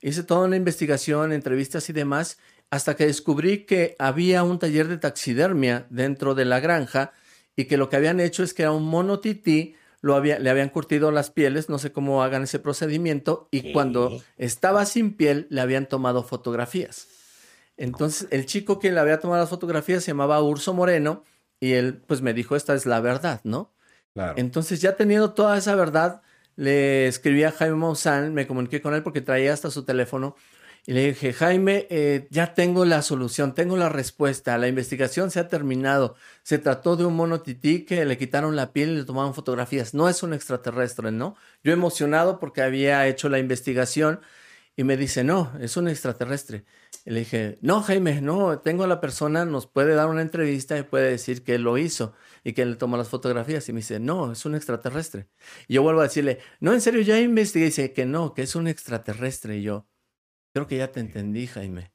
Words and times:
hice 0.00 0.22
toda 0.22 0.46
una 0.46 0.56
investigación, 0.56 1.32
entrevistas 1.32 1.88
y 1.90 1.92
demás, 1.92 2.38
hasta 2.70 2.94
que 2.94 3.06
descubrí 3.06 3.64
que 3.64 3.96
había 3.98 4.42
un 4.42 4.58
taller 4.58 4.88
de 4.88 4.98
taxidermia 4.98 5.86
dentro 5.90 6.34
de 6.34 6.44
la 6.44 6.60
granja 6.60 7.12
y 7.56 7.64
que 7.64 7.76
lo 7.76 7.88
que 7.88 7.96
habían 7.96 8.20
hecho 8.20 8.42
es 8.42 8.54
que 8.54 8.62
era 8.62 8.72
un 8.72 8.84
mono 8.84 9.20
tití, 9.20 9.74
lo 10.00 10.14
había, 10.14 10.38
le 10.38 10.48
habían 10.48 10.70
curtido 10.70 11.10
las 11.10 11.30
pieles, 11.30 11.68
no 11.68 11.78
sé 11.78 11.92
cómo 11.92 12.22
hagan 12.22 12.44
ese 12.44 12.58
procedimiento, 12.58 13.48
y 13.50 13.72
cuando 13.72 14.22
estaba 14.38 14.86
sin 14.86 15.14
piel 15.14 15.46
le 15.50 15.60
habían 15.60 15.86
tomado 15.86 16.22
fotografías. 16.22 17.08
Entonces, 17.76 18.28
el 18.30 18.46
chico 18.46 18.78
que 18.78 18.92
le 18.92 19.00
había 19.00 19.20
tomado 19.20 19.40
las 19.40 19.50
fotografías 19.50 20.04
se 20.04 20.12
llamaba 20.12 20.42
Urso 20.42 20.72
Moreno 20.74 21.24
y 21.60 21.72
él 21.72 22.02
pues 22.06 22.22
me 22.22 22.34
dijo, 22.34 22.56
esta 22.56 22.74
es 22.74 22.86
la 22.86 23.00
verdad, 23.00 23.40
¿no? 23.44 23.72
Claro. 24.14 24.34
Entonces, 24.36 24.80
ya 24.80 24.96
teniendo 24.96 25.32
toda 25.32 25.56
esa 25.56 25.74
verdad, 25.74 26.22
le 26.60 27.06
escribí 27.06 27.42
a 27.44 27.52
Jaime 27.52 27.76
Maussan, 27.76 28.34
me 28.34 28.46
comuniqué 28.46 28.82
con 28.82 28.92
él 28.92 29.02
porque 29.02 29.22
traía 29.22 29.54
hasta 29.54 29.70
su 29.70 29.84
teléfono 29.84 30.36
y 30.86 30.92
le 30.92 31.06
dije, 31.06 31.32
Jaime, 31.32 31.86
eh, 31.88 32.26
ya 32.30 32.52
tengo 32.52 32.84
la 32.84 33.00
solución, 33.00 33.54
tengo 33.54 33.78
la 33.78 33.88
respuesta, 33.88 34.58
la 34.58 34.68
investigación 34.68 35.30
se 35.30 35.40
ha 35.40 35.48
terminado. 35.48 36.16
Se 36.42 36.58
trató 36.58 36.96
de 36.96 37.06
un 37.06 37.16
mono 37.16 37.40
tití 37.40 37.86
que 37.86 38.04
le 38.04 38.18
quitaron 38.18 38.56
la 38.56 38.72
piel 38.74 38.90
y 38.90 38.96
le 38.96 39.04
tomaron 39.04 39.32
fotografías. 39.34 39.94
No 39.94 40.08
es 40.08 40.22
un 40.22 40.34
extraterrestre, 40.34 41.12
¿no? 41.12 41.34
Yo 41.64 41.72
emocionado 41.72 42.38
porque 42.38 42.60
había 42.60 43.06
hecho 43.06 43.30
la 43.30 43.38
investigación 43.38 44.20
y 44.80 44.84
me 44.84 44.96
dice, 44.96 45.24
no, 45.24 45.52
es 45.60 45.76
un 45.76 45.88
extraterrestre. 45.88 46.64
Y 47.04 47.10
le 47.10 47.18
dije, 47.18 47.58
no, 47.60 47.82
Jaime, 47.82 48.22
no, 48.22 48.60
tengo 48.60 48.84
a 48.84 48.86
la 48.86 48.98
persona, 48.98 49.44
nos 49.44 49.66
puede 49.66 49.94
dar 49.94 50.08
una 50.08 50.22
entrevista 50.22 50.78
y 50.78 50.84
puede 50.84 51.10
decir 51.10 51.44
que 51.44 51.56
él 51.56 51.64
lo 51.64 51.76
hizo 51.76 52.14
y 52.44 52.54
que 52.54 52.62
él 52.62 52.70
le 52.70 52.76
tomó 52.76 52.96
las 52.96 53.10
fotografías. 53.10 53.68
Y 53.68 53.74
me 53.74 53.80
dice, 53.80 54.00
no, 54.00 54.32
es 54.32 54.46
un 54.46 54.54
extraterrestre. 54.54 55.28
Y 55.68 55.74
yo 55.74 55.82
vuelvo 55.82 56.00
a 56.00 56.04
decirle, 56.04 56.38
no, 56.60 56.72
en 56.72 56.80
serio, 56.80 57.02
ya 57.02 57.20
investigué. 57.20 57.66
Y 57.66 57.68
dice 57.68 57.92
que 57.92 58.06
no, 58.06 58.32
que 58.32 58.40
es 58.40 58.54
un 58.54 58.68
extraterrestre. 58.68 59.58
Y 59.58 59.64
yo, 59.64 59.86
creo 60.54 60.66
que 60.66 60.78
ya 60.78 60.90
te 60.90 61.00
entendí, 61.00 61.46
Jaime. 61.46 61.92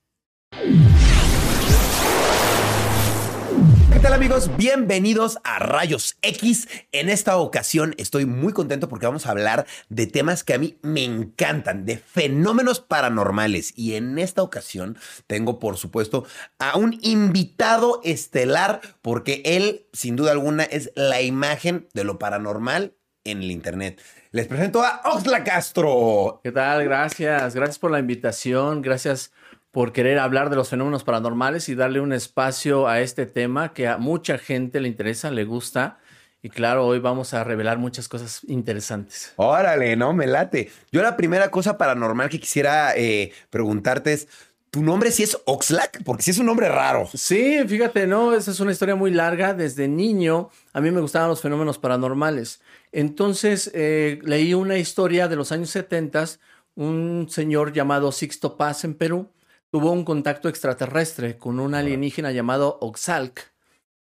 ¿Qué 3.96 4.02
tal 4.02 4.12
amigos? 4.12 4.52
Bienvenidos 4.58 5.40
a 5.46 5.58
Rayos 5.58 6.18
X. 6.22 6.68
En 6.92 7.08
esta 7.08 7.38
ocasión 7.38 7.96
estoy 7.98 8.26
muy 8.26 8.52
contento 8.52 8.90
porque 8.90 9.06
vamos 9.06 9.26
a 9.26 9.32
hablar 9.32 9.66
de 9.88 10.06
temas 10.06 10.44
que 10.44 10.54
a 10.54 10.58
mí 10.58 10.78
me 10.82 11.06
encantan, 11.06 11.86
de 11.86 11.98
fenómenos 11.98 12.82
paranormales. 12.82 13.72
Y 13.78 13.94
en 13.94 14.20
esta 14.20 14.44
ocasión 14.44 14.98
tengo, 15.28 15.60
por 15.60 15.78
supuesto, 15.78 16.26
a 16.60 16.78
un 16.78 17.00
invitado 17.04 18.02
estelar 18.04 18.82
porque 19.02 19.42
él, 19.46 19.86
sin 19.94 20.18
duda 20.18 20.34
alguna, 20.34 20.64
es 20.64 20.92
la 20.96 21.22
imagen 21.22 21.88
de 21.94 22.04
lo 22.04 22.20
paranormal 22.20 22.96
en 23.24 23.44
el 23.44 23.50
Internet. 23.50 24.02
Les 24.32 24.48
presento 24.48 24.84
a 24.84 25.04
Oxla 25.06 25.46
Castro. 25.46 26.42
¿Qué 26.44 26.52
tal? 26.52 26.84
Gracias. 26.84 27.56
Gracias 27.56 27.80
por 27.80 27.92
la 27.92 28.00
invitación. 28.00 28.82
Gracias 28.82 29.32
por 29.76 29.92
querer 29.92 30.20
hablar 30.20 30.50
de 30.50 30.56
los 30.56 30.70
fenómenos 30.70 31.04
paranormales 31.04 31.68
y 31.68 31.76
darle 31.76 32.00
un 32.00 32.14
espacio 32.14 32.88
a 32.88 33.02
este 33.02 33.26
tema 33.26 33.74
que 33.74 33.90
a 33.90 33.98
mucha 33.98 34.38
gente 34.38 34.80
le 34.80 34.88
interesa, 34.88 35.32
le 35.32 35.44
gusta. 35.44 36.00
Y 36.42 36.50
claro, 36.50 36.88
hoy 36.88 37.00
vamos 37.00 37.34
a 37.34 37.44
revelar 37.44 37.78
muchas 37.78 38.08
cosas 38.08 38.40
interesantes. 38.48 39.34
Órale, 39.36 39.98
no, 39.98 40.14
me 40.14 40.28
late. 40.28 40.72
Yo 40.94 41.02
la 41.02 41.18
primera 41.18 41.52
cosa 41.52 41.78
paranormal 41.78 42.30
que 42.30 42.40
quisiera 42.40 42.96
eh, 42.96 43.34
preguntarte 43.50 44.14
es, 44.14 44.30
¿tu 44.72 44.82
nombre 44.82 45.12
sí 45.12 45.24
es 45.24 45.38
Oxlack? 45.44 46.04
Porque 46.06 46.24
sí 46.24 46.32
es 46.32 46.40
un 46.40 46.46
nombre 46.46 46.70
raro. 46.70 47.10
Sí, 47.14 47.60
fíjate, 47.68 48.08
no, 48.08 48.34
esa 48.34 48.52
es 48.52 48.62
una 48.62 48.72
historia 48.72 48.96
muy 48.96 49.12
larga. 49.12 49.54
Desde 49.54 49.90
niño 49.90 50.52
a 50.72 50.80
mí 50.80 50.90
me 50.90 51.02
gustaban 51.02 51.28
los 51.28 51.42
fenómenos 51.42 51.80
paranormales. 51.80 52.62
Entonces 52.94 53.70
eh, 53.74 54.22
leí 54.24 54.54
una 54.54 54.78
historia 54.78 55.28
de 55.28 55.36
los 55.36 55.52
años 55.52 55.70
70, 55.72 56.28
un 56.76 57.28
señor 57.30 57.74
llamado 57.74 58.14
Sixto 58.14 58.56
Paz 58.56 58.86
en 58.86 58.94
Perú 58.94 59.35
tuvo 59.76 59.92
un 59.92 60.06
contacto 60.06 60.48
extraterrestre 60.48 61.38
con 61.38 61.60
un 61.60 61.76
alienígena 61.76 62.32
llamado 62.32 62.78
Oxalc. 62.80 63.42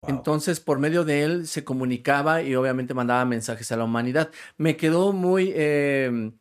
Entonces, 0.07 0.61
por 0.61 0.79
medio 0.79 1.03
de 1.03 1.25
él 1.25 1.45
se 1.45 1.65
comunicaba 1.65 2.41
y 2.41 2.55
obviamente 2.55 2.93
mandaba 2.93 3.25
mensajes 3.25 3.69
a 3.73 3.75
la 3.75 3.83
humanidad. 3.83 4.29
Me 4.55 4.77
quedó 4.77 5.11
muy 5.11 5.51
eh, 5.53 6.31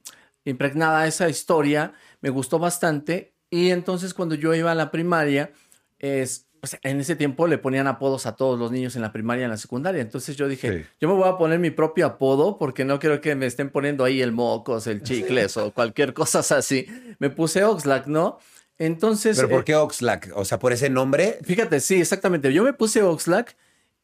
impregnada 0.44 1.08
esa 1.08 1.28
historia, 1.28 1.92
me 2.20 2.30
gustó 2.30 2.60
bastante. 2.60 3.34
Y 3.50 3.70
entonces, 3.70 4.14
cuando 4.14 4.36
yo 4.36 4.54
iba 4.54 4.70
a 4.70 4.76
la 4.76 4.92
primaria, 4.92 5.50
es, 5.98 6.46
pues, 6.60 6.78
en 6.84 7.00
ese 7.00 7.16
tiempo 7.16 7.48
le 7.48 7.58
ponían 7.58 7.88
apodos 7.88 8.26
a 8.26 8.36
todos 8.36 8.56
los 8.60 8.70
niños 8.70 8.94
en 8.94 9.02
la 9.02 9.10
primaria 9.10 9.42
y 9.42 9.44
en 9.46 9.50
la 9.50 9.56
secundaria. 9.56 10.02
Entonces 10.02 10.36
yo 10.36 10.46
dije, 10.46 10.84
Sí. 10.84 10.88
yo 11.00 11.08
me 11.08 11.14
voy 11.14 11.28
a 11.28 11.36
poner 11.36 11.58
mi 11.58 11.70
propio 11.70 12.06
apodo 12.06 12.58
porque 12.58 12.84
no 12.84 13.00
quiero 13.00 13.20
que 13.20 13.34
me 13.34 13.46
estén 13.46 13.70
poniendo 13.70 14.04
ahí 14.04 14.22
el 14.22 14.30
mocos, 14.30 14.86
el 14.86 15.02
chicles 15.02 15.56
o 15.56 15.72
cualquier 15.72 16.14
cosa 16.14 16.38
así. 16.56 16.86
Me 17.18 17.28
puse 17.28 17.64
Oxlack, 17.64 18.06
¿no? 18.06 18.38
Entonces. 18.78 19.36
¿Pero 19.36 19.48
por 19.48 19.60
eh, 19.60 19.64
qué 19.64 19.74
Oxlack? 19.76 20.32
O 20.34 20.44
sea, 20.44 20.58
por 20.58 20.72
ese 20.72 20.90
nombre. 20.90 21.38
Fíjate, 21.42 21.80
sí, 21.80 22.00
exactamente. 22.00 22.52
Yo 22.52 22.62
me 22.64 22.72
puse 22.72 23.02
Oxlack 23.02 23.56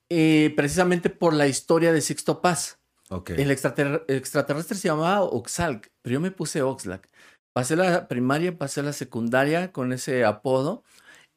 eh, 0.09 0.53
precisamente 0.57 1.11
por 1.11 1.35
la 1.35 1.47
historia 1.47 1.93
de 1.93 2.01
Sixto 2.01 2.41
Paz. 2.41 2.79
Ok. 3.11 3.31
El 3.31 3.51
extrater- 3.51 4.05
extraterrestre 4.09 4.77
se 4.77 4.89
llamaba 4.89 5.23
Oxalc, 5.23 5.91
pero 6.01 6.15
yo 6.15 6.21
me 6.21 6.31
puse 6.31 6.63
Oxlack. 6.63 7.09
Pasé 7.53 7.77
la 7.77 8.09
primaria, 8.09 8.57
pasé 8.57 8.83
la 8.83 8.95
secundaria 8.95 9.73
con 9.73 9.93
ese 9.93 10.25
apodo. 10.25 10.85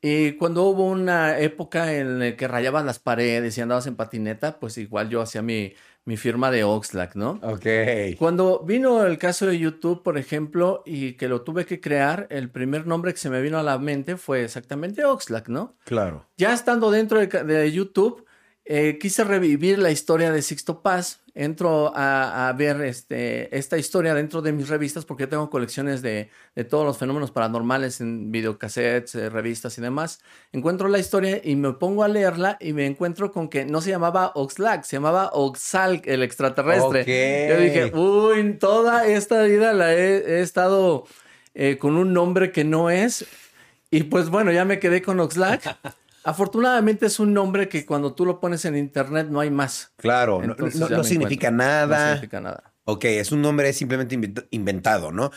Y 0.01 0.33
cuando 0.33 0.63
hubo 0.63 0.85
una 0.85 1.39
época 1.39 1.93
en 1.95 2.19
la 2.19 2.37
que 2.37 2.47
rayabas 2.47 2.85
las 2.85 2.99
paredes 2.99 3.57
y 3.57 3.61
andabas 3.61 3.87
en 3.87 3.95
patineta, 3.95 4.59
pues 4.59 4.77
igual 4.77 5.09
yo 5.09 5.21
hacía 5.21 5.41
mi, 5.41 5.73
mi 6.05 6.17
firma 6.17 6.51
de 6.51 6.63
Oxlack, 6.63 7.15
¿no? 7.15 7.39
Ok. 7.41 7.65
Cuando 8.17 8.63
vino 8.63 9.03
el 9.05 9.17
caso 9.17 9.47
de 9.47 9.57
YouTube, 9.57 10.03
por 10.03 10.17
ejemplo, 10.17 10.83
y 10.85 11.13
que 11.13 11.27
lo 11.27 11.41
tuve 11.41 11.65
que 11.65 11.81
crear, 11.81 12.27
el 12.29 12.49
primer 12.49 12.85
nombre 12.85 13.11
que 13.11 13.19
se 13.19 13.29
me 13.29 13.41
vino 13.41 13.57
a 13.57 13.63
la 13.63 13.79
mente 13.79 14.15
fue 14.15 14.43
exactamente 14.43 15.03
Oxlack, 15.03 15.49
¿no? 15.49 15.75
Claro. 15.83 16.27
Ya 16.37 16.53
estando 16.53 16.91
dentro 16.91 17.19
de, 17.19 17.27
de 17.27 17.71
YouTube, 17.71 18.24
eh, 18.67 18.97
quise 18.99 19.23
revivir 19.23 19.77
la 19.77 19.91
historia 19.91 20.31
de 20.31 20.41
Sixto 20.41 20.81
Paz. 20.81 21.21
Entro 21.35 21.91
a, 21.95 22.47
a 22.47 22.53
ver 22.53 22.81
este, 22.81 23.55
esta 23.55 23.77
historia 23.77 24.13
dentro 24.13 24.41
de 24.41 24.53
mis 24.53 24.69
revistas 24.69 25.03
porque 25.03 25.27
tengo 25.27 25.49
colecciones 25.49 26.01
de, 26.01 26.29
de 26.55 26.63
todos 26.63 26.85
los 26.85 26.97
fenómenos 26.97 27.29
paranormales 27.29 27.99
en 27.99 28.31
videocassettes, 28.31 29.15
eh, 29.15 29.29
revistas 29.29 29.77
y 29.77 29.81
demás. 29.81 30.21
Encuentro 30.53 30.87
la 30.87 30.97
historia 30.97 31.41
y 31.43 31.57
me 31.57 31.73
pongo 31.73 32.03
a 32.03 32.07
leerla 32.07 32.57
y 32.59 32.73
me 32.73 32.85
encuentro 32.85 33.31
con 33.31 33.49
que 33.49 33.65
no 33.65 33.81
se 33.81 33.91
llamaba 33.91 34.31
Oxlack, 34.33 34.83
se 34.83 34.95
llamaba 34.95 35.29
Oxalc, 35.33 36.07
el 36.07 36.23
extraterrestre. 36.23 37.01
Ok. 37.01 37.49
Yo 37.49 37.63
dije, 37.63 37.91
uy, 37.93 38.53
toda 38.53 39.05
esta 39.05 39.43
vida 39.43 39.73
la 39.73 39.93
he, 39.93 40.37
he 40.37 40.41
estado 40.41 41.05
eh, 41.53 41.77
con 41.77 41.97
un 41.97 42.13
nombre 42.13 42.51
que 42.51 42.63
no 42.63 42.89
es. 42.89 43.25
Y 43.91 44.03
pues 44.03 44.29
bueno, 44.29 44.51
ya 44.51 44.65
me 44.65 44.79
quedé 44.79 45.01
con 45.01 45.19
Oxlack. 45.19 45.77
Afortunadamente 46.25 47.05
es 47.05 47.19
un 47.19 47.33
nombre 47.33 47.69
que 47.69 47.85
cuando 47.85 48.13
tú 48.15 48.25
lo 48.25 48.39
pones 48.39 48.65
en 48.65 48.75
internet 48.75 49.27
no 49.29 49.39
hay 49.39 49.51
más. 49.51 49.93
Claro. 49.95 50.39
No, 50.39 50.53
Entonces 50.53 50.79
no- 50.81 50.89
ya 50.89 50.97
no 50.97 51.03
me 51.03 51.07
significa 51.07 51.47
encuentro. 51.47 51.67
nada. 51.67 52.05
No 52.07 52.13
significa 52.13 52.41
nada. 52.41 52.73
Ok, 52.85 53.05
es 53.05 53.31
un 53.31 53.41
nombre 53.41 53.71
simplemente 53.73 54.17
invent- 54.17 54.47
inventado, 54.49 55.11
¿no? 55.11 55.31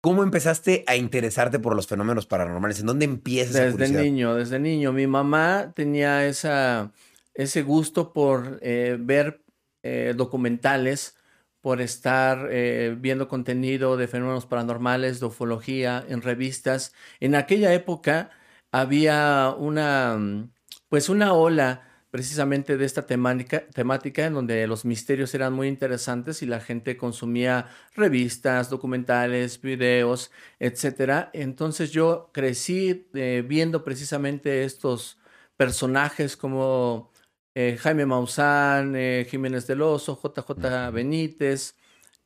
¿Cómo 0.00 0.22
empezaste 0.22 0.84
a 0.86 0.96
interesarte 0.96 1.58
por 1.58 1.74
los 1.76 1.86
fenómenos 1.86 2.26
paranormales? 2.26 2.80
¿En 2.80 2.86
dónde 2.86 3.04
empieza 3.04 3.66
esa 3.66 3.76
Desde 3.76 4.02
niño, 4.02 4.34
desde 4.34 4.58
niño. 4.58 4.92
Mi 4.92 5.06
mamá 5.06 5.72
tenía 5.74 6.26
esa, 6.26 6.92
ese 7.34 7.62
gusto 7.62 8.12
por 8.12 8.58
eh, 8.62 8.96
ver 8.98 9.42
eh, 9.84 10.14
documentales, 10.16 11.16
por 11.60 11.80
estar 11.80 12.48
eh, 12.50 12.96
viendo 12.98 13.26
contenido 13.26 13.96
de 13.96 14.06
fenómenos 14.06 14.46
paranormales, 14.46 15.18
de 15.18 15.26
ufología, 15.26 16.04
en 16.08 16.22
revistas. 16.22 16.92
En 17.18 17.34
aquella 17.34 17.72
época 17.74 18.30
había 18.72 19.54
una, 19.58 20.16
mm, 20.18 20.52
pues 20.88 21.08
una 21.08 21.32
ola 21.34 21.84
precisamente 22.10 22.76
de 22.78 22.84
esta 22.86 23.06
temática, 23.06 23.66
temática 23.68 24.24
en 24.26 24.34
donde 24.34 24.66
los 24.66 24.84
misterios 24.84 25.34
eran 25.34 25.52
muy 25.52 25.68
interesantes 25.68 26.42
y 26.42 26.46
la 26.46 26.60
gente 26.60 26.96
consumía 26.96 27.68
revistas, 27.94 28.70
documentales, 28.70 29.60
videos, 29.60 30.30
etcétera. 30.58 31.30
Entonces 31.34 31.90
yo 31.92 32.30
crecí 32.32 33.08
eh, 33.14 33.44
viendo 33.46 33.84
precisamente 33.84 34.64
estos 34.64 35.18
personajes 35.56 36.36
como 36.36 37.12
eh, 37.54 37.76
Jaime 37.80 38.06
Maussan, 38.06 38.94
eh, 38.96 39.26
Jiménez 39.28 39.66
del 39.66 39.82
Oso, 39.82 40.18
JJ 40.22 40.92
Benítez, 40.92 41.76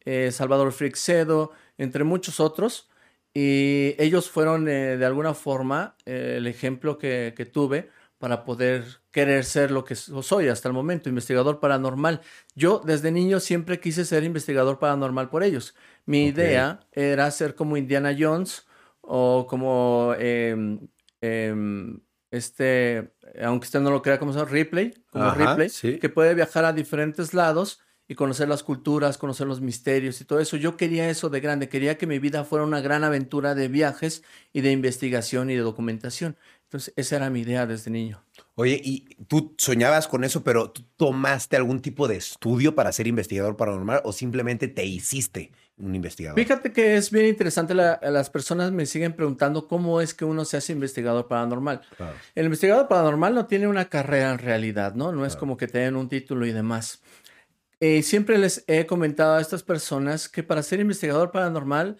eh, 0.04 0.30
Salvador 0.30 0.72
Frixedo, 0.72 1.52
entre 1.78 2.04
muchos 2.04 2.38
otros. 2.38 2.90
Y 3.34 3.94
ellos 3.98 4.30
fueron 4.30 4.68
eh, 4.68 4.96
de 4.98 5.06
alguna 5.06 5.34
forma 5.34 5.96
eh, 6.04 6.34
el 6.38 6.46
ejemplo 6.46 6.98
que, 6.98 7.32
que 7.36 7.46
tuve 7.46 7.90
para 8.18 8.44
poder 8.44 8.84
querer 9.10 9.44
ser 9.44 9.70
lo 9.70 9.84
que 9.84 9.94
so- 9.94 10.22
soy 10.22 10.48
hasta 10.48 10.68
el 10.68 10.74
momento, 10.74 11.08
investigador 11.08 11.58
paranormal. 11.58 12.20
Yo 12.54 12.80
desde 12.84 13.10
niño 13.10 13.40
siempre 13.40 13.80
quise 13.80 14.04
ser 14.04 14.22
investigador 14.24 14.78
paranormal 14.78 15.28
por 15.30 15.42
ellos. 15.42 15.74
Mi 16.04 16.26
idea 16.26 16.80
era 16.92 17.30
ser 17.30 17.54
como 17.54 17.76
Indiana 17.76 18.14
Jones 18.18 18.66
o 19.00 19.46
como 19.48 20.14
em, 20.18 22.00
este, 22.30 23.12
aunque 23.42 23.64
usted 23.66 23.80
no 23.80 23.90
lo 23.90 24.02
crea 24.02 24.18
como 24.18 24.32
se 24.32 24.38
llama, 24.38 24.50
Ripley, 24.50 24.94
como 25.10 25.24
Ajá, 25.24 25.50
Ripley, 25.52 25.68
sí. 25.68 25.98
que 25.98 26.08
puede 26.08 26.34
viajar 26.34 26.64
a 26.64 26.72
diferentes 26.72 27.34
lados 27.34 27.80
y 28.12 28.14
conocer 28.14 28.46
las 28.46 28.62
culturas, 28.62 29.16
conocer 29.16 29.46
los 29.46 29.62
misterios 29.62 30.20
y 30.20 30.26
todo 30.26 30.38
eso. 30.38 30.58
Yo 30.58 30.76
quería 30.76 31.08
eso 31.08 31.30
de 31.30 31.40
grande, 31.40 31.70
quería 31.70 31.96
que 31.96 32.06
mi 32.06 32.18
vida 32.18 32.44
fuera 32.44 32.62
una 32.62 32.82
gran 32.82 33.04
aventura 33.04 33.54
de 33.54 33.68
viajes 33.68 34.22
y 34.52 34.60
de 34.60 34.70
investigación 34.70 35.48
y 35.48 35.54
de 35.54 35.62
documentación. 35.62 36.36
Entonces, 36.64 36.92
esa 36.96 37.16
era 37.16 37.30
mi 37.30 37.40
idea 37.40 37.66
desde 37.66 37.90
niño. 37.90 38.22
Oye, 38.54 38.78
y 38.84 39.16
tú 39.28 39.54
soñabas 39.56 40.08
con 40.08 40.24
eso, 40.24 40.44
pero 40.44 40.70
¿tú 40.70 40.84
tomaste 40.98 41.56
algún 41.56 41.80
tipo 41.80 42.06
de 42.06 42.16
estudio 42.16 42.74
para 42.74 42.92
ser 42.92 43.06
investigador 43.06 43.56
paranormal 43.56 44.02
o 44.04 44.12
simplemente 44.12 44.68
te 44.68 44.84
hiciste 44.84 45.52
un 45.78 45.94
investigador? 45.94 46.38
Fíjate 46.38 46.70
que 46.70 46.96
es 46.96 47.10
bien 47.10 47.26
interesante, 47.26 47.74
las 47.74 48.28
personas 48.28 48.72
me 48.72 48.84
siguen 48.84 49.14
preguntando 49.14 49.68
cómo 49.68 50.02
es 50.02 50.12
que 50.12 50.26
uno 50.26 50.44
se 50.44 50.58
hace 50.58 50.74
investigador 50.74 51.28
paranormal. 51.28 51.80
El 52.34 52.44
investigador 52.44 52.88
paranormal 52.88 53.34
no 53.34 53.46
tiene 53.46 53.68
una 53.68 53.86
carrera 53.86 54.32
en 54.32 54.38
realidad, 54.38 54.94
¿no? 54.94 55.12
No 55.12 55.24
es 55.24 55.34
como 55.34 55.56
que 55.56 55.66
tengan 55.66 55.96
un 55.96 56.10
título 56.10 56.44
y 56.44 56.52
demás. 56.52 57.00
Eh, 57.84 58.04
siempre 58.04 58.38
les 58.38 58.62
he 58.68 58.86
comentado 58.86 59.34
a 59.34 59.40
estas 59.40 59.64
personas 59.64 60.28
que 60.28 60.44
para 60.44 60.62
ser 60.62 60.78
investigador 60.78 61.32
paranormal 61.32 61.96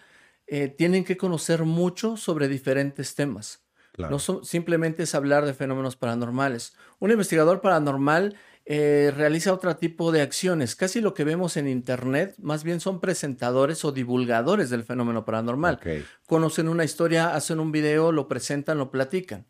eh, 0.47 0.69
tienen 0.69 1.03
que 1.03 1.17
conocer 1.17 1.63
mucho 1.63 2.15
sobre 2.15 2.47
diferentes 2.47 3.15
temas. 3.15 3.65
No 3.97 4.17
simplemente 4.17 5.03
es 5.03 5.13
hablar 5.13 5.45
de 5.45 5.53
fenómenos 5.53 5.97
paranormales. 5.97 6.73
Un 6.99 7.11
investigador 7.11 7.59
paranormal 7.59 8.37
eh, 8.63 9.11
realiza 9.13 9.51
otro 9.51 9.75
tipo 9.75 10.13
de 10.13 10.21
acciones. 10.21 10.77
Casi 10.77 11.01
lo 11.01 11.13
que 11.13 11.25
vemos 11.25 11.57
en 11.57 11.67
Internet, 11.67 12.35
más 12.37 12.63
bien 12.63 12.79
son 12.79 13.01
presentadores 13.01 13.83
o 13.83 13.91
divulgadores 13.91 14.69
del 14.69 14.85
fenómeno 14.85 15.25
paranormal. 15.25 15.81
Conocen 16.25 16.69
una 16.69 16.85
historia, 16.85 17.35
hacen 17.35 17.59
un 17.59 17.73
video, 17.73 18.13
lo 18.13 18.29
presentan, 18.29 18.77
lo 18.77 18.89
platican. 18.89 19.47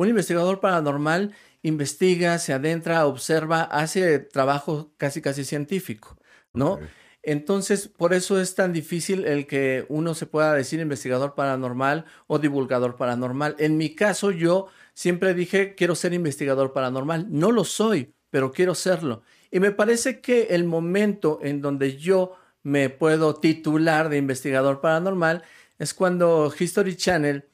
Un 0.00 0.08
investigador 0.08 0.60
paranormal 0.60 1.34
investiga, 1.60 2.38
se 2.38 2.54
adentra, 2.54 3.04
observa, 3.04 3.64
hace 3.64 4.18
trabajo 4.18 4.94
casi 4.96 5.20
casi 5.20 5.44
científico, 5.44 6.16
¿no? 6.54 6.78
Entonces, 7.22 7.86
por 7.86 8.14
eso 8.14 8.40
es 8.40 8.54
tan 8.54 8.72
difícil 8.72 9.26
el 9.26 9.46
que 9.46 9.84
uno 9.90 10.14
se 10.14 10.24
pueda 10.24 10.54
decir 10.54 10.80
investigador 10.80 11.34
paranormal 11.34 12.06
o 12.28 12.38
divulgador 12.38 12.96
paranormal. 12.96 13.56
En 13.58 13.76
mi 13.76 13.94
caso, 13.94 14.30
yo 14.30 14.68
siempre 14.94 15.34
dije, 15.34 15.74
quiero 15.74 15.94
ser 15.94 16.14
investigador 16.14 16.72
paranormal. 16.72 17.26
No 17.28 17.52
lo 17.52 17.64
soy, 17.64 18.14
pero 18.30 18.52
quiero 18.52 18.74
serlo. 18.74 19.20
Y 19.50 19.60
me 19.60 19.70
parece 19.70 20.22
que 20.22 20.44
el 20.52 20.64
momento 20.64 21.40
en 21.42 21.60
donde 21.60 21.98
yo 21.98 22.38
me 22.62 22.88
puedo 22.88 23.34
titular 23.34 24.08
de 24.08 24.16
investigador 24.16 24.80
paranormal 24.80 25.42
es 25.78 25.92
cuando 25.92 26.50
History 26.58 26.96
Channel 26.96 27.50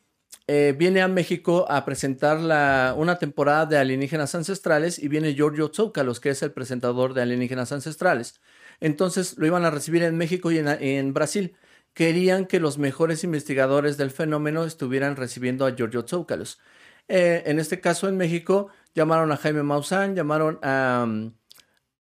eh, 0.48 0.74
viene 0.76 1.02
a 1.02 1.08
México 1.08 1.66
a 1.68 1.84
presentar 1.84 2.40
la, 2.40 2.94
una 2.96 3.18
temporada 3.18 3.66
de 3.66 3.78
alienígenas 3.78 4.34
ancestrales 4.34 4.98
y 4.98 5.08
viene 5.08 5.34
Giorgio 5.34 5.70
Tsoukalos, 5.70 6.20
que 6.20 6.30
es 6.30 6.42
el 6.42 6.52
presentador 6.52 7.14
de 7.14 7.22
alienígenas 7.22 7.72
ancestrales. 7.72 8.40
Entonces 8.80 9.36
lo 9.38 9.46
iban 9.46 9.64
a 9.64 9.70
recibir 9.70 10.02
en 10.02 10.16
México 10.16 10.52
y 10.52 10.58
en, 10.58 11.12
Brasil. 11.14 11.56
Querían 11.94 12.46
que 12.46 12.60
los 12.60 12.78
mejores 12.78 13.24
investigadores 13.24 13.96
del 13.96 14.10
fenómeno 14.10 14.64
estuvieran 14.64 15.16
recibiendo 15.16 15.66
a 15.66 15.74
Giorgio 15.74 16.04
Tsoukalos. 16.04 16.60
Eh, 17.08 17.42
en 17.46 17.58
este 17.58 17.80
caso, 17.80 18.08
en 18.08 18.16
México, 18.16 18.68
llamaron 18.94 19.32
a 19.32 19.36
Jaime 19.36 19.62
Maussan, 19.62 20.14
llamaron 20.14 20.58
a, 20.62 21.06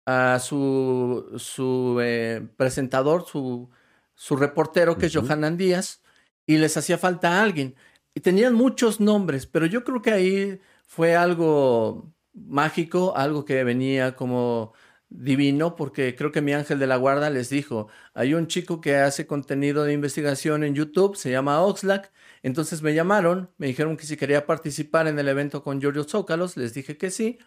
a 0.07 0.39
su, 0.41 1.35
su 1.39 1.99
eh, 2.03 2.47
presentador, 2.57 3.27
su, 3.27 3.71
su, 4.15 4.37
reportero, 4.37 4.99
que 4.99 5.07
es 5.07 5.15
Johanan 5.15 5.57
Díaz, 5.57 6.03
y 6.47 6.59
les 6.59 6.77
hacía 6.77 6.99
falta 6.99 7.39
a 7.39 7.43
alguien. 7.43 7.75
Y 8.15 8.21
tenían 8.21 8.55
muchos 8.55 9.01
nombres, 9.01 9.47
pero 9.47 9.67
yo 9.67 9.85
creo 9.85 10.01
que 10.03 10.13
ahí 10.13 10.61
fue 10.87 11.17
algo 11.17 12.13
mágico, 12.33 13.17
algo 13.17 13.45
que 13.45 13.65
venía 13.65 14.15
como 14.17 14.73
divino 15.09 15.77
porque 15.77 16.15
creo 16.17 16.33
que 16.33 16.41
mi 16.43 16.53
ángel 16.53 16.79
de 16.79 16.87
la 16.87 16.97
guarda 16.97 17.31
les 17.31 17.49
dijo, 17.51 17.89
hay 18.15 18.35
un 18.35 18.49
chico 18.49 18.81
que 18.81 18.97
hace 18.97 19.27
contenido 19.27 19.85
de 19.85 19.93
investigación 19.93 20.65
en 20.65 20.75
YouTube, 20.75 21.17
se 21.17 21.31
llama 21.31 21.63
Oxlack, 21.63 22.13
entonces 22.43 22.83
me 22.83 22.95
llamaron, 22.95 23.51
me 23.59 23.69
dijeron 23.69 23.97
que 23.97 24.07
si 24.07 24.17
quería 24.17 24.47
participar 24.47 25.07
en 25.07 25.19
el 25.19 25.29
evento 25.29 25.63
con 25.63 25.81
Giorgio 25.81 26.05
Zócalos, 26.05 26.57
les 26.57 26.75
dije 26.75 26.97
que 26.97 27.11
sí, 27.11 27.39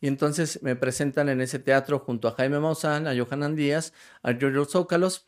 y 0.00 0.08
entonces 0.08 0.62
me 0.62 0.76
presentan 0.76 1.28
en 1.28 1.40
ese 1.40 1.58
teatro 1.58 1.98
junto 1.98 2.28
a 2.28 2.32
Jaime 2.32 2.60
Maussan, 2.60 3.06
a 3.06 3.14
Johanan 3.16 3.56
Díaz, 3.56 3.92
a 4.22 4.32
Giorgio 4.32 4.64
Zócalos, 4.64 5.26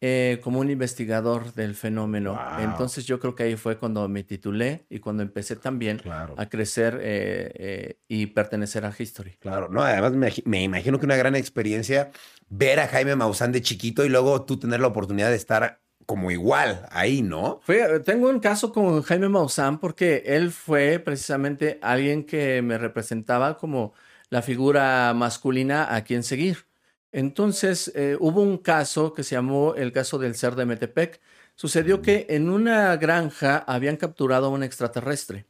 eh, 0.00 0.38
como 0.44 0.60
un 0.60 0.70
investigador 0.70 1.54
del 1.54 1.74
fenómeno. 1.74 2.40
Entonces 2.60 3.04
yo 3.04 3.18
creo 3.18 3.34
que 3.34 3.42
ahí 3.42 3.56
fue 3.56 3.78
cuando 3.78 4.08
me 4.08 4.22
titulé 4.22 4.86
y 4.88 5.00
cuando 5.00 5.24
empecé 5.24 5.56
también 5.56 6.00
a 6.36 6.48
crecer 6.48 7.00
eh, 7.02 7.50
eh, 7.54 7.98
y 8.06 8.26
pertenecer 8.26 8.84
a 8.84 8.94
History. 8.96 9.32
Claro, 9.40 9.68
no, 9.68 9.82
además 9.82 10.12
me, 10.44 10.62
imagino 10.62 11.00
que 11.00 11.04
una 11.04 11.16
gran 11.16 11.34
experiencia 11.34 12.12
ver 12.48 12.78
a 12.78 12.86
Jaime 12.86 13.16
Maussan 13.16 13.50
de 13.50 13.60
chiquito 13.60 14.04
y 14.04 14.08
luego 14.08 14.44
tú 14.44 14.56
tener 14.56 14.78
la 14.78 14.86
oportunidad 14.86 15.30
de 15.30 15.36
estar 15.36 15.80
como 16.06 16.30
igual 16.30 16.86
ahí, 16.92 17.20
¿no? 17.20 17.60
tengo 18.04 18.30
un 18.30 18.38
caso 18.38 18.72
con 18.72 19.02
Jaime 19.02 19.28
Maussan 19.28 19.80
porque 19.80 20.22
él 20.26 20.52
fue 20.52 21.00
precisamente 21.00 21.80
alguien 21.82 22.24
que 22.24 22.62
me 22.62 22.78
representaba 22.78 23.58
como 23.58 23.94
la 24.30 24.42
figura 24.42 25.12
masculina 25.12 25.92
a 25.92 26.04
quien 26.04 26.22
seguir. 26.22 26.67
Entonces, 27.12 27.90
eh, 27.94 28.16
hubo 28.20 28.42
un 28.42 28.58
caso 28.58 29.12
que 29.14 29.24
se 29.24 29.34
llamó 29.34 29.74
el 29.74 29.92
caso 29.92 30.18
del 30.18 30.34
ser 30.34 30.54
de 30.54 30.66
Metepec. 30.66 31.20
Sucedió 31.54 32.02
que 32.02 32.26
en 32.28 32.50
una 32.50 32.96
granja 32.96 33.58
habían 33.66 33.96
capturado 33.96 34.46
a 34.46 34.50
un 34.50 34.62
extraterrestre. 34.62 35.46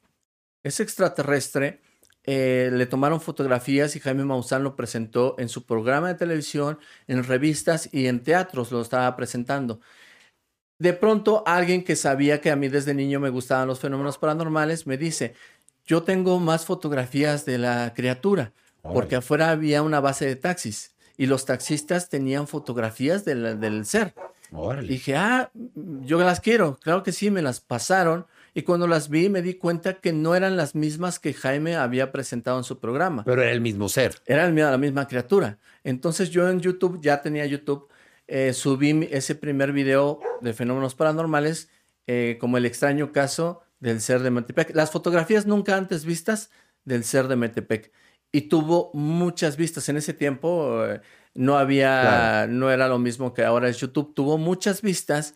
Ese 0.62 0.82
extraterrestre 0.82 1.80
eh, 2.24 2.70
le 2.72 2.86
tomaron 2.86 3.20
fotografías 3.20 3.96
y 3.96 4.00
Jaime 4.00 4.24
Maussan 4.24 4.62
lo 4.62 4.76
presentó 4.76 5.34
en 5.38 5.48
su 5.48 5.66
programa 5.66 6.08
de 6.08 6.14
televisión, 6.14 6.78
en 7.06 7.24
revistas 7.24 7.88
y 7.92 8.06
en 8.06 8.22
teatros 8.22 8.70
lo 8.70 8.80
estaba 8.80 9.14
presentando. 9.16 9.80
De 10.78 10.92
pronto, 10.92 11.42
alguien 11.46 11.82
que 11.82 11.96
sabía 11.96 12.40
que 12.40 12.50
a 12.50 12.56
mí 12.56 12.68
desde 12.68 12.94
niño 12.94 13.18
me 13.18 13.30
gustaban 13.30 13.66
los 13.66 13.80
fenómenos 13.80 14.18
paranormales 14.18 14.86
me 14.86 14.96
dice, 14.96 15.34
yo 15.84 16.04
tengo 16.04 16.38
más 16.38 16.66
fotografías 16.66 17.44
de 17.44 17.58
la 17.58 17.92
criatura, 17.94 18.52
porque 18.82 19.16
afuera 19.16 19.50
había 19.50 19.82
una 19.82 19.98
base 19.98 20.26
de 20.26 20.36
taxis 20.36 20.94
y 21.18 21.26
los 21.26 21.44
taxistas 21.44 22.08
tenían 22.08 22.46
fotografías 22.46 23.24
del, 23.24 23.84
ser. 23.84 24.14
dije, 24.86 25.16
ah, 25.16 25.50
yo 25.74 26.20
las 26.20 26.40
quiero. 26.40 26.78
Claro 26.80 27.02
que 27.02 27.10
sí, 27.10 27.30
me 27.30 27.42
las 27.42 27.60
pasaron. 27.60 28.26
Y 28.54 28.62
cuando 28.62 28.86
las 28.86 29.08
vi 29.08 29.28
me 29.28 29.42
di 29.42 29.54
cuenta 29.54 29.94
que 29.94 30.12
no 30.12 30.36
eran 30.36 30.56
las 30.56 30.76
mismas 30.76 31.18
que 31.18 31.34
Jaime 31.34 31.76
había 31.76 32.12
presentado 32.12 32.56
en 32.56 32.64
su 32.64 32.78
programa. 32.78 33.24
Pero 33.24 33.42
era 33.42 33.50
el 33.50 33.60
mismo 33.60 33.88
ser. 33.88 34.22
Era 34.26 34.48
la 34.48 34.78
misma 34.78 35.08
criatura. 35.08 35.58
Entonces 35.82 36.30
yo 36.30 36.48
en 36.48 36.60
YouTube, 36.60 37.00
ya 37.02 37.20
tenía 37.20 37.44
YouTube, 37.46 37.88
eh, 38.28 38.52
subí 38.52 39.08
ese 39.10 39.34
primer 39.34 39.72
video 39.72 40.20
de 40.40 40.52
fenómenos 40.52 40.94
paranormales 40.94 41.68
eh, 42.06 42.38
como 42.40 42.58
el 42.58 42.64
extraño 42.64 43.10
caso 43.10 43.62
del 43.80 44.00
ser 44.00 44.22
de 44.22 44.30
Metepec. 44.30 44.72
Las 44.74 44.92
fotografías 44.92 45.46
nunca 45.46 45.76
antes 45.76 46.04
vistas 46.04 46.50
del 46.84 47.02
ser 47.02 47.26
de 47.26 47.34
Metepec 47.34 47.90
y 48.32 48.42
tuvo 48.42 48.90
muchas 48.94 49.56
vistas. 49.56 49.88
En 49.88 49.96
ese 49.96 50.14
tiempo 50.14 50.84
eh, 50.84 51.00
no 51.34 51.56
había, 51.56 52.46
no 52.48 52.70
era 52.70 52.88
lo 52.88 52.98
mismo 52.98 53.32
que 53.34 53.44
ahora 53.44 53.68
es 53.68 53.78
YouTube. 53.78 54.14
Tuvo 54.14 54.38
muchas 54.38 54.82
vistas 54.82 55.34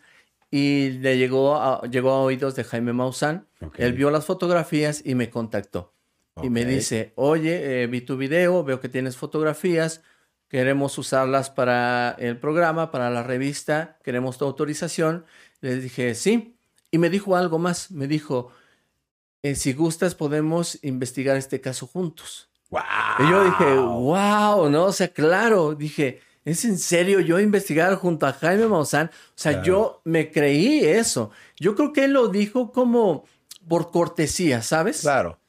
y 0.51 0.91
le 1.01 1.17
llegó 1.17 1.55
a, 1.55 1.81
llegó 1.89 2.11
a 2.11 2.21
oídos 2.21 2.55
de 2.55 2.63
Jaime 2.63 2.93
Maussan. 2.93 3.47
Él 3.77 3.93
vio 3.93 4.11
las 4.11 4.25
fotografías 4.25 5.01
y 5.03 5.15
me 5.15 5.29
contactó. 5.29 5.93
Y 6.41 6.49
me 6.49 6.65
dice, 6.65 7.13
oye, 7.15 7.83
eh, 7.83 7.87
vi 7.87 8.01
tu 8.01 8.17
video, 8.17 8.63
veo 8.63 8.79
que 8.79 8.89
tienes 8.89 9.17
fotografías, 9.17 10.01
queremos 10.47 10.97
usarlas 10.97 11.51
para 11.51 12.15
el 12.17 12.37
programa, 12.37 12.89
para 12.91 13.11
la 13.11 13.21
revista, 13.21 13.99
queremos 14.03 14.37
tu 14.37 14.45
autorización. 14.45 15.25
Le 15.61 15.75
dije, 15.77 16.15
sí. 16.15 16.57
Y 16.89 16.97
me 16.97 17.09
dijo 17.09 17.35
algo 17.35 17.59
más, 17.59 17.91
me 17.91 18.07
dijo, 18.07 18.51
eh, 19.43 19.55
si 19.55 19.73
gustas 19.73 20.15
podemos 20.15 20.79
investigar 20.83 21.37
este 21.37 21.61
caso 21.61 21.87
juntos. 21.87 22.52
Y 23.19 23.29
yo 23.29 23.43
dije, 23.43 23.75
wow, 23.75 24.69
¿no? 24.69 24.85
O 24.85 24.91
sea, 24.91 25.07
claro, 25.09 25.75
dije, 25.75 26.21
¿es 26.45 26.65
en 26.65 26.77
serio 26.77 27.19
yo 27.19 27.39
investigar 27.39 27.95
junto 27.95 28.25
a 28.25 28.33
Jaime 28.33 28.67
Maussan? 28.67 29.07
O 29.07 29.33
sea, 29.35 29.61
yo 29.61 30.01
me 30.03 30.31
creí 30.31 30.79
eso. 30.83 31.31
Yo 31.57 31.75
creo 31.75 31.93
que 31.93 32.05
él 32.05 32.13
lo 32.13 32.27
dijo 32.29 32.71
como 32.71 33.25
por 33.67 33.91
cortesía, 33.91 34.61
¿sabes? 34.61 35.01
Claro. 35.01 35.39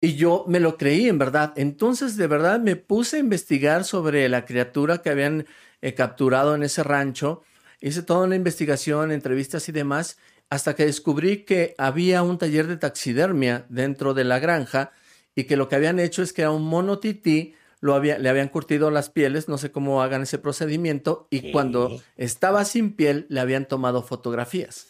Y 0.00 0.14
yo 0.14 0.44
me 0.46 0.60
lo 0.60 0.76
creí, 0.76 1.08
en 1.08 1.18
verdad. 1.18 1.52
Entonces, 1.56 2.16
de 2.16 2.26
verdad, 2.26 2.60
me 2.60 2.76
puse 2.76 3.16
a 3.16 3.20
investigar 3.20 3.84
sobre 3.84 4.28
la 4.28 4.44
criatura 4.44 4.98
que 4.98 5.10
habían 5.10 5.46
eh, 5.80 5.94
capturado 5.94 6.54
en 6.54 6.62
ese 6.62 6.82
rancho. 6.82 7.42
Hice 7.80 8.02
toda 8.02 8.26
una 8.26 8.36
investigación, 8.36 9.10
entrevistas 9.10 9.68
y 9.68 9.72
demás, 9.72 10.18
hasta 10.50 10.74
que 10.74 10.86
descubrí 10.86 11.44
que 11.44 11.74
había 11.78 12.22
un 12.22 12.38
taller 12.38 12.66
de 12.66 12.76
taxidermia 12.76 13.64
dentro 13.68 14.14
de 14.14 14.24
la 14.24 14.38
granja 14.38 14.92
y 15.36 15.44
que 15.44 15.56
lo 15.56 15.68
que 15.68 15.76
habían 15.76 16.00
hecho 16.00 16.22
es 16.22 16.32
que 16.32 16.42
a 16.42 16.50
un 16.50 16.64
mono 16.64 16.98
tití 16.98 17.54
lo 17.80 17.94
había, 17.94 18.18
le 18.18 18.28
habían 18.28 18.48
curtido 18.48 18.90
las 18.90 19.10
pieles, 19.10 19.48
no 19.48 19.58
sé 19.58 19.70
cómo 19.70 20.02
hagan 20.02 20.22
ese 20.22 20.38
procedimiento, 20.38 21.28
y 21.30 21.52
cuando 21.52 22.00
estaba 22.16 22.64
sin 22.64 22.96
piel 22.96 23.26
le 23.28 23.38
habían 23.40 23.68
tomado 23.68 24.02
fotografías. 24.02 24.86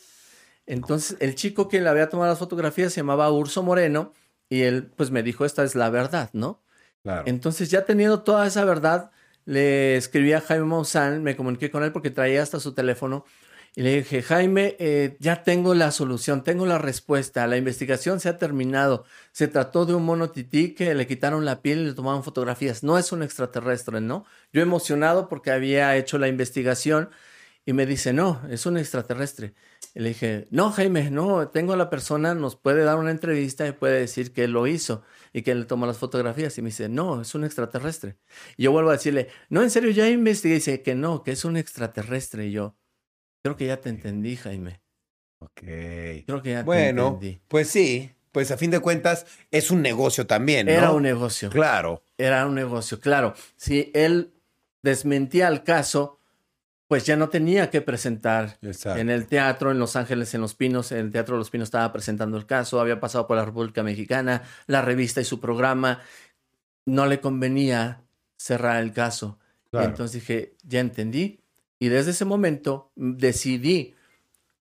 Entonces, 0.64 1.16
el 1.20 1.34
chico 1.34 1.68
que 1.68 1.80
le 1.80 1.88
había 1.88 2.08
tomado 2.08 2.30
las 2.30 2.38
fotografías 2.38 2.92
se 2.92 3.00
llamaba 3.00 3.30
Urso 3.30 3.62
Moreno, 3.62 4.14
y 4.48 4.62
él 4.62 4.90
pues 4.96 5.10
me 5.10 5.24
dijo, 5.24 5.44
esta 5.44 5.64
es 5.64 5.74
la 5.74 5.90
verdad, 5.90 6.30
¿no? 6.32 6.62
Entonces, 7.24 7.70
ya 7.70 7.84
teniendo 7.84 8.22
toda 8.22 8.46
esa 8.46 8.64
verdad, 8.64 9.10
le 9.44 9.96
escribí 9.96 10.32
a 10.32 10.40
Jaime 10.40 10.64
Maussan, 10.64 11.22
me 11.22 11.36
comuniqué 11.36 11.70
con 11.70 11.84
él 11.84 11.92
porque 11.92 12.10
traía 12.10 12.42
hasta 12.42 12.58
su 12.58 12.74
teléfono 12.74 13.24
y 13.78 13.82
le 13.82 13.96
dije, 13.96 14.22
Jaime, 14.22 14.74
eh, 14.78 15.18
ya 15.20 15.42
tengo 15.44 15.74
la 15.74 15.90
solución, 15.92 16.42
tengo 16.42 16.64
la 16.64 16.78
respuesta, 16.78 17.46
la 17.46 17.58
investigación 17.58 18.20
se 18.20 18.30
ha 18.30 18.38
terminado. 18.38 19.04
Se 19.32 19.48
trató 19.48 19.84
de 19.84 19.94
un 19.94 20.02
mono 20.02 20.30
tití 20.30 20.74
que 20.74 20.94
le 20.94 21.06
quitaron 21.06 21.44
la 21.44 21.60
piel 21.60 21.80
y 21.80 21.84
le 21.88 21.92
tomaron 21.92 22.24
fotografías. 22.24 22.82
No 22.82 22.96
es 22.96 23.12
un 23.12 23.22
extraterrestre, 23.22 24.00
¿no? 24.00 24.24
Yo 24.50 24.62
emocionado 24.62 25.28
porque 25.28 25.50
había 25.50 25.94
hecho 25.94 26.16
la 26.16 26.28
investigación 26.28 27.10
y 27.66 27.74
me 27.74 27.84
dice, 27.84 28.14
no, 28.14 28.40
es 28.48 28.64
un 28.64 28.78
extraterrestre. 28.78 29.52
Y 29.94 30.00
le 30.00 30.08
dije, 30.10 30.48
no, 30.50 30.72
Jaime, 30.72 31.10
no, 31.10 31.48
tengo 31.48 31.74
a 31.74 31.76
la 31.76 31.90
persona, 31.90 32.34
nos 32.34 32.56
puede 32.56 32.82
dar 32.82 32.96
una 32.96 33.10
entrevista 33.10 33.68
y 33.68 33.72
puede 33.72 34.00
decir 34.00 34.32
que 34.32 34.48
lo 34.48 34.66
hizo 34.66 35.02
y 35.34 35.42
que 35.42 35.54
le 35.54 35.66
tomó 35.66 35.84
las 35.84 35.98
fotografías. 35.98 36.56
Y 36.56 36.62
me 36.62 36.70
dice, 36.70 36.88
no, 36.88 37.20
es 37.20 37.34
un 37.34 37.44
extraterrestre. 37.44 38.16
Y 38.56 38.62
yo 38.64 38.72
vuelvo 38.72 38.88
a 38.88 38.94
decirle, 38.94 39.28
no, 39.50 39.62
en 39.62 39.70
serio, 39.70 39.90
ya 39.90 40.08
investigué. 40.08 40.54
Y 40.54 40.58
dice 40.58 40.82
que 40.82 40.94
no, 40.94 41.22
que 41.22 41.32
es 41.32 41.44
un 41.44 41.58
extraterrestre. 41.58 42.46
Y 42.46 42.52
yo, 42.52 42.74
Creo 43.46 43.56
que 43.56 43.66
ya 43.66 43.76
te 43.76 43.90
entendí, 43.90 44.34
Jaime. 44.34 44.80
Ok. 45.38 45.60
Creo 46.26 46.42
que 46.42 46.50
ya 46.50 46.64
bueno, 46.64 47.02
te 47.20 47.26
entendí. 47.26 47.40
Pues 47.46 47.68
sí, 47.68 48.10
pues 48.32 48.50
a 48.50 48.56
fin 48.56 48.72
de 48.72 48.80
cuentas 48.80 49.24
es 49.52 49.70
un 49.70 49.82
negocio 49.82 50.26
también, 50.26 50.66
¿no? 50.66 50.72
Era 50.72 50.90
un 50.90 51.04
negocio. 51.04 51.48
Claro. 51.48 52.02
Era 52.18 52.44
un 52.44 52.56
negocio, 52.56 52.98
claro. 52.98 53.34
Si 53.54 53.92
él 53.94 54.32
desmentía 54.82 55.46
el 55.46 55.62
caso, 55.62 56.18
pues 56.88 57.06
ya 57.06 57.14
no 57.14 57.28
tenía 57.28 57.70
que 57.70 57.82
presentar 57.82 58.58
Exacto. 58.62 58.98
en 59.00 59.10
el 59.10 59.28
teatro, 59.28 59.70
en 59.70 59.78
Los 59.78 59.94
Ángeles, 59.94 60.34
en 60.34 60.40
Los 60.40 60.56
Pinos. 60.56 60.90
En 60.90 60.98
el 60.98 61.12
Teatro 61.12 61.36
de 61.36 61.38
Los 61.38 61.50
Pinos 61.50 61.66
estaba 61.66 61.92
presentando 61.92 62.36
el 62.36 62.46
caso, 62.46 62.80
había 62.80 62.98
pasado 62.98 63.28
por 63.28 63.36
la 63.36 63.44
República 63.44 63.84
Mexicana, 63.84 64.42
la 64.66 64.82
revista 64.82 65.20
y 65.20 65.24
su 65.24 65.38
programa. 65.38 66.00
No 66.84 67.06
le 67.06 67.20
convenía 67.20 68.02
cerrar 68.36 68.82
el 68.82 68.92
caso. 68.92 69.38
Claro. 69.70 69.86
Y 69.86 69.90
entonces 69.90 70.20
dije, 70.20 70.56
ya 70.64 70.80
entendí. 70.80 71.45
Y 71.78 71.88
desde 71.88 72.12
ese 72.12 72.24
momento 72.24 72.90
mm, 72.96 73.16
decidí 73.16 73.94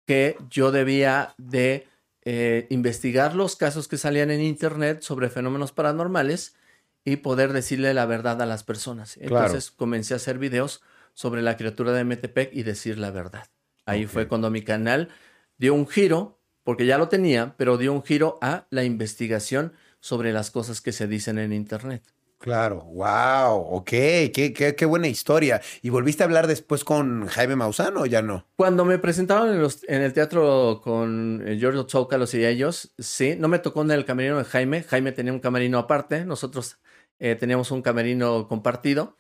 que 0.07 0.37
yo 0.51 0.71
debía 0.71 1.35
de 1.39 1.87
eh, 2.23 2.67
investigar 2.71 3.35
los 3.35 3.57
casos 3.57 3.89
que 3.89 3.97
salían 3.97 4.31
en 4.31 4.41
Internet 4.41 5.03
sobre 5.03 5.31
fenómenos 5.31 5.73
paranormales 5.73 6.57
y 7.05 7.17
poder 7.17 7.53
decirle 7.53 7.95
la 7.95 8.07
verdad 8.07 8.41
a 8.41 8.47
las 8.47 8.65
personas. 8.65 9.15
Claro. 9.15 9.47
Entonces 9.47 9.71
comencé 9.71 10.15
a 10.15 10.17
hacer 10.17 10.39
videos 10.39 10.83
sobre 11.13 11.43
la 11.43 11.57
criatura 11.57 11.93
de 11.93 12.05
Metepec 12.05 12.55
y 12.55 12.63
decir 12.63 12.99
la 12.99 13.11
verdad. 13.11 13.47
Ahí 13.87 14.07
fue 14.07 14.27
cuando 14.27 14.51
mi 14.51 14.63
canal 14.63 15.11
dio 15.59 15.75
un 15.75 15.87
giro, 15.87 16.41
porque 16.63 16.87
ya 16.87 16.97
lo 16.97 17.09
tenía, 17.09 17.55
pero 17.59 17.77
dio 17.77 17.93
un 17.93 18.03
giro 18.03 18.39
a 18.41 18.67
la 18.71 18.85
investigación 18.85 19.75
sobre 20.01 20.33
las 20.33 20.51
cosas 20.51 20.81
que 20.81 20.93
se 20.93 21.07
dicen 21.07 21.39
en 21.39 21.53
Internet. 21.53 22.14
Claro, 22.45 22.83
wow, 22.93 23.57
ok, 23.57 23.89
qué, 23.89 24.53
qué, 24.55 24.75
qué 24.77 24.85
buena 24.85 25.09
historia. 25.09 25.63
¿Y 25.81 25.89
volviste 25.89 26.23
a 26.23 26.27
hablar 26.27 26.47
después 26.47 26.85
con 26.85 27.27
Jaime 27.27 27.57
Maussan 27.57 27.97
o 27.97 28.05
ya 28.05 28.21
no? 28.21 28.47
Cuando 28.57 28.85
me 28.85 28.99
presentaron 28.99 29.49
en, 29.51 29.63
los- 29.63 29.83
en 29.89 30.03
el 30.03 30.13
teatro 30.13 30.81
con 30.85 31.43
eh, 31.49 31.57
Giorgio 31.59 31.87
Tsoukalos 31.87 32.35
y 32.35 32.45
ellos, 32.45 32.93
sí, 32.99 33.35
no 33.39 33.49
me 33.49 33.59
tocó 33.59 33.81
en 33.83 33.91
el 33.93 34.05
camerino 34.05 34.37
de 34.39 34.45
Jaime. 34.45 34.83
Jaime 34.83 35.13
tenía 35.13 35.33
un 35.33 35.41
camerino 35.41 35.79
aparte, 35.79 36.25
nosotros 36.27 36.79
eh, 37.19 37.35
teníamos 37.35 37.71
un 37.71 37.81
camerino 37.83 38.47
compartido. 38.47 39.17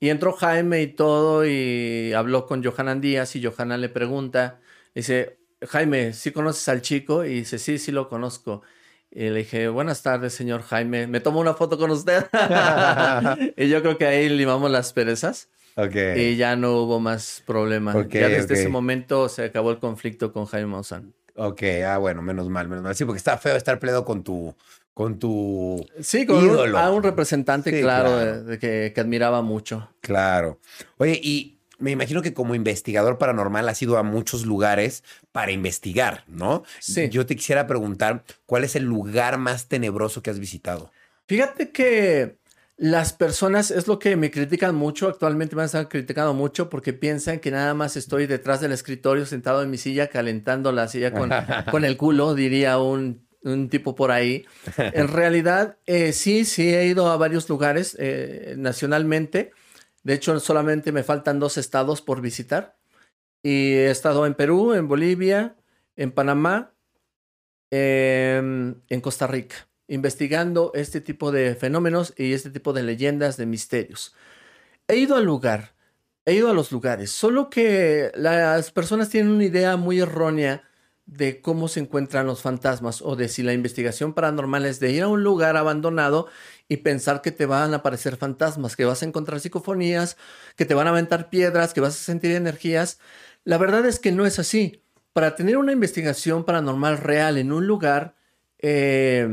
Y 0.00 0.10
entró 0.10 0.32
Jaime 0.34 0.82
y 0.82 0.88
todo 0.88 1.46
y 1.46 2.12
habló 2.14 2.46
con 2.46 2.62
Johanan 2.64 3.00
Díaz 3.00 3.36
y 3.36 3.44
Johanan 3.44 3.80
le 3.80 3.88
pregunta, 3.88 4.60
dice, 4.94 5.38
Jaime, 5.62 6.12
¿sí 6.12 6.32
conoces 6.32 6.68
al 6.68 6.82
chico? 6.82 7.24
Y 7.24 7.30
dice, 7.36 7.58
sí, 7.58 7.78
sí 7.78 7.92
lo 7.92 8.08
conozco. 8.08 8.62
Y 9.16 9.30
le 9.30 9.38
dije, 9.40 9.68
buenas 9.68 10.02
tardes, 10.02 10.34
señor 10.34 10.62
Jaime, 10.62 11.06
¿me 11.06 11.20
tomo 11.20 11.38
una 11.38 11.54
foto 11.54 11.78
con 11.78 11.90
usted? 11.92 12.26
y 13.56 13.68
yo 13.68 13.80
creo 13.80 13.96
que 13.96 14.06
ahí 14.06 14.28
limamos 14.28 14.70
las 14.70 14.92
perezas. 14.92 15.48
Ok. 15.76 15.94
Y 16.16 16.36
ya 16.36 16.56
no 16.56 16.72
hubo 16.82 16.98
más 17.00 17.42
problema. 17.46 17.92
Ya 18.08 18.28
desde 18.28 18.54
ese 18.54 18.68
momento 18.68 19.28
se 19.28 19.44
acabó 19.44 19.70
el 19.70 19.78
conflicto 19.78 20.32
con 20.32 20.46
Jaime 20.46 20.66
Maussan. 20.66 21.12
Ok, 21.36 21.62
ah, 21.86 21.98
bueno, 21.98 22.22
menos 22.22 22.48
mal, 22.48 22.68
menos 22.68 22.84
mal. 22.84 22.94
Sí, 22.94 23.04
porque 23.04 23.18
está 23.18 23.38
feo 23.38 23.56
estar 23.56 23.80
peleado 23.80 24.04
con 24.04 24.22
tu, 24.22 24.54
con 24.92 25.18
tu, 25.18 25.84
Sí, 26.00 26.26
con 26.26 26.48
un, 26.48 26.76
a 26.76 26.90
un 26.92 27.02
representante, 27.02 27.70
Sí, 27.72 27.80
claro, 27.82 28.10
claro. 28.10 28.24
de, 28.24 28.42
de 28.44 28.58
que, 28.60 28.92
que 28.94 29.00
admiraba 29.00 29.42
mucho. 29.42 29.90
claro. 30.00 30.60
Oye, 30.96 31.18
y 31.20 31.53
me 31.84 31.90
imagino 31.90 32.22
que 32.22 32.32
como 32.32 32.54
investigador 32.54 33.18
paranormal 33.18 33.68
has 33.68 33.82
ido 33.82 33.98
a 33.98 34.02
muchos 34.02 34.46
lugares 34.46 35.04
para 35.32 35.52
investigar, 35.52 36.24
¿no? 36.26 36.64
Sí. 36.80 37.10
Yo 37.10 37.26
te 37.26 37.36
quisiera 37.36 37.66
preguntar, 37.66 38.24
¿cuál 38.46 38.64
es 38.64 38.74
el 38.74 38.84
lugar 38.84 39.36
más 39.36 39.68
tenebroso 39.68 40.22
que 40.22 40.30
has 40.30 40.38
visitado? 40.38 40.90
Fíjate 41.26 41.72
que 41.72 42.38
las 42.78 43.12
personas, 43.12 43.70
es 43.70 43.86
lo 43.86 43.98
que 43.98 44.16
me 44.16 44.30
critican 44.30 44.74
mucho, 44.74 45.08
actualmente 45.08 45.54
me 45.56 45.62
han 45.62 45.66
estado 45.66 45.90
criticando 45.90 46.32
mucho 46.32 46.70
porque 46.70 46.94
piensan 46.94 47.38
que 47.38 47.50
nada 47.50 47.74
más 47.74 47.98
estoy 47.98 48.26
detrás 48.26 48.62
del 48.62 48.72
escritorio 48.72 49.26
sentado 49.26 49.62
en 49.62 49.70
mi 49.70 49.76
silla 49.76 50.08
calentando 50.08 50.72
la 50.72 50.88
silla 50.88 51.12
con, 51.12 51.30
con 51.70 51.84
el 51.84 51.98
culo, 51.98 52.34
diría 52.34 52.78
un, 52.78 53.26
un 53.42 53.68
tipo 53.68 53.94
por 53.94 54.10
ahí. 54.10 54.46
En 54.78 55.08
realidad, 55.08 55.76
eh, 55.84 56.14
sí, 56.14 56.46
sí 56.46 56.74
he 56.74 56.86
ido 56.86 57.10
a 57.10 57.18
varios 57.18 57.46
lugares 57.50 57.94
eh, 58.00 58.54
nacionalmente. 58.56 59.52
De 60.04 60.14
hecho, 60.14 60.38
solamente 60.38 60.92
me 60.92 61.02
faltan 61.02 61.40
dos 61.40 61.56
estados 61.56 62.02
por 62.02 62.20
visitar. 62.20 62.76
Y 63.42 63.72
he 63.72 63.90
estado 63.90 64.26
en 64.26 64.34
Perú, 64.34 64.74
en 64.74 64.86
Bolivia, 64.86 65.56
en 65.96 66.12
Panamá, 66.12 66.74
em, 67.70 68.76
en 68.88 69.00
Costa 69.00 69.26
Rica, 69.26 69.68
investigando 69.88 70.72
este 70.74 71.00
tipo 71.00 71.32
de 71.32 71.54
fenómenos 71.54 72.14
y 72.16 72.32
este 72.32 72.50
tipo 72.50 72.72
de 72.72 72.82
leyendas, 72.82 73.36
de 73.36 73.46
misterios. 73.46 74.14
He 74.88 74.96
ido 74.96 75.16
al 75.16 75.24
lugar, 75.24 75.74
he 76.26 76.34
ido 76.34 76.50
a 76.50 76.54
los 76.54 76.72
lugares, 76.72 77.10
solo 77.10 77.50
que 77.50 78.12
las 78.14 78.70
personas 78.70 79.08
tienen 79.10 79.32
una 79.32 79.44
idea 79.44 79.76
muy 79.76 80.00
errónea 80.00 80.62
de 81.06 81.40
cómo 81.40 81.68
se 81.68 81.80
encuentran 81.80 82.26
los 82.26 82.42
fantasmas 82.42 83.02
o 83.02 83.16
de 83.16 83.28
si 83.28 83.42
la 83.42 83.52
investigación 83.52 84.14
paranormal 84.14 84.64
es 84.64 84.80
de 84.80 84.90
ir 84.90 85.02
a 85.02 85.08
un 85.08 85.22
lugar 85.22 85.56
abandonado 85.56 86.28
y 86.68 86.78
pensar 86.78 87.22
que 87.22 87.32
te 87.32 87.46
van 87.46 87.72
a 87.72 87.78
aparecer 87.78 88.16
fantasmas, 88.16 88.76
que 88.76 88.84
vas 88.84 89.02
a 89.02 89.06
encontrar 89.06 89.40
psicofonías, 89.40 90.16
que 90.56 90.64
te 90.64 90.74
van 90.74 90.86
a 90.86 90.90
aventar 90.90 91.30
piedras, 91.30 91.74
que 91.74 91.80
vas 91.80 91.94
a 91.94 92.04
sentir 92.04 92.32
energías. 92.32 92.98
La 93.44 93.58
verdad 93.58 93.84
es 93.86 93.98
que 93.98 94.12
no 94.12 94.26
es 94.26 94.38
así. 94.38 94.82
Para 95.12 95.36
tener 95.36 95.58
una 95.58 95.72
investigación 95.72 96.44
paranormal 96.44 96.98
real 96.98 97.38
en 97.38 97.52
un 97.52 97.66
lugar, 97.66 98.16
eh, 98.58 99.28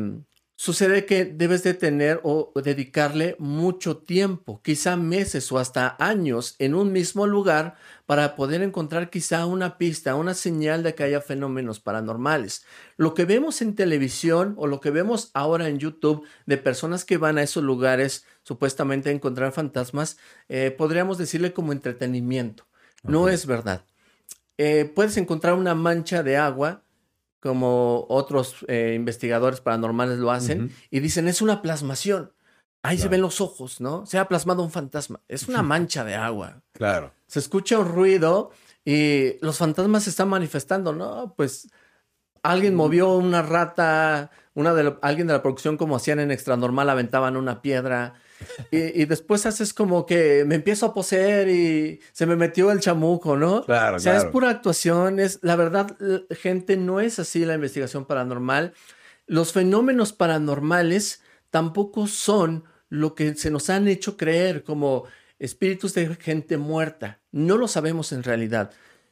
sucede 0.62 1.08
que 1.08 1.26
debes 1.26 1.64
de 1.64 1.74
tener 1.74 2.20
o 2.22 2.52
dedicarle 2.54 3.36
mucho 3.40 3.98
tiempo, 3.98 4.62
quizá 4.62 4.96
meses 4.96 5.52
o 5.52 5.58
hasta 5.58 5.96
años 5.98 6.54
en 6.60 6.76
un 6.76 6.92
mismo 6.92 7.26
lugar 7.26 7.78
para 8.06 8.36
poder 8.36 8.62
encontrar 8.62 9.10
quizá 9.10 9.48
una 9.48 9.80
pista, 9.80 10.14
una 10.14 10.36
señal 10.36 10.84
de 10.84 10.94
que 10.94 11.04
haya 11.04 11.20
fenómenos 11.20 11.80
paranormales. 11.80 12.64
Lo 12.96 13.16
que 13.16 13.26
vemos 13.26 13.64
en 13.64 13.74
televisión 13.74 14.54
o 14.56 14.68
lo 14.68 14.82
que 14.82 14.92
vemos 14.92 15.32
ahora 15.34 15.68
en 15.68 15.80
YouTube 15.80 16.28
de 16.46 16.58
personas 16.58 17.06
que 17.06 17.18
van 17.18 17.40
a 17.40 17.42
esos 17.42 17.64
lugares 17.64 18.28
supuestamente 18.44 19.10
a 19.10 19.14
encontrar 19.14 19.54
fantasmas, 19.54 20.18
eh, 20.48 20.70
podríamos 20.70 21.18
decirle 21.18 21.54
como 21.54 21.72
entretenimiento. 21.72 22.68
No 23.02 23.30
es 23.30 23.48
verdad. 23.48 23.84
Eh, 24.60 24.92
puedes 24.94 25.18
encontrar 25.18 25.56
una 25.56 25.74
mancha 25.74 26.22
de 26.22 26.38
agua 26.38 26.84
como 27.42 28.06
otros 28.08 28.58
eh, 28.68 28.94
investigadores 28.96 29.60
paranormales 29.60 30.20
lo 30.20 30.32
hacen, 30.32 30.72
y 30.90 31.00
dicen, 31.02 31.28
es 31.28 31.42
una 31.42 31.62
plasmación. 31.62 32.32
Ahí 32.84 32.98
se 32.98 33.08
ven 33.10 33.22
los 33.22 33.42
ojos, 33.42 33.82
¿no? 33.82 34.06
Se 34.06 34.18
ha 34.18 34.28
plasmado 34.28 34.64
un 34.64 34.72
fantasma. 34.72 35.20
Es 35.28 35.48
una 35.48 35.62
mancha 35.64 36.04
de 36.04 36.16
agua. 36.16 36.62
Claro. 36.74 37.12
Se 37.28 37.40
escucha 37.40 37.78
un 37.80 37.90
ruido 37.90 38.52
y 38.86 39.38
los 39.42 39.58
fantasmas 39.58 40.04
se 40.04 40.10
están 40.12 40.30
manifestando, 40.30 40.94
¿no? 40.94 41.34
Pues 41.36 41.68
alguien 42.44 42.74
movió 42.76 43.14
una 43.18 43.42
rata, 43.44 44.32
una 44.56 44.74
de 44.74 44.84
la- 44.86 45.00
alguien 45.02 45.28
de 45.28 45.34
la 45.34 45.42
producción, 45.44 45.78
como 45.78 45.96
hacían 45.96 46.20
en 46.20 46.32
Extra 46.32 46.58
Normal, 46.58 46.90
aventaban 46.90 47.38
una 47.38 47.62
piedra. 47.62 48.16
Y, 48.72 49.02
y 49.02 49.06
después 49.06 49.46
haces 49.46 49.74
como 49.74 50.06
que 50.06 50.44
me 50.46 50.56
empiezo 50.56 50.86
a 50.86 50.94
poseer 50.94 51.50
y 51.50 52.00
se 52.12 52.26
me 52.26 52.36
metió 52.36 52.72
el 52.72 52.80
chamuco, 52.80 53.38
¿no? 53.38 53.64
Claro, 53.66 53.98
O 53.98 54.00
sea, 54.00 54.14
claro. 54.14 54.28
es 54.28 54.32
pura 54.32 54.50
actuación, 54.50 55.20
es 55.20 55.40
la 55.42 55.56
verdad, 55.56 55.96
gente, 56.32 56.78
no 56.78 57.00
es 57.00 57.20
así 57.20 57.46
la 57.46 57.56
investigación 57.56 58.06
paranormal. 58.06 58.74
Los 59.28 59.54
fenómenos 59.54 60.14
paranormales 60.14 61.22
tampoco 61.50 62.08
son 62.08 62.66
lo 62.90 63.16
que 63.16 63.36
se 63.36 63.52
nos 63.52 63.70
han 63.70 63.88
hecho 63.88 64.18
creer 64.18 64.64
como 64.64 65.06
espíritus 65.40 65.94
de 65.94 66.16
gente 66.16 66.58
muerta. 66.58 67.20
No 67.32 67.58
lo 67.58 67.68
sabemos 67.68 68.12
en 68.12 68.24
realidad. 68.24 68.72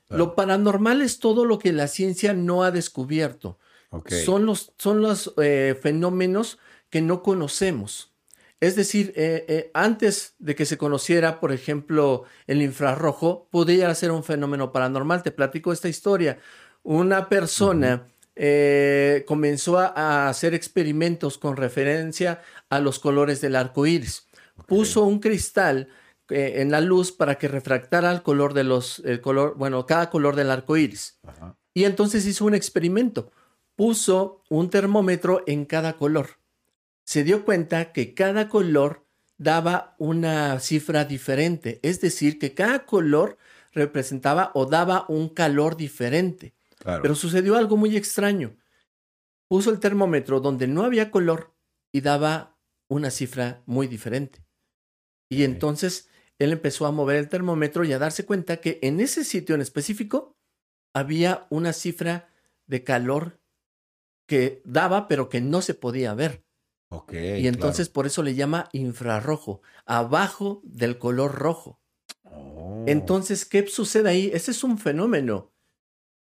Lo 0.09 0.35
paranormal 0.35 1.01
es 1.01 1.19
todo 1.19 1.45
lo 1.45 1.59
que 1.59 1.71
la 1.71 1.87
ciencia 1.87 2.33
no 2.33 2.63
ha 2.63 2.71
descubierto. 2.71 3.59
Ok. 3.91 4.11
Son 4.25 4.45
los, 4.45 4.73
son 4.77 5.01
los 5.01 5.33
eh, 5.41 5.77
fenómenos 5.79 6.57
que 6.89 7.01
no 7.01 7.21
conocemos. 7.23 8.11
Es 8.59 8.75
decir, 8.75 9.13
eh, 9.15 9.45
eh, 9.47 9.71
antes 9.73 10.35
de 10.39 10.53
que 10.53 10.65
se 10.65 10.77
conociera, 10.77 11.39
por 11.39 11.51
ejemplo, 11.51 12.25
el 12.45 12.61
infrarrojo, 12.61 13.47
podría 13.51 13.93
ser 13.95 14.11
un 14.11 14.23
fenómeno 14.23 14.71
paranormal. 14.71 15.23
Te 15.23 15.31
platico 15.31 15.71
esta 15.71 15.87
historia. 15.87 16.39
Una 16.83 17.29
persona 17.29 18.07
eh, 18.35 19.23
comenzó 19.27 19.79
a, 19.79 19.87
a 19.87 20.29
hacer 20.29 20.53
experimentos 20.53 21.37
con 21.37 21.55
referencia 21.55 22.41
a 22.69 22.79
los 22.79 22.99
colores 22.99 23.39
del 23.41 23.55
arco 23.55 23.85
iris. 23.85 24.27
Puso 24.67 25.03
un 25.03 25.19
cristal 25.19 25.87
eh, 26.29 26.61
en 26.61 26.69
la 26.69 26.81
luz 26.81 27.11
para 27.11 27.35
que 27.35 27.47
refractara 27.47 28.11
el 28.11 28.21
color 28.21 28.53
de 28.53 28.63
los, 28.63 28.99
el 28.99 29.19
color, 29.21 29.55
bueno, 29.57 29.85
cada 29.85 30.09
color 30.09 30.35
del 30.35 30.51
arco 30.51 30.77
iris. 30.77 31.19
Y 31.73 31.85
entonces 31.85 32.25
hizo 32.25 32.45
un 32.45 32.55
experimento. 32.55 33.31
Puso 33.75 34.43
un 34.49 34.69
termómetro 34.69 35.43
en 35.47 35.65
cada 35.65 35.93
color. 35.93 36.38
Se 37.09 37.23
dio 37.23 37.43
cuenta 37.43 37.91
que 37.91 38.13
cada 38.13 38.49
color 38.49 39.03
daba 39.39 39.95
una 39.97 40.59
cifra 40.59 41.05
diferente, 41.05 41.79
es 41.81 42.01
decir, 42.01 42.37
que 42.37 42.53
cada 42.53 42.85
color 42.85 43.39
representaba 43.71 44.51
o 44.53 44.67
daba 44.67 45.05
un 45.07 45.29
calor 45.29 45.75
diferente. 45.75 46.53
Pero 46.85 47.15
sucedió 47.15 47.57
algo 47.57 47.77
muy 47.77 47.97
extraño. 47.97 48.55
Puso 49.47 49.71
el 49.71 49.79
termómetro 49.79 50.39
donde 50.39 50.67
no 50.67 50.83
había 50.83 51.09
color 51.09 51.55
y 51.91 52.01
daba 52.01 52.59
una 52.87 53.09
cifra 53.09 53.63
muy 53.65 53.87
diferente. 53.87 54.45
Y 55.29 55.41
entonces 55.45 56.09
él 56.37 56.51
empezó 56.51 56.85
a 56.85 56.91
mover 56.91 57.15
el 57.15 57.27
termómetro 57.27 57.83
y 57.85 57.91
a 57.91 57.97
darse 57.97 58.23
cuenta 58.23 58.57
que 58.57 58.77
en 58.83 58.99
ese 58.99 59.23
sitio 59.23 59.55
en 59.55 59.61
específico 59.61 60.37
había 60.93 61.47
una 61.49 61.73
cifra 61.73 62.29
de 62.67 62.83
calor 62.83 63.39
que 64.27 64.61
daba, 64.63 65.07
pero 65.07 65.27
que 65.27 65.41
no 65.41 65.63
se 65.63 65.73
podía 65.73 66.13
ver. 66.13 66.47
Y 67.11 67.47
entonces 67.47 67.87
por 67.89 68.07
eso 68.07 68.23
le 68.23 68.35
llama 68.35 68.69
infrarrojo, 68.73 69.61
abajo 69.85 70.61
del 70.63 70.97
color 70.97 71.35
rojo. 71.35 71.79
Oh. 72.23 72.83
Entonces, 72.87 73.45
¿qué 73.45 73.67
sucede 73.67 74.09
ahí? 74.09 74.31
Ese 74.33 74.51
es 74.51 74.63
un 74.63 74.77
fenómeno. 74.77 75.51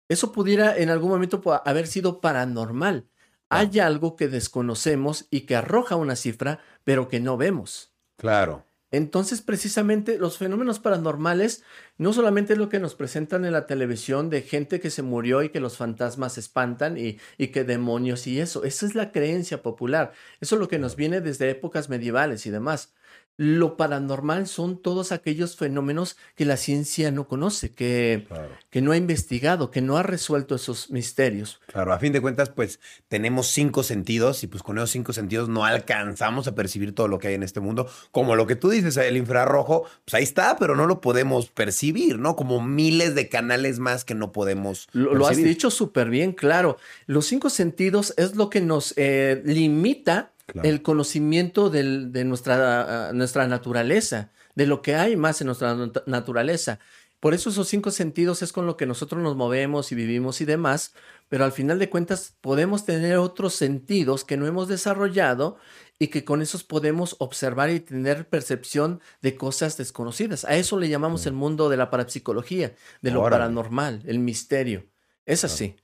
Eso 0.08 0.32
pudiera 0.32 0.76
en 0.76 0.90
algún 0.90 1.10
momento 1.10 1.42
haber 1.64 1.86
sido 1.86 2.20
paranormal. 2.20 3.08
Hay 3.50 3.78
algo 3.78 4.16
que 4.16 4.28
desconocemos 4.28 5.26
y 5.30 5.42
que 5.42 5.56
arroja 5.56 5.96
una 5.96 6.16
cifra, 6.16 6.60
pero 6.84 7.08
que 7.08 7.20
no 7.20 7.36
vemos. 7.38 7.94
Claro. 8.16 8.64
Entonces, 8.90 9.42
precisamente, 9.42 10.18
los 10.18 10.38
fenómenos 10.38 10.78
paranormales 10.80 11.62
no 11.98 12.12
solamente 12.12 12.54
es 12.54 12.58
lo 12.58 12.68
que 12.68 12.80
nos 12.80 12.94
presentan 12.94 13.44
en 13.44 13.52
la 13.52 13.66
televisión 13.66 14.30
de 14.30 14.42
gente 14.42 14.80
que 14.80 14.90
se 14.90 15.02
murió 15.02 15.42
y 15.42 15.50
que 15.50 15.60
los 15.60 15.76
fantasmas 15.76 16.38
espantan 16.38 16.96
y, 16.96 17.18
y 17.36 17.48
que 17.48 17.64
demonios 17.64 18.26
y 18.26 18.40
eso. 18.40 18.64
Esa 18.64 18.86
es 18.86 18.94
la 18.94 19.12
creencia 19.12 19.62
popular. 19.62 20.12
Eso 20.40 20.54
es 20.56 20.60
lo 20.60 20.68
que 20.68 20.78
nos 20.78 20.96
viene 20.96 21.20
desde 21.20 21.50
épocas 21.50 21.88
medievales 21.90 22.46
y 22.46 22.50
demás. 22.50 22.94
Lo 23.40 23.76
paranormal 23.76 24.48
son 24.48 24.82
todos 24.82 25.12
aquellos 25.12 25.54
fenómenos 25.54 26.16
que 26.34 26.44
la 26.44 26.56
ciencia 26.56 27.12
no 27.12 27.28
conoce, 27.28 27.70
que, 27.70 28.26
que 28.68 28.82
no 28.82 28.90
ha 28.90 28.96
investigado, 28.96 29.70
que 29.70 29.80
no 29.80 29.96
ha 29.96 30.02
resuelto 30.02 30.56
esos 30.56 30.90
misterios. 30.90 31.60
Claro, 31.68 31.92
a 31.92 32.00
fin 32.00 32.12
de 32.12 32.20
cuentas, 32.20 32.50
pues 32.50 32.80
tenemos 33.06 33.46
cinco 33.46 33.84
sentidos 33.84 34.42
y 34.42 34.48
pues 34.48 34.64
con 34.64 34.76
esos 34.78 34.90
cinco 34.90 35.12
sentidos 35.12 35.48
no 35.48 35.64
alcanzamos 35.64 36.48
a 36.48 36.56
percibir 36.56 36.96
todo 36.96 37.06
lo 37.06 37.20
que 37.20 37.28
hay 37.28 37.34
en 37.34 37.44
este 37.44 37.60
mundo. 37.60 37.88
Como 38.10 38.34
lo 38.34 38.48
que 38.48 38.56
tú 38.56 38.70
dices, 38.70 38.96
el 38.96 39.16
infrarrojo, 39.16 39.84
pues 40.04 40.14
ahí 40.14 40.24
está, 40.24 40.56
pero 40.58 40.74
no 40.74 40.86
lo 40.86 41.00
podemos 41.00 41.46
percibir, 41.46 42.18
¿no? 42.18 42.34
Como 42.34 42.60
miles 42.60 43.14
de 43.14 43.28
canales 43.28 43.78
más 43.78 44.04
que 44.04 44.16
no 44.16 44.32
podemos. 44.32 44.88
Lo, 44.90 45.28
has 45.28 45.36
dicho 45.36 45.70
súper 45.70 46.10
bien, 46.10 46.32
claro. 46.32 46.76
Los 47.06 47.26
cinco 47.26 47.50
sentidos 47.50 48.14
es 48.16 48.34
lo 48.34 48.50
que 48.50 48.60
nos 48.60 48.94
eh, 48.96 49.42
limita 49.44 50.32
el 50.62 50.82
conocimiento 50.82 51.70
de 51.70 52.24
nuestra, 52.24 53.12
nuestra 53.12 53.46
naturaleza, 53.46 54.30
de 54.54 54.66
lo 54.66 54.82
que 54.82 54.94
hay 54.94 55.16
más 55.16 55.40
en 55.40 55.46
nuestra 55.46 55.76
naturaleza. 56.06 56.78
Por 57.20 57.34
eso 57.34 57.50
esos 57.50 57.66
cinco 57.66 57.90
sentidos 57.90 58.42
es 58.42 58.52
con 58.52 58.66
lo 58.66 58.76
que 58.76 58.86
nosotros 58.86 59.20
nos 59.20 59.34
movemos 59.34 59.90
y 59.90 59.96
vivimos 59.96 60.40
y 60.40 60.44
demás, 60.44 60.94
pero 61.28 61.44
al 61.44 61.52
final 61.52 61.78
de 61.80 61.90
cuentas 61.90 62.36
podemos 62.40 62.84
tener 62.84 63.16
otros 63.16 63.54
sentidos 63.54 64.24
que 64.24 64.36
no 64.36 64.46
hemos 64.46 64.68
desarrollado 64.68 65.58
y 65.98 66.08
que 66.08 66.24
con 66.24 66.42
esos 66.42 66.62
podemos 66.62 67.16
observar 67.18 67.70
y 67.70 67.80
tener 67.80 68.28
percepción 68.28 69.00
de 69.20 69.36
cosas 69.36 69.76
desconocidas. 69.76 70.44
A 70.44 70.56
eso 70.56 70.78
le 70.78 70.88
llamamos 70.88 71.26
el 71.26 71.32
mundo 71.32 71.68
de 71.68 71.76
la 71.76 71.90
parapsicología, 71.90 72.76
de 73.02 73.10
lo 73.10 73.22
paranormal, 73.28 74.02
el 74.06 74.20
misterio. 74.20 74.86
Es 75.26 75.42
así. 75.42 75.74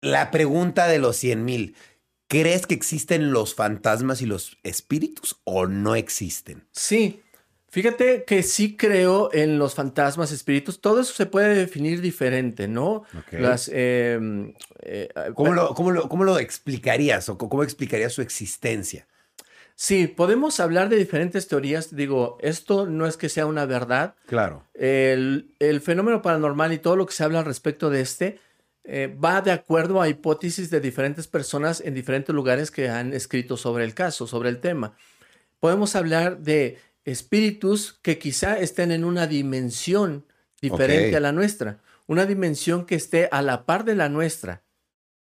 La 0.00 0.30
pregunta 0.30 0.88
de 0.88 0.98
los 0.98 1.16
cien 1.16 1.44
mil. 1.44 1.76
¿Crees 2.30 2.68
que 2.68 2.74
existen 2.74 3.32
los 3.32 3.56
fantasmas 3.56 4.22
y 4.22 4.26
los 4.26 4.56
espíritus 4.62 5.40
o 5.42 5.66
no 5.66 5.96
existen? 5.96 6.62
Sí, 6.70 7.20
Fíjate 7.70 8.24
que 8.24 8.42
sí 8.42 8.76
creo 8.76 9.30
en 9.32 9.60
los 9.60 9.76
fantasmas, 9.76 10.32
espíritus, 10.32 10.80
todo 10.80 11.00
eso 11.00 11.12
se 11.14 11.26
puede 11.26 11.54
definir 11.54 12.00
diferente, 12.00 12.66
¿no? 12.66 13.04
Las, 13.30 13.70
eh, 13.72 14.18
¿Cómo, 15.34 15.52
lo, 15.52 15.72
cómo, 16.08 16.24
lo, 16.24 16.38
explicarías 16.40 17.28
o 17.28 17.38
cómo 17.38 17.62
explicarías 17.62 18.12
su 18.12 18.22
existencia? 18.22 19.06
Sí, 19.76 20.08
podemos 20.08 20.58
hablar 20.58 20.88
de 20.88 20.96
diferentes 20.96 21.46
teorías. 21.46 21.94
Digo, 21.94 22.38
esto 22.40 22.86
no 22.86 23.06
es 23.06 23.16
que 23.16 23.28
sea 23.28 23.46
una 23.46 23.66
verdad. 23.66 24.16
Claro. 24.26 24.64
El, 24.74 25.54
el 25.60 25.80
fenómeno 25.80 26.22
paranormal 26.22 26.72
y 26.72 26.78
todo 26.78 26.96
lo 26.96 27.06
que 27.06 27.14
se 27.14 27.22
habla 27.22 27.38
al 27.38 27.44
respecto 27.44 27.88
de 27.88 28.00
este 28.00 28.40
eh, 28.84 29.14
va 29.22 29.40
de 29.42 29.52
acuerdo 29.52 30.00
a 30.00 30.08
hipótesis 30.08 30.70
de 30.70 30.80
diferentes 30.80 31.26
personas 31.26 31.80
en 31.80 31.94
diferentes 31.94 32.34
lugares 32.34 32.70
que 32.70 32.88
han 32.88 33.12
escrito 33.12 33.56
sobre 33.56 33.84
el 33.84 33.94
caso, 33.94 34.26
sobre 34.26 34.48
el 34.48 34.60
tema. 34.60 34.96
Podemos 35.58 35.94
hablar 35.96 36.38
de 36.38 36.78
espíritus 37.04 37.98
que 38.02 38.18
quizá 38.18 38.58
estén 38.58 38.92
en 38.92 39.04
una 39.04 39.26
dimensión 39.26 40.26
diferente 40.60 41.16
a 41.16 41.20
la 41.20 41.32
nuestra, 41.32 41.80
una 42.06 42.26
dimensión 42.26 42.86
que 42.86 42.94
esté 42.94 43.28
a 43.30 43.42
la 43.42 43.66
par 43.66 43.84
de 43.84 43.94
la 43.94 44.08
nuestra, 44.08 44.62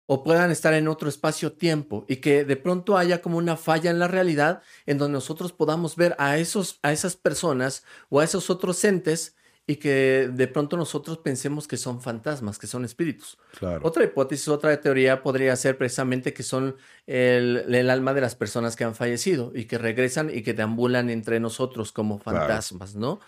o 0.06 0.24
puedan 0.24 0.52
estar 0.52 0.74
en 0.74 0.88
otro 0.88 1.08
espacio-tiempo 1.08 2.06
y 2.08 2.18
que 2.18 2.44
de 2.44 2.58
pronto 2.58 2.98
haya 2.98 3.22
como 3.22 3.38
una 3.38 3.56
falla 3.56 3.90
en 3.90 4.00
la 4.00 4.08
realidad 4.08 4.62
en 4.86 4.98
donde 4.98 5.14
nosotros 5.14 5.54
podamos 5.54 5.96
ver 5.96 6.16
a, 6.20 6.38
esos, 6.38 6.80
a 6.84 6.92
esas 6.92 7.16
personas 7.16 7.84
o 8.10 8.20
a 8.20 8.24
esos 8.24 8.50
otros 8.50 8.84
entes 8.84 9.36
y 9.66 9.78
que 9.78 10.30
de 10.32 10.48
pronto 10.48 10.76
nosotros 10.76 11.20
pensemos 11.20 11.68
que 11.68 11.78
son 11.78 12.02
fantasmas, 12.02 12.60
que 12.60 12.68
son 12.68 12.84
espíritus. 12.84 13.38
Otra 13.82 14.04
hipótesis, 14.04 14.50
otra 14.50 14.80
teoría 14.82 15.24
podría 15.24 15.56
ser 15.56 15.78
precisamente 15.78 16.34
que 16.34 16.44
son 16.44 16.76
el, 17.08 17.90
alma 17.90 18.14
de 18.14 18.22
las 18.22 18.36
personas 18.36 18.76
que 18.76 18.84
han 18.84 18.96
fallecido 18.96 19.54
y 19.56 19.66
que 19.66 19.78
regresan 19.78 20.30
y 20.30 20.42
que 20.42 20.54
deambulan 20.54 21.10
entre 21.10 21.40
nosotros 21.40 21.94
como 21.94 22.20
fantasmas, 22.20 22.96
¿no? 22.96 23.22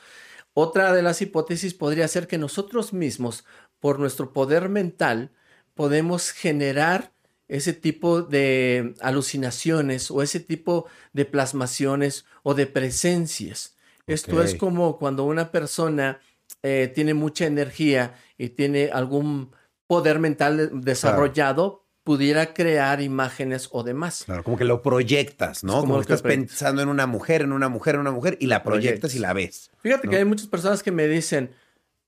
Otra 0.53 0.93
de 0.93 1.01
las 1.01 1.21
hipótesis 1.21 1.73
podría 1.73 2.07
ser 2.07 2.27
que 2.27 2.37
nosotros 2.37 2.93
mismos, 2.93 3.45
por 3.79 3.99
nuestro 3.99 4.33
poder 4.33 4.69
mental, 4.69 5.31
podemos 5.73 6.31
generar 6.31 7.13
ese 7.47 7.73
tipo 7.73 8.21
de 8.21 8.95
alucinaciones 9.01 10.09
o 10.11 10.21
ese 10.21 10.39
tipo 10.39 10.87
de 11.13 11.25
plasmaciones 11.25 12.25
o 12.43 12.55
de 12.55 12.67
presencias 12.67 13.74
esto 14.07 14.41
es 14.41 14.55
como 14.55 14.97
cuando 14.97 15.23
una 15.23 15.51
persona 15.51 16.19
eh, 16.63 16.91
tiene 16.93 17.13
mucha 17.13 17.45
energía 17.45 18.15
y 18.37 18.49
tiene 18.49 18.89
algún 18.91 19.51
poder 19.87 20.19
mental 20.19 20.81
desarrollado, 20.81 21.85
pudiera 22.03 22.53
crear 22.53 23.01
imágenes 23.01 23.69
o 23.71 23.83
demás. 23.83 24.23
Claro, 24.25 24.43
como 24.43 24.57
que 24.57 24.63
lo 24.63 24.81
proyectas, 24.81 25.63
¿no? 25.63 25.81
como, 25.81 25.95
que 25.95 26.01
estás 26.01 26.21
pensando 26.21 26.81
en 26.81 26.87
una 26.87 27.07
mujer, 27.07 27.41
en 27.41 27.51
una 27.51 27.67
mujer, 27.67 27.95
en 27.95 28.01
una 28.01 28.11
mujer, 28.11 28.37
y 28.39 28.45
la 28.45 28.63
proyectas 28.63 29.15
y 29.15 29.19
la 29.19 29.33
ves. 29.33 29.71
Fíjate 29.81 30.07
que 30.07 30.17
hay 30.17 30.25
muchas 30.25 30.47
personas 30.47 30.83
que 30.83 30.91
me 30.91 31.07
dicen, 31.07 31.51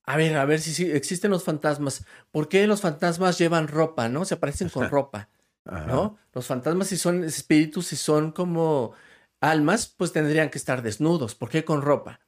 a 0.04 0.16
ver, 0.16 0.36
a 0.36 0.44
ver 0.44 0.60
si, 0.60 0.90
existen 0.90 1.30
los 1.32 1.42
fantasmas. 1.42 2.04
¿Por 2.30 2.48
qué 2.48 2.66
los 2.66 2.80
fantasmas 2.80 3.38
llevan 3.38 3.66
ropa, 3.66 4.08
no? 4.08 4.24
Se 4.24 4.34
aparecen 4.34 4.68
con 4.68 4.88
ropa, 4.90 5.28
¿no? 5.64 6.16
Los 6.32 6.46
fantasmas 6.46 6.86
si 6.86 6.96
son 6.96 7.24
espíritus, 7.24 7.88
si 7.88 7.96
son 7.96 8.30
como 8.30 8.92
almas, 9.40 9.86
pues 9.96 10.12
tendrían 10.12 10.50
que 10.50 10.58
estar 10.58 10.82
desnudos. 10.82 11.34
¿Por 11.34 11.48
qué 11.48 11.64
con 11.64 11.82
ropa? 11.82 12.20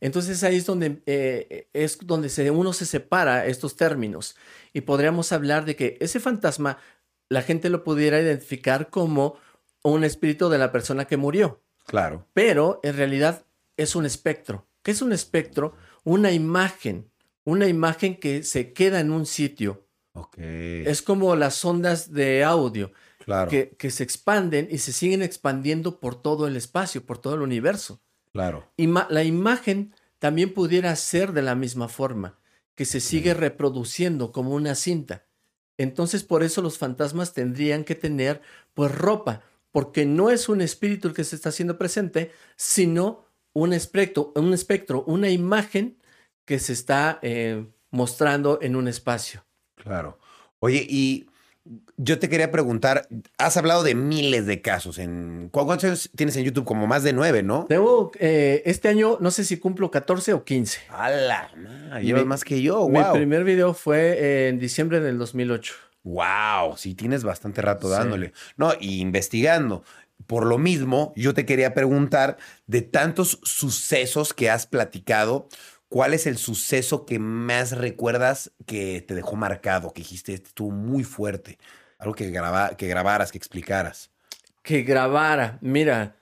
Entonces 0.00 0.42
ahí 0.42 0.56
es 0.56 0.66
donde, 0.66 1.02
eh, 1.06 1.68
es 1.72 1.98
donde 2.02 2.28
se, 2.28 2.50
uno 2.50 2.72
se 2.72 2.86
separa 2.86 3.46
estos 3.46 3.76
términos 3.76 4.36
y 4.72 4.82
podríamos 4.82 5.32
hablar 5.32 5.64
de 5.64 5.76
que 5.76 5.96
ese 6.00 6.20
fantasma 6.20 6.78
la 7.28 7.42
gente 7.42 7.70
lo 7.70 7.84
pudiera 7.84 8.20
identificar 8.20 8.90
como 8.90 9.38
un 9.82 10.04
espíritu 10.04 10.48
de 10.48 10.58
la 10.58 10.72
persona 10.72 11.06
que 11.06 11.16
murió. 11.16 11.62
Claro. 11.86 12.26
Pero 12.32 12.80
en 12.82 12.96
realidad 12.96 13.44
es 13.76 13.94
un 13.96 14.06
espectro. 14.06 14.66
¿Qué 14.82 14.90
es 14.90 15.02
un 15.02 15.12
espectro? 15.12 15.74
Una 16.04 16.32
imagen, 16.32 17.10
una 17.44 17.66
imagen 17.66 18.16
que 18.16 18.42
se 18.42 18.72
queda 18.72 19.00
en 19.00 19.10
un 19.10 19.26
sitio. 19.26 19.86
Okay. 20.12 20.84
Es 20.86 21.02
como 21.02 21.34
las 21.34 21.64
ondas 21.64 22.12
de 22.12 22.44
audio 22.44 22.92
que, 23.48 23.90
se 23.90 24.02
expanden 24.02 24.68
y 24.70 24.78
se 24.78 24.92
siguen 24.92 25.22
expandiendo 25.22 26.00
por 26.00 26.20
todo 26.20 26.46
el 26.46 26.56
espacio, 26.56 27.04
por 27.04 27.18
todo 27.18 27.34
el 27.34 27.42
universo. 27.42 28.00
Claro. 28.32 28.68
Y 28.76 28.86
la 28.86 29.24
imagen 29.24 29.94
también 30.18 30.52
pudiera 30.52 30.94
ser 30.96 31.32
de 31.32 31.42
la 31.42 31.54
misma 31.54 31.88
forma, 31.88 32.38
que 32.74 32.84
se 32.84 33.00
sigue 33.00 33.34
reproduciendo 33.34 34.32
como 34.32 34.50
una 34.54 34.74
cinta. 34.74 35.24
Entonces, 35.78 36.22
por 36.22 36.42
eso 36.42 36.62
los 36.62 36.78
fantasmas 36.78 37.32
tendrían 37.32 37.84
que 37.84 37.94
tener 37.94 38.40
pues 38.74 38.92
ropa, 38.92 39.42
porque 39.70 40.06
no 40.06 40.30
es 40.30 40.48
un 40.48 40.60
espíritu 40.60 41.08
el 41.08 41.14
que 41.14 41.24
se 41.24 41.36
está 41.36 41.48
haciendo 41.48 41.78
presente, 41.78 42.32
sino 42.56 43.24
un 43.52 43.72
espectro, 43.72 44.32
un 44.36 44.52
espectro 44.52 45.04
una 45.06 45.30
imagen 45.30 45.98
que 46.44 46.58
se 46.58 46.72
está 46.72 47.18
eh, 47.22 47.66
mostrando 47.90 48.58
en 48.60 48.76
un 48.76 48.88
espacio. 48.88 49.44
Claro. 49.76 50.18
Oye, 50.58 50.86
y 50.88 51.26
yo 51.96 52.18
te 52.18 52.28
quería 52.28 52.50
preguntar, 52.50 53.08
has 53.38 53.56
hablado 53.56 53.82
de 53.82 53.94
miles 53.94 54.46
de 54.46 54.60
casos. 54.60 54.98
En, 54.98 55.48
¿Cuántos 55.50 55.84
años 55.84 56.10
tienes 56.14 56.36
en 56.36 56.44
YouTube? 56.44 56.64
Como 56.64 56.86
más 56.86 57.02
de 57.02 57.12
nueve, 57.12 57.42
¿no? 57.42 57.64
Tengo, 57.66 58.12
eh, 58.18 58.62
este 58.66 58.88
año, 58.88 59.16
no 59.20 59.30
sé 59.30 59.44
si 59.44 59.58
cumplo 59.58 59.90
14 59.90 60.34
o 60.34 60.44
15. 60.44 60.80
¡Hala! 60.90 61.50
Llevas 62.02 62.26
más 62.26 62.44
que 62.44 62.60
yo, 62.60 62.80
wow. 62.80 62.90
Mi 62.90 63.18
primer 63.18 63.44
video 63.44 63.72
fue 63.72 64.48
en 64.48 64.58
diciembre 64.58 65.00
del 65.00 65.16
2008. 65.18 65.74
Wow, 66.02 66.76
sí, 66.76 66.94
tienes 66.94 67.24
bastante 67.24 67.62
rato 67.62 67.88
dándole. 67.88 68.32
No, 68.56 68.72
y 68.78 69.00
investigando. 69.00 69.84
Por 70.26 70.46
lo 70.46 70.58
mismo, 70.58 71.12
yo 71.16 71.34
te 71.34 71.46
quería 71.46 71.74
preguntar, 71.74 72.36
de 72.66 72.82
tantos 72.82 73.40
sucesos 73.42 74.32
que 74.32 74.50
has 74.50 74.66
platicado, 74.66 75.48
¿Cuál 75.94 76.12
es 76.12 76.26
el 76.26 76.38
suceso 76.38 77.06
que 77.06 77.20
más 77.20 77.70
recuerdas 77.70 78.50
que 78.66 79.00
te 79.06 79.14
dejó 79.14 79.36
marcado, 79.36 79.92
que 79.92 80.02
dijiste 80.02 80.34
este 80.34 80.48
estuvo 80.48 80.72
muy 80.72 81.04
fuerte? 81.04 81.56
Algo 82.00 82.16
que, 82.16 82.32
que 82.76 82.88
grabaras, 82.88 83.30
que 83.30 83.38
explicaras. 83.38 84.10
Que 84.64 84.82
grabara. 84.82 85.56
Mira, 85.60 86.16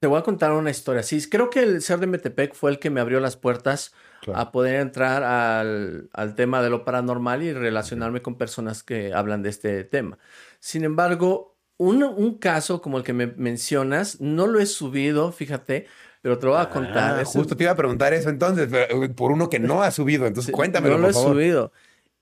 te 0.00 0.08
voy 0.08 0.18
a 0.18 0.24
contar 0.24 0.50
una 0.50 0.70
historia. 0.72 1.04
Sí, 1.04 1.24
creo 1.30 1.50
que 1.50 1.60
el 1.60 1.82
ser 1.82 2.00
de 2.00 2.08
Metepec 2.08 2.52
fue 2.52 2.72
el 2.72 2.80
que 2.80 2.90
me 2.90 3.00
abrió 3.00 3.20
las 3.20 3.36
puertas 3.36 3.94
a 4.34 4.50
poder 4.50 4.80
entrar 4.80 5.22
al, 5.22 6.34
tema 6.34 6.62
de 6.62 6.70
lo 6.70 6.84
paranormal 6.84 7.44
y 7.44 7.52
relacionarme 7.52 8.22
con 8.22 8.38
personas 8.38 8.82
que 8.82 9.14
hablan 9.14 9.44
de 9.44 9.50
este 9.50 9.84
tema. 9.84 10.18
Sin 10.58 10.82
embargo, 10.82 11.56
un, 11.76 12.02
un 12.02 12.38
caso 12.38 12.82
como 12.82 12.98
el 12.98 13.04
que 13.04 13.12
me 13.12 13.28
mencionas, 13.28 14.20
no 14.20 14.48
lo 14.48 14.58
he 14.58 14.66
subido, 14.66 15.30
fíjate, 15.30 15.86
pero 16.22 16.38
te 16.38 16.46
lo 16.46 16.52
voy 16.52 16.62
a 16.62 16.70
contar. 16.70 17.20
Ah, 17.20 17.24
justo 17.24 17.56
te 17.56 17.64
iba 17.64 17.72
a 17.72 17.76
preguntar 17.76 18.14
eso 18.14 18.30
entonces, 18.30 18.70
eh, 18.72 19.08
por 19.14 19.32
uno 19.32 19.50
que 19.50 19.58
no 19.58 19.82
ha 19.82 19.90
subido. 19.90 20.26
Entonces, 20.26 20.52
cuéntamelo, 20.52 20.96
No 20.96 21.02
lo 21.02 21.08
he 21.08 21.12
subido. 21.12 21.72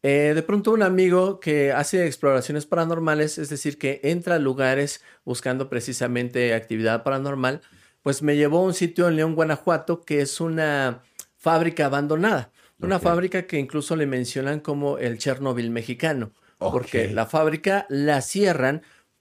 Eh, 0.03 0.33
de 0.35 0.43
pronto 0.43 0.73
un 0.73 0.83
amigo 0.83 1.39
que 1.41 1.73
hace 1.73 2.07
exploraciones 2.07 2.65
paranormales, 2.65 3.37
es 3.37 3.51
decir, 3.51 3.77
que 3.77 4.01
entra 4.03 4.37
a 4.37 4.39
lugares 4.39 5.05
buscando 5.27 5.69
precisamente 5.69 6.55
actividad 6.55 7.03
paranormal, 7.03 7.61
pues 8.03 8.23
me 8.23 8.37
llevó 8.37 8.61
a 8.61 8.63
un 8.63 8.73
sitio 8.73 9.09
en 9.09 9.17
León, 9.17 9.35
Guanajuato, 9.35 10.01
que 10.01 10.23
es 10.23 10.41
una 10.41 11.03
fábrica 11.37 11.85
abandonada. 11.87 12.51
Una 12.83 12.99
fábrica 12.99 13.43
que 13.43 13.59
incluso 13.59 13.95
le 13.95 14.07
mencionan 14.07 14.61
como 14.61 14.97
el 14.97 15.19
Chernobyl 15.19 15.71
mexicano, 15.71 16.33
porque 16.57 17.11
la 17.11 17.27
fábrica 17.27 17.85
la 17.91 18.23
cierran 18.23 18.81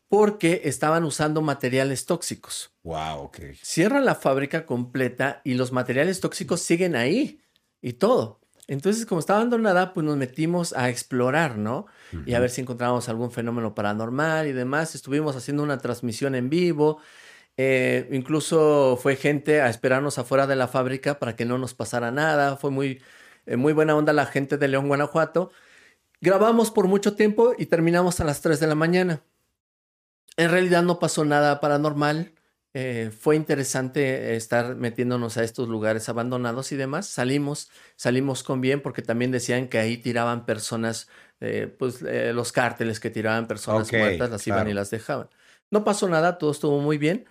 porque 0.10 0.62
estaban 0.66 1.04
usando 1.06 1.42
materiales 1.42 2.06
tóxicos. 2.06 2.74
Wow, 2.84 3.20
ok. 3.22 3.38
Cierran 3.62 4.06
la 4.06 4.16
fábrica 4.16 4.66
completa 4.66 5.42
y 5.46 5.54
los 5.54 5.72
materiales 5.72 6.20
tóxicos 6.20 6.62
siguen 6.62 6.96
ahí 6.96 7.42
y 7.82 7.94
todo. 7.94 8.42
Entonces, 8.68 9.06
como 9.06 9.20
estaba 9.20 9.40
abandonada, 9.40 9.94
pues 9.94 10.06
nos 10.06 10.18
metimos 10.18 10.74
a 10.74 10.90
explorar, 10.90 11.58
¿no? 11.58 11.88
Y 12.26 12.34
a 12.34 12.40
ver 12.40 12.50
si 12.52 12.62
encontrábamos 12.62 13.10
algún 13.10 13.32
fenómeno 13.32 13.74
paranormal 13.74 14.48
y 14.48 14.52
demás. 14.52 14.94
Estuvimos 14.94 15.36
haciendo 15.36 15.64
una 15.64 15.80
transmisión 15.80 16.36
en 16.36 16.50
vivo. 16.50 17.00
Eh, 17.58 18.08
incluso 18.12 18.98
fue 19.02 19.16
gente 19.16 19.62
a 19.62 19.70
esperarnos 19.70 20.18
afuera 20.20 20.46
de 20.46 20.56
la 20.56 20.68
fábrica 20.68 21.20
para 21.20 21.36
que 21.36 21.46
no 21.46 21.58
nos 21.58 21.74
pasara 21.74 22.12
nada. 22.12 22.58
Fue 22.58 22.70
muy, 22.70 23.02
eh, 23.48 23.58
muy 23.58 23.74
buena 23.74 23.96
onda 23.96 24.14
la 24.14 24.28
gente 24.28 24.58
de 24.58 24.68
León, 24.68 24.88
Guanajuato. 24.88 25.52
Grabamos 26.22 26.70
por 26.70 26.88
mucho 26.88 27.16
tiempo 27.16 27.54
y 27.58 27.68
terminamos 27.68 28.20
a 28.20 28.24
las 28.24 28.42
3 28.42 28.60
de 28.60 28.68
la 28.68 28.76
mañana. 28.76 29.24
En 30.40 30.52
realidad 30.52 30.84
no 30.84 31.00
pasó 31.00 31.26
nada 31.26 31.60
paranormal. 31.60 32.32
Eh, 32.74 33.12
fue 33.12 33.36
interesante 33.36 34.38
estar 34.38 34.78
metiéndonos 34.78 35.36
a 35.36 35.44
estos 35.44 35.68
lugares 35.68 36.08
abandonados 36.08 36.72
y 36.72 36.78
demás. 36.78 37.08
Salimos, 37.08 37.70
salimos 37.98 38.42
con 38.44 38.62
bien 38.62 38.82
porque 38.82 39.02
también 39.02 39.32
decían 39.32 39.68
que 39.68 39.80
ahí 39.80 39.98
tiraban 39.98 40.46
personas, 40.46 41.10
eh, 41.42 41.68
pues 41.78 42.02
eh, 42.04 42.32
los 42.32 42.54
cárteles 42.54 43.02
que 43.02 43.10
tiraban 43.10 43.48
personas 43.48 43.92
muertas 43.92 44.30
las 44.30 44.48
iban 44.48 44.70
y 44.70 44.74
las 44.74 44.90
dejaban. 44.90 45.28
No 45.72 45.84
pasó 45.84 46.08
nada, 46.08 46.38
todo 46.38 46.52
estuvo 46.52 46.80
muy 46.80 46.98
bien 46.98 47.26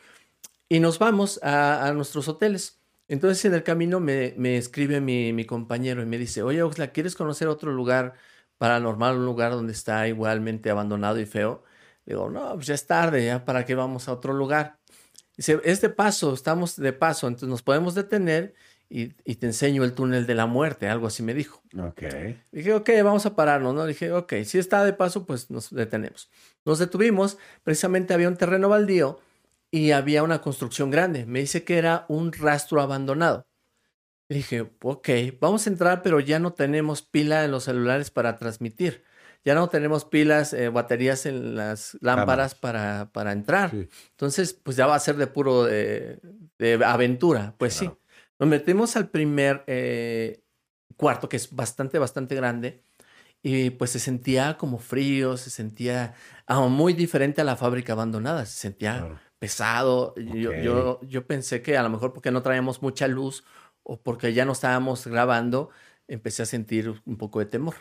y 0.69 0.81
nos 0.81 0.99
vamos 0.99 1.41
a, 1.43 1.91
nuestros 1.95 2.29
hoteles. 2.29 2.79
Entonces 3.09 3.43
en 3.47 3.55
el 3.55 3.63
camino 3.63 4.01
me, 4.01 4.35
me 4.37 4.59
escribe 4.59 5.01
mi, 5.01 5.33
mi, 5.33 5.47
compañero 5.47 6.03
y 6.03 6.07
me 6.07 6.19
dice, 6.19 6.43
oye 6.43 6.63
Oxla, 6.63 6.93
¿quieres 6.93 7.15
conocer 7.17 7.49
otro 7.49 7.73
lugar 7.73 8.17
paranormal, 8.59 9.17
un 9.17 9.25
lugar 9.25 9.53
donde 9.53 9.73
está 9.73 10.07
igualmente 10.09 10.69
abandonado 10.69 11.19
y 11.19 11.25
feo? 11.25 11.65
Digo, 12.09 12.31
no, 12.31 12.55
pues 12.55 12.67
ya 12.67 12.75
es 12.75 12.87
tarde, 12.87 13.27
ya 13.27 13.45
para 13.45 13.67
qué 13.67 13.75
vamos 13.75 14.09
a 14.09 14.15
otro 14.15 14.33
lugar. 14.33 14.79
Dice, 15.37 15.61
es 15.63 15.83
de 15.83 15.91
paso, 15.91 16.33
estamos 16.33 16.75
de 16.77 16.95
paso, 16.95 17.29
entonces 17.29 17.51
nos 17.51 17.63
podemos 17.63 17.95
detener 17.95 18.55
y, 18.89 19.09
te 19.09 19.45
enseño 19.45 19.85
el 19.85 19.93
túnel 19.93 20.27
de 20.27 20.35
la 20.35 20.47
muerte, 20.47 20.89
algo 20.89 21.07
así 21.07 21.23
me 21.23 21.35
dijo. 21.35 21.63
Ok. 21.79 22.05
Dije, 22.51 22.73
ok, 22.73 22.89
vamos 23.05 23.27
a 23.27 23.37
pararnos, 23.37 23.75
¿no? 23.75 23.85
Dije, 23.85 24.11
ok, 24.11 24.37
si 24.47 24.57
está 24.57 24.87
de 24.87 24.95
paso, 24.95 25.27
pues 25.27 25.51
nos 25.51 25.69
detenemos. 25.69 26.31
Nos 26.65 26.79
detuvimos, 26.79 27.37
precisamente 27.63 28.15
había 28.15 28.29
un 28.29 28.39
terreno 28.39 28.71
baldío 28.71 29.21
y 29.71 29.91
había 29.91 30.23
una 30.23 30.41
construcción 30.41 30.91
grande. 30.91 31.27
Me 31.27 31.41
dice 31.41 31.63
que 31.63 31.77
era 31.77 32.07
un 32.09 32.33
rastro 32.33 32.81
abandonado. 32.81 33.47
dije, 34.31 34.63
ok, 34.81 35.09
vamos 35.39 35.67
a 35.67 35.71
entrar, 35.71 36.03
pero 36.03 36.21
ya 36.21 36.39
no 36.39 36.55
tenemos 36.55 37.03
pila 37.03 37.45
en 37.45 37.51
los 37.51 37.65
celulares 37.65 38.11
para 38.11 38.39
transmitir 38.39 39.05
ya 39.49 39.55
no 39.55 39.71
tenemos 39.71 40.05
pilas, 40.05 40.53
eh, 40.53 40.69
baterías 40.69 41.25
en 41.25 41.55
las 41.57 41.97
lámparas 42.03 42.55
para, 42.55 43.09
para, 43.15 43.33
entrar. 43.33 43.73
Entonces, 44.11 44.53
pues 44.53 44.77
ya 44.77 44.87
va 44.87 44.95
a 44.95 44.99
ser 44.99 45.17
de 45.17 45.27
puro 45.27 45.65
de, 45.65 46.21
aventura. 46.85 47.55
Pues 47.57 47.73
sí. 47.73 47.91
Nos 48.39 48.47
metemos 48.47 48.95
al 48.97 49.09
primer 49.09 49.65
eh, 49.67 50.43
cuarto, 50.99 51.31
que 51.31 51.39
es 51.39 51.57
bastante, 51.57 51.99
bastante 51.99 52.35
grande. 52.35 52.85
Y 53.43 53.71
pues 53.71 53.93
se 53.93 54.01
sentía 54.01 54.59
como 54.59 54.77
frío, 54.77 55.39
se 55.39 55.49
sentía 55.49 56.13
ah, 56.47 56.61
muy 56.69 56.93
diferente 56.93 57.41
a 57.41 57.45
la 57.45 57.57
fábrica 57.57 57.95
abandonada. 57.95 58.45
Se 58.45 58.59
sentía 58.59 59.19
pesado. 59.39 60.15
Yo, 60.17 60.53
yo, 60.53 61.01
yo 61.05 61.27
pensé 61.27 61.63
que 61.63 61.79
a 61.79 61.83
lo 61.83 61.89
mejor 61.89 62.13
porque 62.13 62.31
no 62.31 62.43
traíamos 62.43 62.83
mucha 62.83 63.09
luz 63.09 63.45
o 63.83 63.99
porque 63.99 64.35
ya 64.35 64.45
no 64.45 64.53
estábamos 64.53 65.07
grabando, 65.07 65.71
empecé 66.07 66.43
a 66.43 66.47
sentir 66.47 67.01
un 67.07 67.17
poco 67.17 67.39
de 67.39 67.47
temor 67.47 67.77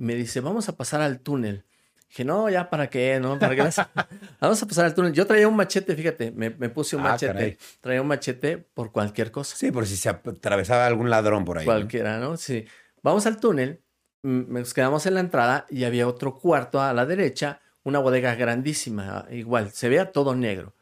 me 0.00 0.14
dice, 0.14 0.40
vamos 0.40 0.68
a 0.68 0.76
pasar 0.76 1.02
al 1.02 1.20
túnel. 1.20 1.64
Dije, 2.08 2.24
no, 2.24 2.48
ya 2.48 2.70
para 2.70 2.88
qué, 2.88 3.20
¿no? 3.20 3.38
¿Para 3.38 3.54
qué 3.54 3.62
vamos 4.40 4.62
a 4.62 4.66
pasar 4.66 4.86
al 4.86 4.94
túnel. 4.94 5.12
Yo 5.12 5.26
traía 5.26 5.46
un 5.46 5.54
machete, 5.54 5.94
fíjate, 5.94 6.32
me, 6.32 6.50
puse 6.50 6.96
un 6.96 7.02
ah, 7.02 7.10
machete. 7.10 7.58
Traía 7.80 8.00
un 8.00 8.08
machete 8.08 8.56
por 8.58 8.92
cualquier 8.92 9.30
cosa. 9.30 9.54
Sí, 9.56 9.70
por 9.70 9.86
si 9.86 9.96
se 9.96 10.08
atravesaba 10.08 10.86
algún 10.86 11.10
ladrón 11.10 11.44
por 11.44 11.58
ahí. 11.58 11.66
Cualquiera, 11.66 12.18
¿no? 12.18 12.36
Sí. 12.36 12.64
Vamos 13.02 13.26
al 13.26 13.38
túnel, 13.38 13.82
nos 14.22 14.74
quedamos 14.74 15.04
en 15.06 15.14
la 15.14 15.20
entrada 15.20 15.66
y 15.68 15.84
había 15.84 16.08
otro 16.08 16.38
cuarto 16.38 16.80
a 16.80 16.92
la 16.94 17.04
derecha, 17.04 17.60
una 17.84 17.98
bodega 17.98 18.34
grandísima, 18.34 19.26
igual, 19.30 19.70
se 19.70 19.88
veía 19.88 20.12
todo 20.12 20.34
negro. 20.34 20.74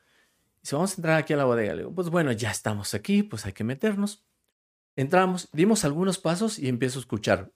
Dice, 0.62 0.76
vamos 0.76 0.92
a 0.92 0.96
entrar 0.96 1.18
aquí 1.18 1.32
a 1.32 1.36
la 1.36 1.44
bodega. 1.44 1.72
Le 1.72 1.78
digo, 1.78 1.94
pues 1.94 2.08
bueno, 2.08 2.32
ya 2.32 2.50
estamos 2.50 2.94
aquí, 2.94 3.22
pues 3.22 3.46
hay 3.46 3.52
que 3.52 3.64
meternos. 3.64 4.24
Entramos, 4.96 5.48
dimos 5.52 5.84
algunos 5.84 6.18
pasos 6.18 6.58
y 6.58 6.68
empiezo 6.68 6.98
a 6.98 7.02
escuchar. 7.02 7.50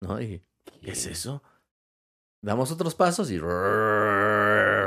¿No? 0.00 0.20
Y, 0.20 0.42
¿qué 0.82 0.92
es 0.92 1.06
eso? 1.06 1.42
Damos 2.42 2.70
otros 2.72 2.94
pasos 2.94 3.30
y 3.30 3.38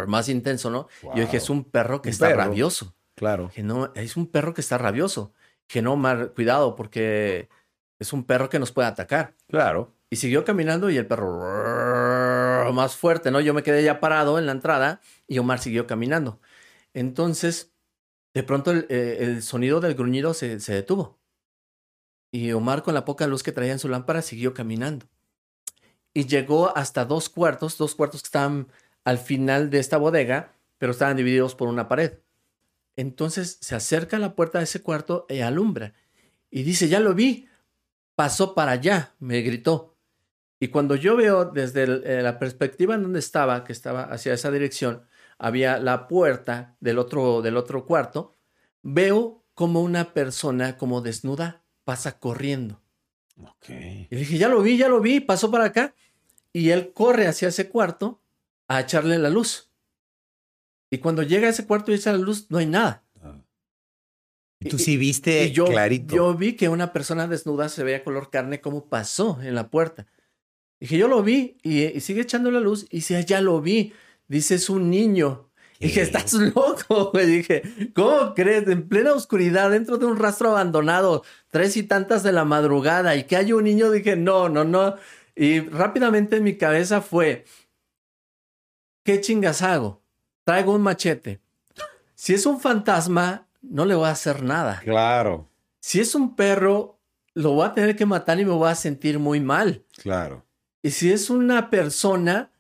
más 0.08 0.28
intenso, 0.30 0.70
¿no? 0.70 0.88
Yo 1.16 1.22
dije, 1.22 1.38
es 1.38 1.50
un 1.50 1.64
perro 1.64 2.02
que 2.02 2.10
está 2.10 2.34
rabioso. 2.34 2.96
Claro. 3.16 3.52
Que 3.54 3.62
no, 3.62 3.92
es 3.94 4.18
un 4.18 4.28
perro 4.28 4.54
que 4.54 4.62
está 4.62 4.78
rabioso. 4.78 5.34
Que 5.68 5.82
no, 5.82 5.96
mar, 5.96 6.34
cuidado, 6.34 6.76
porque 6.76 7.50
es 8.00 8.12
un 8.12 8.24
perro 8.24 8.50
que 8.50 8.60
nos 8.60 8.72
puede 8.72 8.88
atacar. 8.88 9.36
Claro. 9.48 9.94
Y 10.10 10.16
siguió 10.16 10.44
caminando 10.44 10.90
y 10.90 10.98
el 10.98 11.06
perro 11.08 12.72
más 12.74 12.96
fuerte, 12.96 13.30
¿no? 13.30 13.40
Yo 13.40 13.54
me 13.54 13.64
quedé 13.64 13.84
ya 13.84 14.00
parado 14.00 14.40
en 14.40 14.48
la 14.48 14.52
entrada 14.52 15.02
y 15.28 15.38
Omar 15.38 15.60
siguió 15.60 15.86
caminando. 15.86 16.40
Entonces, 16.94 17.72
de 18.34 18.44
pronto 18.44 18.72
el, 18.72 19.44
sonido 19.44 19.80
del 19.80 19.94
gruñido 19.94 20.34
se 20.34 20.58
detuvo. 20.58 21.23
Y 22.34 22.52
Omar, 22.52 22.82
con 22.82 22.96
la 22.96 23.06
poca 23.06 23.28
luz 23.28 23.44
que 23.44 23.52
traía 23.52 23.74
en 23.74 23.80
su 23.80 23.88
lámpara, 23.88 24.24
siguió 24.24 24.56
caminando. 24.56 25.06
Y 26.16 26.26
llegó 26.26 26.76
hasta 26.76 27.06
dos 27.06 27.30
cuartos, 27.30 27.78
dos 27.78 27.94
cuartos 27.94 28.24
que 28.24 28.26
estaban 28.26 28.70
al 29.04 29.20
final 29.20 29.70
de 29.70 29.78
esta 29.78 29.98
bodega, 29.98 30.56
pero 30.80 30.94
estaban 30.94 31.16
divididos 31.16 31.54
por 31.54 31.68
una 31.68 31.88
pared. 31.88 32.14
Entonces 32.96 33.60
se 33.62 33.76
acerca 33.76 34.18
a 34.18 34.20
la 34.20 34.34
puerta 34.36 34.58
de 34.58 34.64
ese 34.64 34.82
cuarto 34.82 35.28
y 35.30 35.42
alumbra. 35.42 35.94
Y 36.50 36.64
dice, 36.64 36.88
ya 36.88 37.00
lo 37.00 37.14
vi, 37.14 37.50
pasó 38.16 38.56
para 38.56 38.72
allá, 38.72 39.14
me 39.20 39.42
gritó. 39.42 39.96
Y 40.60 40.70
cuando 40.70 40.96
yo 40.96 41.16
veo 41.16 41.46
desde 41.46 41.84
eh, 41.84 42.24
la 42.24 42.40
perspectiva 42.40 42.96
en 42.96 43.04
donde 43.04 43.20
estaba, 43.20 43.64
que 43.64 43.74
estaba 43.74 44.06
hacia 44.06 44.34
esa 44.34 44.50
dirección, 44.50 45.04
había 45.38 45.78
la 45.78 46.08
puerta 46.08 46.78
del 46.80 46.98
otro, 46.98 47.44
del 47.44 47.58
otro 47.58 47.86
cuarto, 47.86 48.36
veo 48.82 49.46
como 49.54 49.84
una 49.84 50.16
persona 50.16 50.80
como 50.80 51.02
desnuda 51.02 51.63
pasa 51.84 52.20
corriendo. 52.20 52.82
Okay. 53.58 54.08
Y 54.10 54.16
dije, 54.16 54.38
ya 54.38 54.48
lo 54.48 54.62
vi, 54.62 54.78
ya 54.78 54.88
lo 54.88 55.02
vi, 55.02 55.20
pasó 55.20 55.50
para 55.52 55.66
acá. 55.66 55.96
Y 56.52 56.70
él 56.70 56.94
corre 56.94 57.28
hacia 57.28 57.48
ese 57.48 57.70
cuarto 57.70 58.22
a 58.68 58.82
echarle 58.82 59.18
la 59.18 59.30
luz. 59.30 59.72
Y 60.90 61.00
cuando 61.00 61.24
llega 61.24 61.48
a 61.48 61.50
ese 61.50 61.66
cuarto 61.66 61.92
y 61.92 61.96
echa 61.96 62.12
la 62.12 62.20
luz, 62.20 62.46
no 62.50 62.60
hay 62.60 62.68
nada. 62.68 63.04
Ah. 63.20 63.42
Y 64.60 64.70
tú 64.70 64.78
sí 64.78 64.96
viste 64.98 65.52
yo, 65.52 65.66
clarito. 65.66 66.16
Yo 66.16 66.36
vi 66.36 66.54
que 66.54 66.70
una 66.70 66.94
persona 66.94 67.28
desnuda 67.28 67.70
se 67.70 67.84
veía 67.84 68.04
color 68.04 68.30
carne 68.30 68.62
como 68.62 68.90
pasó 68.90 69.42
en 69.42 69.56
la 69.56 69.72
puerta. 69.72 70.06
Dije, 70.80 70.98
yo 70.98 71.08
lo 71.08 71.24
vi 71.24 71.58
y, 71.64 72.00
sigue 72.02 72.22
echando 72.22 72.52
la 72.52 72.60
luz 72.60 72.86
y 72.92 72.98
dice, 72.98 73.24
ya 73.26 73.42
lo 73.42 73.62
vi. 73.62 73.94
Dice, 74.28 74.56
es 74.56 74.70
un 74.70 74.90
niño. 74.90 75.50
Dije, 75.80 76.02
estás 76.02 76.34
loco, 76.34 77.12
güey. 77.14 77.26
Dije, 77.26 77.64
¿cómo 77.94 78.34
crees? 78.34 78.68
En 78.68 78.88
plena 78.88 79.14
oscuridad, 79.14 79.72
dentro 79.72 79.98
de 79.98 80.06
un 80.06 80.18
rastro 80.18 80.52
abandonado, 80.52 81.24
tres 81.50 81.78
y 81.78 81.84
tantas 81.84 82.24
de 82.24 82.32
la 82.32 82.46
madrugada 82.46 83.16
y 83.16 83.24
que 83.26 83.36
hay 83.36 83.54
un 83.54 83.64
niño, 83.64 83.92
dije, 83.92 84.16
no, 84.16 84.50
no, 84.50 84.64
no. 84.64 84.96
Y 85.36 85.60
rápidamente 85.62 86.38
en 86.38 86.44
mi 86.44 86.58
cabeza 86.58 87.02
fue, 87.02 87.46
¿qué 89.04 89.20
chingas 89.20 89.62
hago? 89.62 90.02
Traigo 90.44 90.74
un 90.74 90.82
machete. 90.82 91.42
Si 92.16 92.34
es 92.34 92.46
un 92.46 92.60
fantasma, 92.60 93.48
no 93.62 93.86
le 93.86 93.96
voy 93.96 94.08
a 94.08 94.12
hacer 94.12 94.44
nada. 94.44 94.80
Claro. 94.84 95.50
Si 95.80 96.00
es 96.00 96.16
un 96.16 96.36
perro, 96.36 97.00
lo 97.34 97.52
voy 97.52 97.66
a 97.66 97.74
tener 97.74 97.96
que 97.96 98.06
matar 98.06 98.40
y 98.40 98.46
me 98.46 98.52
voy 98.52 98.70
a 98.70 98.76
sentir 98.76 99.20
muy 99.20 99.40
mal. 99.40 99.84
Claro. 100.02 100.46
Y 100.82 100.92
si 100.92 101.12
es 101.12 101.30
una 101.30 101.70
persona 101.70 102.53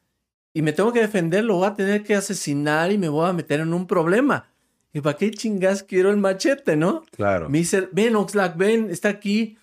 y 0.54 0.62
me 0.62 0.72
tengo 0.72 0.94
que 0.94 1.02
defender, 1.02 1.44
lo 1.44 1.56
voy 1.56 1.68
a 1.68 1.74
tener 1.74 2.04
que 2.04 2.16
asesinar 2.16 2.92
y 2.92 2.98
me 2.98 3.10
voy 3.10 3.28
a 3.28 3.34
meter 3.34 3.60
en 3.60 3.74
un 3.74 3.88
problema. 3.88 4.48
¿Y 4.94 5.02
para 5.02 5.18
qué 5.18 5.32
chingas 5.32 5.82
quiero 5.82 6.12
el 6.12 6.18
machete, 6.18 6.76
no? 6.76 7.04
Claro. 7.16 7.50
Me 7.50 7.58
dice, 7.58 7.90
ven, 7.92 8.16
Oxlack, 8.16 8.56
ven, 8.56 8.92
está 8.92 9.10
aquí. 9.10 9.58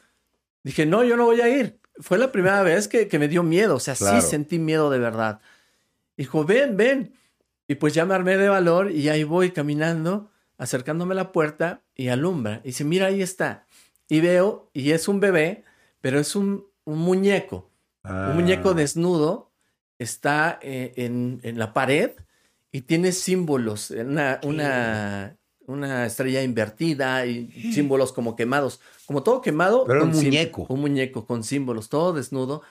Dije, 0.64 0.86
no, 0.86 1.04
yo 1.04 1.16
no 1.16 1.26
voy 1.26 1.40
a 1.40 1.48
ir. 1.48 1.78
Fue 2.00 2.18
la 2.18 2.32
primera 2.32 2.62
vez 2.64 2.88
que, 2.88 3.08
me 3.18 3.28
dio 3.28 3.44
miedo. 3.44 3.76
O 3.76 3.80
sea, 3.80 3.94
sí 3.94 4.20
sentí 4.20 4.58
miedo 4.58 4.90
de 4.90 4.98
verdad. 4.98 5.40
Dijo, 6.16 6.44
ven, 6.44 6.76
ven. 6.76 7.14
Y 7.68 7.76
pues 7.76 7.94
ya 7.94 8.04
me 8.04 8.14
armé 8.14 8.36
de 8.36 8.48
valor 8.48 8.90
y 8.90 9.08
ahí 9.08 9.22
voy 9.22 9.52
caminando, 9.52 10.32
acercándome 10.58 11.12
a 11.12 11.16
la 11.16 11.30
puerta 11.30 11.82
y 11.94 12.08
alumbra. 12.08 12.60
Y 12.64 12.68
dice, 12.68 12.82
mira, 12.82 13.06
ahí 13.06 13.22
está. 13.22 13.66
Y 14.08 14.20
veo, 14.20 14.68
y 14.72 14.90
es 14.90 15.06
un 15.06 15.20
bebé, 15.20 15.62
pero 16.00 16.18
es 16.18 16.34
un, 16.34 16.66
un 16.84 16.98
muñeco. 16.98 17.70
Un 18.02 18.34
muñeco 18.34 18.70
ah. 18.70 18.74
desnudo 18.74 19.49
está 20.00 20.58
eh, 20.62 20.92
en, 20.96 21.40
la 21.58 21.72
pared 21.72 22.12
y 22.72 22.82
tiene 22.82 23.12
símbolos, 23.12 23.90
una, 23.90 24.40
una, 24.42 25.36
una, 25.66 26.06
estrella 26.06 26.42
invertida 26.42 27.26
y 27.26 27.50
símbolos 27.74 28.12
como 28.12 28.34
quemados, 28.34 28.80
como 29.06 29.22
todo 29.22 29.40
quemado. 29.40 29.84
Pero 29.86 30.04
un 30.04 30.10
muñeco. 30.10 30.66
Un 30.68 30.80
muñeco 30.80 31.26
con 31.26 31.44
símbolos, 31.44 31.88
todo 31.88 32.12
desnudo. 32.12 32.62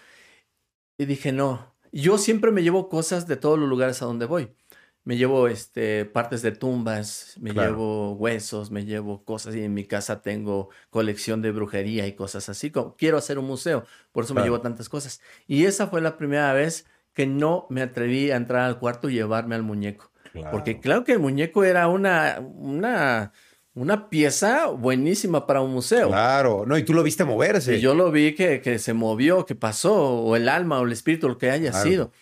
Y 0.98 1.06
dije, 1.06 1.32
no, 1.32 1.74
yo 1.92 2.18
siempre 2.18 2.52
me 2.52 2.64
llevo 2.64 2.90
cosas 2.90 3.28
de 3.28 3.38
todos 3.38 3.58
los 3.58 3.70
lugares 3.70 4.02
a 4.02 4.06
donde 4.06 4.26
voy 4.26 4.50
me 5.10 5.18
llevo 5.18 5.48
este, 5.48 6.06
partes 6.06 6.44
de 6.44 6.52
tumbas, 6.52 7.36
me 7.40 7.52
llevo 7.52 8.14
huesos, 8.14 8.70
me 8.70 8.86
llevo 8.86 9.24
cosas 9.24 9.56
y 9.56 9.64
en 9.64 9.74
mi 9.74 9.86
casa 9.86 10.22
tengo 10.22 10.70
colección 10.92 11.42
de 11.42 11.52
brujería 11.52 12.06
y 12.06 12.14
cosas 12.14 12.48
así. 12.48 12.70
Como, 12.70 12.96
quiero 12.96 13.18
hacer 13.18 13.40
un 13.40 13.46
museo, 13.46 13.86
por 14.12 14.26
eso 14.26 14.36
me 14.36 14.44
llevo 14.44 14.62
tantas 14.62 14.88
cosas. 14.88 15.20
Y 15.48 15.66
esa 15.66 15.88
fue 15.88 16.02
la 16.02 16.16
primera 16.16 16.54
vez 16.54 16.86
que 17.20 17.28
no 17.28 17.68
me 17.70 17.82
atreví 17.82 18.32
a 18.32 18.38
entrar 18.38 18.62
al 18.62 18.80
cuarto 18.80 19.10
y 19.10 19.16
llevarme 19.16 19.54
al 19.54 19.62
muñeco. 19.62 20.10
Porque 20.54 20.80
claro 20.80 21.04
que 21.04 21.12
el 21.12 21.20
muñeco 21.20 21.66
era 21.66 21.90
una, 21.90 22.40
una, 22.40 23.34
una 23.74 24.10
pieza 24.10 24.68
buenísima 24.68 25.46
para 25.46 25.60
un 25.60 25.74
museo. 25.74 26.08
Claro, 26.08 26.64
no, 26.66 26.78
y 26.78 26.84
tú 26.84 26.94
lo 26.94 27.04
viste 27.04 27.26
moverse. 27.26 27.76
Y 27.76 27.82
yo 27.82 27.94
lo 27.94 28.10
vi 28.10 28.36
que, 28.36 28.62
que 28.62 28.80
se 28.80 28.94
movió, 28.94 29.46
que 29.46 29.54
pasó, 29.54 30.22
o 30.22 30.38
el 30.38 30.48
alma 30.48 30.80
o 30.80 30.86
el 30.86 30.94
espíritu, 30.94 31.28
lo 31.28 31.38
que 31.38 31.52
haya 31.52 31.74
sido. 31.74 32.14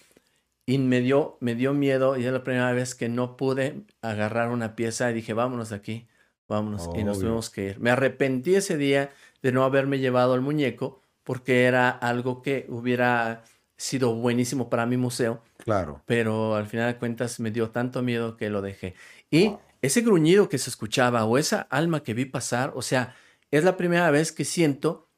Y 0.66 0.80
me 0.80 1.02
dio, 1.02 1.38
me 1.42 1.54
dio 1.54 1.76
miedo 1.76 2.18
y 2.18 2.26
es 2.26 2.34
la 2.34 2.44
primera 2.44 2.72
vez 2.72 2.96
que 2.96 3.08
no 3.08 3.38
pude 3.38 3.84
agarrar 4.02 4.50
una 4.50 4.76
pieza 4.76 5.12
y 5.12 5.14
dije, 5.14 5.34
vámonos 5.34 5.70
de 5.70 5.76
aquí, 5.76 6.08
vámonos. 6.48 6.90
y 6.98 7.04
nos 7.04 7.20
tuvimos 7.20 7.52
que 7.52 7.66
ir. 7.66 7.80
Me 7.80 7.92
arrepentí 7.92 8.56
ese 8.56 8.78
día 8.78 9.12
de 9.44 9.52
no 9.52 9.64
haberme 9.64 10.00
llevado 10.00 10.34
el 10.34 10.42
muñeco 10.42 11.04
porque 11.24 11.66
era 11.66 11.92
algo 11.92 12.42
que 12.42 12.66
hubiera 12.68 13.44
sido 13.78 14.16
buenísimo 14.16 14.70
para 14.70 14.86
mi 14.86 14.98
museo. 14.98 15.42
Claro. 15.58 16.02
Pero 16.06 16.56
al 16.56 16.66
final 16.66 16.92
de 16.92 17.00
cuentas 17.00 17.40
me 17.40 17.52
dio 17.52 17.70
tanto 17.70 18.02
miedo 18.02 18.36
que 18.36 18.50
lo 18.50 18.62
dejé. 18.62 18.96
Y 19.30 19.56
ese 19.82 20.02
gruñido 20.02 20.50
que 20.50 20.58
se 20.58 20.70
escuchaba 20.70 21.26
o 21.26 21.38
esa 21.38 21.62
alma 21.62 22.04
que 22.04 22.14
vi 22.14 22.26
pasar, 22.26 22.74
o 22.76 22.82
sea, 22.82 23.16
es 23.52 23.64
la 23.64 23.78
primera 23.78 24.12
vez 24.12 24.32
que 24.32 24.46
siento 24.46 25.10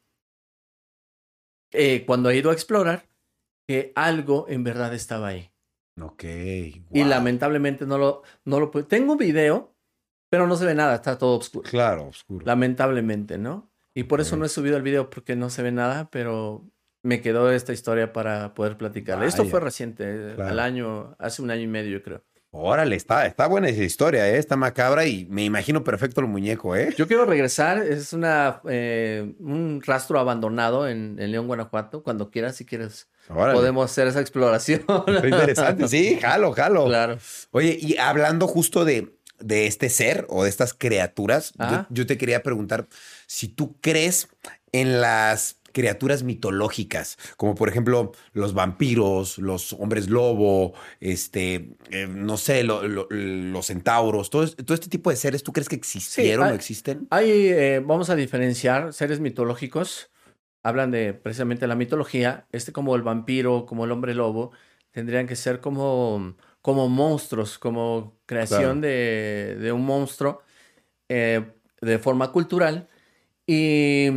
eh, 1.71 2.03
cuando 2.05 2.29
he 2.29 2.37
ido 2.37 2.49
a 2.49 2.53
explorar 2.53 3.07
que 3.67 3.93
algo 3.95 4.45
en 4.49 4.63
verdad 4.63 4.93
estaba 4.93 5.27
ahí. 5.27 5.51
Ok. 6.01 6.23
Y 6.23 7.03
lamentablemente 7.03 7.85
no 7.85 7.97
lo, 7.97 8.23
no 8.45 8.59
lo 8.59 8.69
Tengo 8.85 9.13
un 9.13 9.17
video, 9.17 9.75
pero 10.29 10.47
no 10.47 10.55
se 10.55 10.65
ve 10.65 10.75
nada, 10.75 10.95
está 10.95 11.17
todo 11.17 11.37
oscuro. 11.37 11.69
Claro, 11.69 12.07
oscuro. 12.07 12.45
Lamentablemente, 12.45 13.37
¿no? 13.37 13.69
Y 13.93 14.03
por 14.03 14.21
eso 14.21 14.37
no 14.37 14.45
he 14.45 14.49
subido 14.49 14.77
el 14.77 14.83
video 14.83 15.09
porque 15.09 15.35
no 15.35 15.49
se 15.49 15.61
ve 15.61 15.71
nada, 15.71 16.09
pero 16.09 16.65
me 17.01 17.21
quedó 17.21 17.51
esta 17.51 17.73
historia 17.73 18.13
para 18.13 18.53
poder 18.53 18.77
platicarle. 18.77 19.25
Esto 19.25 19.45
fue 19.45 19.59
reciente, 19.59 20.35
al 20.37 20.59
año, 20.59 21.15
hace 21.19 21.41
un 21.41 21.51
año 21.51 21.63
y 21.63 21.67
medio, 21.67 21.91
yo 21.91 22.03
creo. 22.03 22.23
Órale, 22.51 22.95
está, 22.95 23.27
está 23.27 23.45
buena 23.45 23.69
esa 23.69 23.83
historia, 23.83 24.27
¿eh? 24.27 24.39
está 24.39 24.55
macabra 24.55 25.05
y 25.05 25.27
me 25.29 25.43
imagino 25.45 25.83
perfecto 25.83 26.21
el 26.21 26.27
muñeco, 26.27 26.75
¿eh? 26.75 26.91
Yo 26.97 27.07
quiero 27.07 27.25
regresar, 27.25 27.77
es 27.77 28.11
una, 28.11 28.61
eh, 28.67 29.35
un 29.37 29.83
rastro 29.85 30.19
abandonado 30.19 30.87
en, 30.87 31.15
León, 31.31 31.45
Guanajuato. 31.45 32.01
Cuando 32.01 32.31
quieras, 32.31 32.55
si 32.55 32.65
quieres, 32.65 33.07
podemos 33.27 33.91
hacer 33.91 34.07
esa 34.07 34.19
exploración. 34.19 34.83
interesante, 35.23 35.87
sí, 35.87 36.17
jalo, 36.19 36.51
jalo. 36.53 36.85
Claro. 36.85 37.19
Oye, 37.51 37.77
y 37.79 37.97
hablando 37.97 38.47
justo 38.47 38.83
de, 38.83 39.13
de 39.39 39.67
este 39.67 39.89
ser 39.89 40.25
o 40.27 40.43
de 40.43 40.49
estas 40.49 40.73
criaturas, 40.73 41.53
yo, 41.89 42.07
te 42.07 42.17
quería 42.17 42.41
preguntar 42.41 42.87
si 43.27 43.47
tú 43.47 43.77
crees 43.79 44.27
en 44.71 45.01
las 45.01 45.58
criaturas 45.73 46.23
mitológicas, 46.23 47.17
como 47.37 47.55
por 47.55 47.69
ejemplo 47.69 48.11
los 48.33 48.53
vampiros, 48.53 49.37
los 49.37 49.73
hombres 49.73 50.09
lobo, 50.09 50.73
este, 50.99 51.75
eh, 51.91 52.07
no 52.07 52.37
sé, 52.37 52.63
los 52.63 53.65
centauros, 53.65 54.29
todo, 54.29 54.47
todo, 54.49 54.73
este 54.73 54.89
tipo 54.89 55.09
de 55.09 55.15
seres, 55.15 55.43
¿tú 55.43 55.53
crees 55.53 55.69
que 55.69 55.75
existieron 55.75 56.47
o 56.47 56.53
existen? 56.53 57.07
Hay, 57.09 57.29
eh, 57.29 57.81
vamos 57.85 58.09
a 58.09 58.15
diferenciar 58.15 58.93
seres 58.93 59.19
mitológicos, 59.19 60.09
hablan 60.63 60.91
de 60.91 61.13
precisamente 61.13 61.67
la 61.67 61.75
mitología, 61.75 62.47
este 62.51 62.71
como 62.71 62.95
el 62.95 63.01
vampiro, 63.01 63.65
como 63.65 63.85
el 63.85 63.91
hombre 63.91 64.13
lobo, 64.13 64.51
tendrían 64.91 65.27
que 65.27 65.35
ser 65.35 65.59
como, 65.59 66.35
como 66.61 66.89
monstruos, 66.89 67.57
como 67.59 68.19
creación 68.25 68.81
de, 68.81 69.57
de, 69.59 69.71
un 69.71 69.85
monstruo 69.85 70.41
eh, 71.07 71.45
de 71.81 71.99
forma 71.99 72.31
cultural. 72.31 72.89
Y 73.45 74.09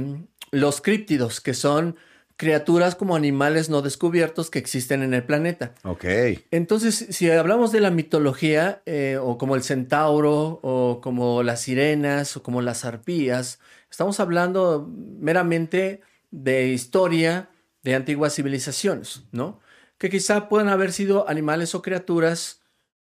los 0.53 0.81
críptidos, 0.81 1.41
que 1.41 1.55
son 1.55 1.97
criaturas 2.37 2.95
como 2.95 3.17
animales 3.17 3.71
no 3.71 3.83
descubiertos 3.83 4.51
que 4.51 4.59
existen 4.59 5.03
en 5.03 5.15
el 5.15 5.25
planeta. 5.25 5.75
Ok. 5.85 6.05
Entonces, 6.51 7.07
si 7.11 7.31
hablamos 7.31 7.73
de 7.73 7.81
la 7.81 7.91
mitología, 7.91 8.83
eh, 8.87 9.19
o 9.21 9.38
como 9.38 9.57
el 9.57 9.62
centauro, 9.62 10.61
o 10.62 11.01
como 11.01 11.43
las 11.43 11.62
sirenas, 11.62 12.37
o 12.37 12.43
como 12.43 12.61
las 12.62 12.85
arpías, 12.85 13.61
estamos 13.91 14.21
hablando 14.21 14.88
meramente 15.19 16.01
de 16.31 16.69
historia 16.69 17.51
de 17.83 17.95
antiguas 17.95 18.35
civilizaciones, 18.35 19.23
¿no? 19.33 19.61
Que 19.99 20.11
quizá 20.11 20.49
puedan 20.49 20.69
haber 20.69 20.93
sido 20.93 21.29
animales 21.29 21.75
o 21.75 21.83
criaturas 21.83 22.61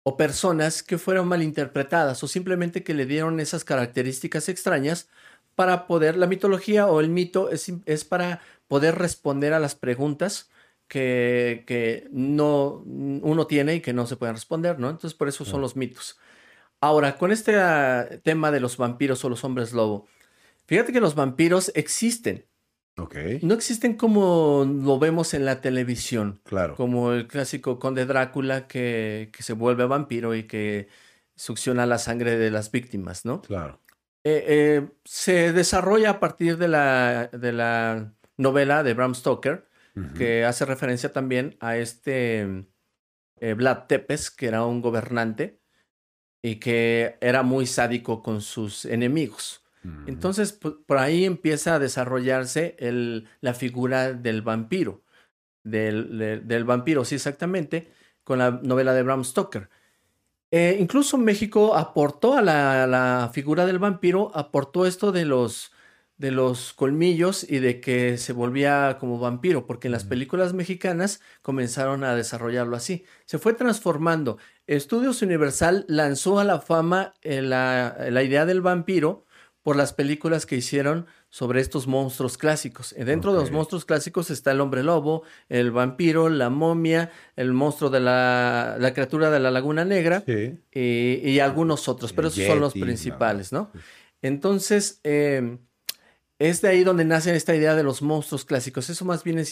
o 0.04 0.18
personas 0.18 0.84
que 0.84 0.98
fueron 0.98 1.28
malinterpretadas 1.28 2.24
o 2.24 2.28
simplemente 2.28 2.84
que 2.84 2.94
le 2.94 3.06
dieron 3.06 3.40
esas 3.40 3.64
características 3.64 4.50
extrañas 4.50 5.08
para 5.56 5.88
poder, 5.88 6.18
la 6.18 6.28
mitología 6.28 6.88
o 6.88 7.00
el 7.00 7.10
mito 7.10 7.50
es, 7.50 7.72
es 7.86 8.04
para 8.04 8.42
poder 8.68 8.96
responder 8.96 9.54
a 9.54 9.60
las 9.60 9.76
preguntas 9.76 10.50
que, 10.88 11.64
que, 11.68 12.08
no 12.12 12.84
uno 12.86 13.48
tiene 13.48 13.76
y 13.76 13.82
que 13.82 13.94
no 13.94 14.06
se 14.06 14.16
pueden 14.16 14.36
responder, 14.36 14.80
¿no? 14.80 14.90
Entonces 14.90 15.14
por 15.14 15.28
eso 15.28 15.46
son 15.46 15.62
los 15.62 15.76
mitos. 15.76 16.20
Ahora, 16.80 17.18
con 17.18 17.32
este 17.32 17.56
ah, 17.56 18.08
tema 18.24 18.52
de 18.52 18.60
los 18.60 18.78
vampiros 18.78 19.24
o 19.24 19.30
los 19.30 19.44
hombres 19.44 19.74
lobo, 19.74 20.08
fíjate 20.66 20.92
que 20.92 21.00
los 21.00 21.16
vampiros 21.16 21.72
existen. 21.76 22.46
Okay. 22.96 23.40
No 23.42 23.56
existen 23.56 23.96
como 23.96 24.66
lo 24.68 25.00
vemos 25.00 25.34
en 25.34 25.46
la 25.46 25.62
televisión. 25.62 26.42
Claro. 26.44 26.76
Como 26.76 27.14
el 27.14 27.28
clásico 27.28 27.80
conde 27.80 28.06
Drácula 28.06 28.68
que, 28.68 29.32
que 29.34 29.42
se 29.42 29.54
vuelve 29.54 29.86
vampiro 29.86 30.36
y 30.36 30.44
que 30.44 30.90
succiona 31.36 31.86
la 31.86 31.98
sangre 31.98 32.38
de 32.38 32.52
las 32.52 32.72
víctimas, 32.72 33.26
¿no? 33.26 33.42
Claro. 33.42 33.80
Eh, 34.26 34.46
eh, 34.48 34.90
se 35.04 35.52
desarrolla 35.52 36.12
a 36.12 36.20
partir 36.20 36.58
de 36.58 36.70
la, 36.70 37.28
de 37.28 37.52
la 37.52 38.14
novela 38.38 38.84
de 38.84 38.94
Bram 38.94 39.16
Stoker, 39.16 39.68
que 40.18 40.44
hace 40.44 40.66
referencia 40.66 41.14
también 41.14 41.56
a 41.60 41.78
este 41.78 42.66
eh, 43.40 43.54
Vlad 43.54 43.86
Tepes, 43.86 44.32
que 44.32 44.48
era 44.48 44.66
un 44.66 44.82
gobernante 44.82 45.60
y 46.42 46.56
que 46.56 47.18
era 47.22 47.44
muy 47.44 47.68
sádico 47.68 48.24
con 48.24 48.42
sus 48.42 48.86
enemigos. 48.86 49.64
Entonces, 50.08 50.54
por 50.54 50.98
ahí 50.98 51.26
empieza 51.26 51.76
a 51.76 51.80
desarrollarse 51.80 52.76
el, 52.80 53.28
la 53.42 53.54
figura 53.54 54.14
del 54.14 54.42
vampiro, 54.42 55.04
del, 55.64 56.48
del 56.48 56.64
vampiro, 56.64 57.04
sí, 57.04 57.16
exactamente, 57.16 57.92
con 58.24 58.40
la 58.40 58.52
novela 58.52 58.94
de 58.94 59.04
Bram 59.04 59.26
Stoker. 59.26 59.70
Eh, 60.56 60.78
incluso 60.80 61.18
México 61.18 61.76
aportó 61.76 62.36
a 62.36 62.42
la, 62.44 63.32
figura 63.34 63.66
del 63.66 63.80
vampiro, 63.80 64.30
aportó 64.36 64.86
esto 64.86 65.12
de 65.12 65.26
los, 65.26 65.72
de 66.18 66.30
los 66.30 66.74
colmillos 66.74 67.44
y 67.50 67.58
de 67.58 67.82
que 67.82 68.20
se 68.20 68.34
volvía 68.34 68.98
como 69.00 69.18
vampiro, 69.18 69.66
porque 69.66 69.88
en 69.88 69.94
las 69.94 70.06
películas 70.06 70.54
mexicanas 70.54 71.22
comenzaron 71.42 72.04
a 72.04 72.16
desarrollarlo 72.16 72.76
así. 72.76 73.04
Se 73.26 73.40
fue 73.40 73.56
transformando. 73.56 74.38
Estudios 74.68 75.24
Universal 75.24 75.86
lanzó 75.88 76.38
a 76.38 76.44
la 76.44 76.60
fama 76.62 77.16
eh, 77.24 77.42
la, 77.42 77.98
la 78.12 78.22
idea 78.22 78.46
del 78.46 78.62
vampiro 78.62 79.23
por 79.64 79.78
las 79.78 79.94
películas 79.94 80.46
que 80.46 80.58
hicieron 80.58 81.08
sobre 81.30 81.62
estos 81.62 81.88
monstruos 81.88 82.38
clásicos. 82.38 82.94
Eh, 82.94 83.06
dentro 83.06 83.34
de 83.34 83.40
los 83.40 83.50
monstruos 83.50 83.86
clásicos 83.86 84.30
está 84.30 84.52
el 84.52 84.60
hombre 84.60 84.84
lobo, 84.84 85.24
el 85.48 85.72
vampiro, 85.72 86.30
la 86.30 86.50
momia, 86.50 87.12
el 87.38 87.54
monstruo 87.54 87.90
de 87.90 88.02
la, 88.02 88.76
la 88.78 88.94
criatura 88.94 89.32
de 89.32 89.40
la 89.40 89.50
laguna 89.50 89.86
negra 89.86 90.24
y, 90.72 91.40
algunos 91.40 91.88
otros, 91.88 92.14
pero 92.14 92.28
esos 92.28 92.46
son 92.46 92.60
los 92.60 92.74
principales, 92.74 93.52
¿no? 93.52 93.72
Entonces, 94.22 95.00
em, 95.04 95.60
es 96.40 96.62
de 96.62 96.68
ahí 96.68 96.84
donde 96.84 97.06
nace 97.06 97.36
esta 97.36 97.56
idea 97.56 97.74
de 97.74 97.84
los 97.84 98.02
monstruos 98.02 98.46
clásicos. 98.46 98.90
Eso 98.90 99.06
más 99.06 99.24
viene, 99.24 99.44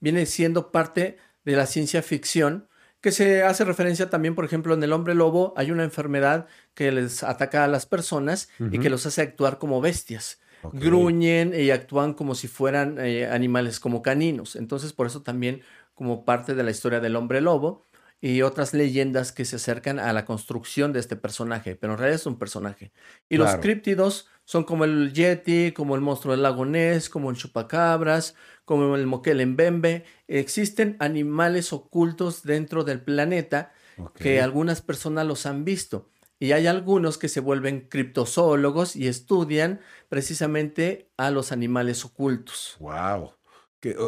viene 0.00 0.26
siendo 0.26 0.72
parte 0.72 1.18
de 1.44 1.56
la 1.56 1.66
ciencia 1.66 2.02
ficción, 2.02 2.68
que 3.00 3.12
se 3.12 3.42
hace 3.42 3.64
referencia 3.64 4.10
también, 4.10 4.34
por 4.34 4.44
ejemplo, 4.44 4.74
en 4.74 4.82
el 4.82 4.92
hombre 4.92 5.14
lobo 5.14 5.54
hay 5.56 5.70
una 5.70 5.84
enfermedad 5.84 6.46
que 6.74 6.92
les 6.92 7.22
ataca 7.22 7.64
a 7.64 7.68
las 7.68 7.86
personas 7.86 8.48
y 8.70 8.78
que 8.78 8.90
los 8.90 9.06
hace 9.06 9.22
actuar 9.22 9.58
como 9.58 9.80
bestias. 9.80 10.40
Gruñen 10.72 11.54
y 11.58 11.70
actúan 11.70 12.12
como 12.12 12.34
si 12.34 12.46
fueran 12.46 12.98
eh, 12.98 13.26
animales 13.26 13.80
como 13.80 14.02
caninos. 14.02 14.56
Entonces, 14.56 14.92
por 14.92 15.06
eso 15.06 15.22
también 15.22 15.62
como 15.94 16.26
parte 16.26 16.54
de 16.54 16.62
la 16.62 16.70
historia 16.70 17.00
del 17.00 17.16
hombre 17.16 17.40
lobo 17.40 17.86
y 18.20 18.42
otras 18.42 18.74
leyendas 18.74 19.32
que 19.32 19.46
se 19.46 19.56
acercan 19.56 19.98
a 19.98 20.12
la 20.12 20.26
construcción 20.26 20.92
de 20.92 21.00
este 21.00 21.16
personaje, 21.16 21.76
pero 21.76 21.94
en 21.94 21.98
realidad 21.98 22.20
es 22.20 22.26
un 22.26 22.38
personaje. 22.38 22.92
Y 23.30 23.38
los 23.38 23.56
críptidos 23.56 24.28
son 24.50 24.64
como 24.64 24.84
el 24.84 25.12
yeti, 25.12 25.70
como 25.70 25.94
el 25.94 26.00
monstruo 26.00 26.32
del 26.32 26.42
lago 26.42 26.66
Ness, 26.66 27.08
como 27.08 27.30
el 27.30 27.36
chupacabras, 27.36 28.34
como 28.64 28.96
el 28.96 29.06
moquel 29.06 29.40
en 29.40 29.54
Bembe. 29.54 30.04
Existen 30.26 30.96
animales 30.98 31.72
ocultos 31.72 32.42
dentro 32.42 32.82
del 32.82 33.00
planeta 33.00 33.72
que 34.16 34.40
algunas 34.40 34.82
personas 34.82 35.24
los 35.24 35.46
han 35.46 35.64
visto. 35.64 36.10
Y 36.40 36.50
hay 36.50 36.66
algunos 36.66 37.16
que 37.16 37.28
se 37.28 37.38
vuelven 37.38 37.82
criptozoólogos 37.88 38.96
y 38.96 39.06
estudian 39.06 39.82
precisamente 40.08 41.12
a 41.16 41.30
los 41.30 41.52
animales 41.52 42.04
ocultos. 42.04 42.74
¡Wow! 42.80 43.34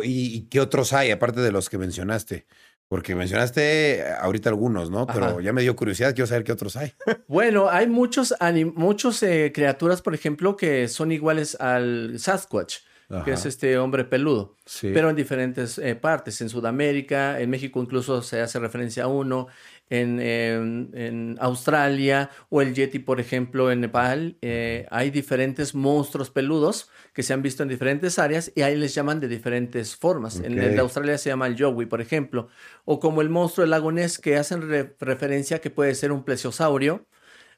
¿Y, 0.03 0.49
qué 0.49 0.61
otros 0.61 0.93
hay, 0.93 1.13
aparte 1.13 1.41
de 1.41 1.53
los 1.53 1.71
que 1.71 1.79
mencionaste? 1.79 2.49
Porque 2.93 3.15
mencionaste 3.15 4.05
ahorita 4.21 4.51
algunos, 4.51 4.91
¿no? 4.91 5.07
Pero 5.07 5.41
ya 5.41 5.55
me 5.55 5.63
dio 5.63 5.75
curiosidad, 5.75 6.15
quiero 6.15 6.27
saber 6.27 6.45
qué 6.45 6.53
otros 6.53 6.77
hay. 6.77 6.93
Bueno, 7.27 7.71
hay 7.71 7.87
muchos, 7.87 8.35
muchos 8.75 9.23
eh, 9.23 9.51
criaturas, 9.55 10.03
por 10.03 10.15
ejemplo, 10.15 10.59
que 10.59 10.89
son 10.89 11.11
iguales 11.11 11.59
al 11.59 12.19
Sasquatch 12.19 12.81
que 13.25 13.33
es 13.33 13.45
este 13.45 13.77
hombre 13.77 14.05
peludo, 14.05 14.57
pero 14.81 15.11
en 15.11 15.17
diferentes 15.17 15.77
eh, 15.79 15.95
partes, 15.95 16.41
en 16.41 16.49
Sudamérica, 16.49 17.41
en 17.41 17.51
México 17.51 17.83
incluso 17.83 18.23
se 18.23 18.41
hace 18.41 18.59
referencia 18.59 19.05
a 19.05 19.07
uno, 19.07 19.49
en, 19.93 20.91
en, 20.95 21.37
Australia 21.39 22.31
o 22.49 22.63
el 22.63 22.75
Yeti, 22.75 22.99
por 22.99 23.21
ejemplo, 23.21 23.71
en 23.71 23.83
Nepal, 23.83 24.39
eh, 24.41 24.87
hay 24.91 25.11
diferentes 25.11 25.75
monstruos 25.75 26.31
peludos 26.31 26.89
que 27.13 27.23
se 27.23 27.35
han 27.35 27.43
visto 27.43 27.63
en 27.63 27.69
diferentes 27.69 28.19
áreas 28.19 28.51
y 28.55 28.63
ahí 28.63 28.75
les 28.75 28.95
llaman 28.95 29.21
de 29.21 29.29
diferentes 29.29 29.95
formas. 29.95 30.41
En 30.41 30.59
el 30.59 30.75
de 30.75 30.81
Australia 30.81 31.19
se 31.19 31.29
llama 31.29 31.47
el 31.47 31.57
Yowie, 31.57 31.87
por 31.87 32.01
ejemplo, 32.01 32.49
o 32.87 33.01
como 33.01 33.21
el 33.21 33.29
monstruo 33.29 33.65
del 33.65 33.71
lago 33.71 33.93
Ness 33.93 34.19
que 34.19 34.37
hacen 34.37 34.63
referencia 34.99 35.61
que 35.61 35.69
puede 35.69 35.95
ser 35.95 36.11
un 36.11 36.25
plesiosaurio, 36.25 37.07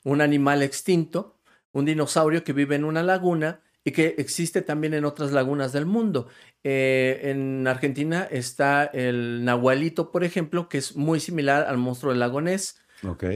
un 0.02 0.20
animal 0.20 0.62
extinto, 0.62 1.38
un 1.72 1.84
dinosaurio 1.84 2.42
que 2.42 2.52
vive 2.52 2.74
en 2.74 2.84
una 2.84 3.04
laguna 3.04 3.60
y 3.84 3.92
que 3.92 4.14
existe 4.18 4.62
también 4.62 4.94
en 4.94 5.04
otras 5.04 5.30
lagunas 5.32 5.72
del 5.72 5.84
mundo. 5.84 6.26
Eh, 6.62 7.20
en 7.24 7.66
Argentina 7.66 8.26
está 8.30 8.84
el 8.84 9.44
nahualito, 9.44 10.10
por 10.10 10.24
ejemplo, 10.24 10.68
que 10.68 10.78
es 10.78 10.96
muy 10.96 11.20
similar 11.20 11.66
al 11.68 11.76
monstruo 11.76 12.12
del 12.12 12.20
lago 12.20 12.40
Ness. 12.40 12.80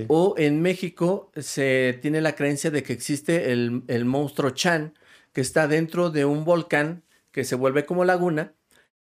O 0.09 0.35
en 0.39 0.63
México 0.63 1.31
se 1.37 1.99
tiene 2.01 2.23
la 2.23 2.35
creencia 2.35 2.71
de 2.71 2.83
que 2.83 2.95
existe 2.95 3.53
el, 3.53 3.83
el, 3.89 4.07
monstruo 4.07 4.51
Chan, 4.51 4.95
que 5.35 5.43
está 5.43 5.69
dentro 5.69 6.09
de 6.09 6.25
un 6.25 6.47
volcán 6.47 7.03
que 7.33 7.45
se 7.45 7.55
vuelve 7.55 7.85
como 7.85 8.07
laguna. 8.07 8.55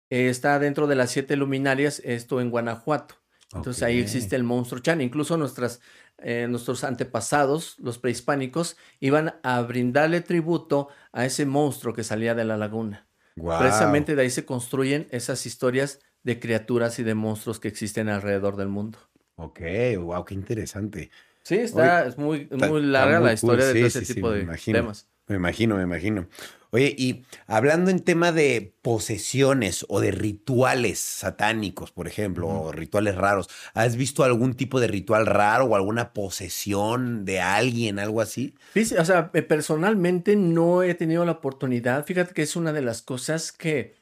Eh, 0.10 0.28
está 0.28 0.60
dentro 0.60 0.88
de 0.88 0.96
las 0.96 1.12
siete 1.12 1.38
luminarias, 1.38 2.02
esto 2.04 2.42
en 2.42 2.50
Guanajuato. 2.50 3.16
Entonces 3.54 3.82
ahí 3.82 3.98
existe 4.00 4.36
el 4.36 4.44
monstruo 4.44 4.82
Chan. 4.82 5.00
Incluso 5.00 5.38
nuestras 5.38 5.80
eh, 6.20 6.48
nuestros 6.50 6.84
antepasados, 6.84 7.78
los 7.80 8.00
prehispánicos, 8.00 8.78
iban 9.00 9.36
a 9.44 9.62
brindarle 9.62 10.22
tributo 10.22 10.90
a 11.12 11.26
ese 11.26 11.46
monstruo 11.46 11.94
que 11.94 12.04
salía 12.04 12.36
de 12.36 12.46
la 12.46 12.58
laguna. 12.58 13.08
Precisamente 13.36 14.16
de 14.16 14.24
ahí 14.24 14.30
se 14.32 14.46
construyen 14.46 15.08
esas 15.12 15.46
historias 15.46 16.00
de 16.24 16.40
criaturas 16.40 16.98
y 17.00 17.04
de 17.04 17.14
monstruos 17.14 17.60
que 17.60 17.68
existen 17.68 18.10
alrededor 18.10 18.56
del 18.56 18.68
mundo. 18.68 18.98
Ok, 19.36 19.60
wow, 20.00 20.26
qué 20.26 20.34
interesante. 20.34 21.12
Sí, 21.44 21.56
está 21.56 22.06
es 22.06 22.18
muy, 22.18 22.50
muy 22.52 22.82
larga 22.82 23.20
la 23.20 23.34
historia 23.34 23.66
de 23.68 23.74
todo 23.76 23.88
ese 23.88 24.14
tipo 24.14 24.32
de 24.32 24.46
temas. 24.66 25.08
Me 25.28 25.36
imagino, 25.36 25.76
me 25.76 25.84
imagino. 25.84 26.28
Oye, 26.70 26.94
y 26.98 27.26
hablando 27.48 27.92
en 27.92 28.02
tema 28.02 28.32
de 28.32 28.74
posesiones 28.82 29.86
o 29.88 30.02
de 30.02 30.12
rituales 30.12 31.00
satánicos, 31.00 31.92
por 31.92 32.08
ejemplo, 32.08 32.48
o 32.48 32.72
rituales 32.74 33.16
raros, 33.16 33.50
¿has 33.74 33.96
visto 33.96 34.24
algún 34.24 34.54
tipo 34.54 34.80
de 34.82 34.88
ritual 34.88 35.26
raro 35.26 35.66
o 35.66 35.76
alguna 35.76 36.12
posesión 36.12 37.24
de 37.24 37.40
alguien, 37.40 38.00
algo 38.00 38.20
así? 38.20 38.54
Sí, 38.74 38.96
o 38.98 39.06
sea, 39.06 39.32
eh, 39.34 39.42
personalmente 39.44 40.36
no 40.36 40.84
he 40.84 40.94
tenido 40.94 41.24
la 41.24 41.34
oportunidad. 41.34 42.06
Fíjate 42.06 42.34
que 42.34 42.42
es 42.42 42.56
una 42.58 42.74
de 42.74 42.82
las 42.82 43.02
cosas 43.02 43.54
que 43.54 43.96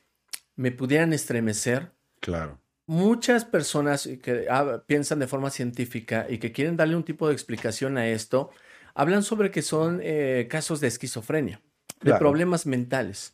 me 0.55 0.71
pudieran 0.71 1.13
estremecer. 1.13 1.91
Claro. 2.19 2.59
Muchas 2.87 3.45
personas 3.45 4.09
que 4.21 4.47
ah, 4.49 4.83
piensan 4.87 5.19
de 5.19 5.27
forma 5.27 5.49
científica 5.51 6.25
y 6.29 6.39
que 6.39 6.51
quieren 6.51 6.77
darle 6.77 6.95
un 6.95 7.03
tipo 7.03 7.27
de 7.27 7.33
explicación 7.33 7.97
a 7.97 8.07
esto, 8.07 8.51
hablan 8.95 9.21
sobre 9.21 9.51
que 9.51 9.61
son 9.61 9.99
eh, 10.01 10.47
casos 10.49 10.79
de 10.79 10.87
esquizofrenia 10.87 11.61
de 12.01 12.13
problemas 12.15 12.65
mentales. 12.65 13.33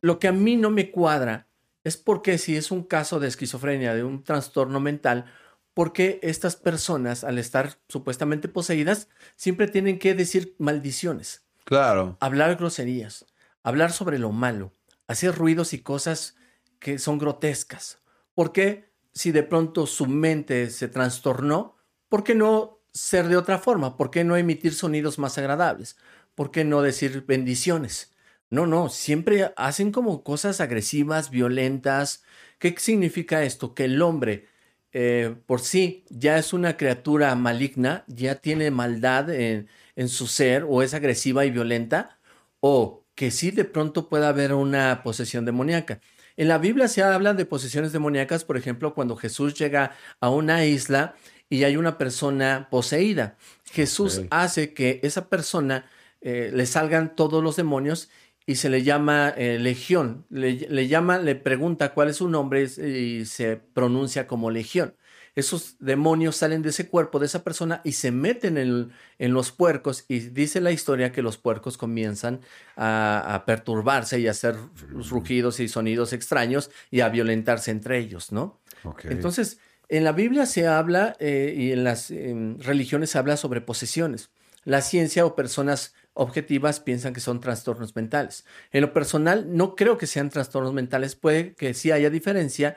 Lo 0.00 0.18
que 0.18 0.28
a 0.28 0.32
mí 0.32 0.56
no 0.56 0.70
me 0.70 0.90
cuadra 0.90 1.48
es 1.84 1.96
porque 1.96 2.38
si 2.38 2.56
es 2.56 2.70
un 2.70 2.84
caso 2.84 3.18
de 3.18 3.28
esquizofrenia, 3.28 3.94
de 3.94 4.04
un 4.04 4.22
trastorno 4.22 4.80
mental, 4.80 5.26
porque 5.74 6.18
estas 6.22 6.56
personas, 6.56 7.24
al 7.24 7.38
estar 7.38 7.78
supuestamente 7.88 8.48
poseídas, 8.48 9.08
siempre 9.36 9.68
tienen 9.68 9.98
que 9.98 10.14
decir 10.14 10.54
maldiciones. 10.58 11.46
Claro. 11.64 12.16
Hablar 12.20 12.56
groserías, 12.56 13.26
hablar 13.62 13.92
sobre 13.92 14.18
lo 14.18 14.32
malo, 14.32 14.72
hacer 15.06 15.34
ruidos 15.34 15.72
y 15.72 15.80
cosas 15.80 16.36
que 16.78 16.98
son 16.98 17.18
grotescas. 17.18 18.00
Porque 18.34 18.92
si 19.12 19.32
de 19.32 19.42
pronto 19.42 19.86
su 19.86 20.06
mente 20.06 20.70
se 20.70 20.88
trastornó, 20.88 21.76
¿por 22.08 22.24
qué 22.24 22.34
no 22.34 22.77
ser 22.92 23.28
de 23.28 23.36
otra 23.36 23.58
forma? 23.58 23.96
¿Por 23.96 24.10
qué 24.10 24.24
no 24.24 24.36
emitir 24.36 24.74
sonidos 24.74 25.18
más 25.18 25.38
agradables? 25.38 25.96
¿por 26.38 26.52
qué 26.52 26.64
no 26.64 26.82
decir 26.82 27.24
bendiciones? 27.26 28.12
No, 28.48 28.68
no, 28.68 28.90
siempre 28.90 29.52
hacen 29.56 29.90
como 29.90 30.22
cosas 30.22 30.60
agresivas, 30.60 31.30
violentas. 31.30 32.22
¿Qué 32.60 32.76
significa 32.78 33.42
esto? 33.42 33.74
Que 33.74 33.86
el 33.86 34.00
hombre 34.00 34.46
eh, 34.92 35.34
por 35.46 35.60
sí 35.60 36.04
ya 36.10 36.38
es 36.38 36.52
una 36.52 36.76
criatura 36.76 37.34
maligna, 37.34 38.04
ya 38.06 38.36
tiene 38.36 38.70
maldad 38.70 39.30
en, 39.30 39.68
en 39.96 40.08
su 40.08 40.28
ser 40.28 40.64
o 40.68 40.80
es 40.82 40.94
agresiva 40.94 41.44
y 41.44 41.50
violenta, 41.50 42.20
o 42.60 43.04
que 43.16 43.32
sí 43.32 43.50
de 43.50 43.64
pronto 43.64 44.08
pueda 44.08 44.28
haber 44.28 44.54
una 44.54 45.02
posesión 45.02 45.44
demoníaca. 45.44 46.00
En 46.36 46.46
la 46.46 46.58
Biblia 46.58 46.86
se 46.86 47.02
habla 47.02 47.34
de 47.34 47.46
posesiones 47.46 47.92
demoníacas, 47.92 48.44
por 48.44 48.56
ejemplo, 48.56 48.94
cuando 48.94 49.16
Jesús 49.16 49.54
llega 49.54 49.96
a 50.20 50.30
una 50.30 50.64
isla 50.64 51.16
y 51.50 51.64
hay 51.64 51.76
una 51.76 51.98
persona 51.98 52.68
poseída. 52.70 53.36
Jesús 53.64 54.22
hace 54.30 54.74
que 54.74 55.00
esa 55.02 55.28
persona 55.28 55.86
eh, 56.20 56.50
le 56.52 56.66
salgan 56.66 57.14
todos 57.14 57.42
los 57.42 57.56
demonios 57.56 58.10
y 58.46 58.56
se 58.56 58.70
le 58.70 58.82
llama 58.82 59.28
eh, 59.36 59.58
legión. 59.58 60.24
Le, 60.30 60.88
llama, 60.88 61.18
le 61.18 61.34
pregunta 61.34 61.92
cuál 61.92 62.08
es 62.08 62.16
su 62.16 62.28
nombre 62.28 62.62
y 62.62 63.24
se 63.26 63.56
pronuncia 63.56 64.26
como 64.26 64.50
legión. 64.50 64.94
Esos 65.34 65.76
demonios 65.78 66.34
salen 66.34 66.62
de 66.62 66.70
ese 66.70 66.88
cuerpo, 66.88 67.20
de 67.20 67.26
esa 67.26 67.44
persona, 67.44 67.80
y 67.84 67.92
se 67.92 68.10
meten 68.10 68.58
en, 68.58 68.90
en 69.18 69.32
los 69.34 69.52
puercos. 69.52 70.04
Y 70.08 70.18
dice 70.18 70.60
la 70.60 70.72
historia 70.72 71.12
que 71.12 71.22
los 71.22 71.36
puercos 71.38 71.78
comienzan 71.78 72.40
a, 72.76 73.44
perturbarse 73.46 74.18
y 74.18 74.26
a 74.26 74.32
hacer 74.32 74.56
rugidos 74.90 75.60
y 75.60 75.68
sonidos 75.68 76.12
extraños 76.12 76.72
y 76.90 77.02
a 77.02 77.08
violentarse 77.08 77.70
entre 77.70 77.98
ellos, 77.98 78.32
¿no? 78.32 78.58
Entonces, 79.04 79.60
en 79.88 80.04
la 80.04 80.12
Biblia 80.12 80.46
se 80.46 80.66
habla 80.66 81.16
eh, 81.18 81.54
y 81.56 81.72
en 81.72 81.84
las 81.84 82.10
religiones 82.10 83.10
se 83.10 83.18
habla 83.18 83.36
sobre 83.36 83.60
posesiones. 83.60 84.30
La 84.64 84.82
ciencia 84.82 85.24
o 85.24 85.34
personas 85.34 85.94
objetivas 86.12 86.80
piensan 86.80 87.14
que 87.14 87.20
son 87.20 87.40
trastornos 87.40 87.94
mentales. 87.96 88.44
En 88.72 88.82
lo 88.82 88.92
personal, 88.92 89.56
no 89.56 89.76
creo 89.76 89.96
que 89.96 90.06
sean 90.06 90.30
trastornos 90.30 90.74
mentales, 90.74 91.14
puede 91.14 91.54
que 91.54 91.74
sí 91.74 91.90
haya 91.90 92.10
diferencia, 92.10 92.76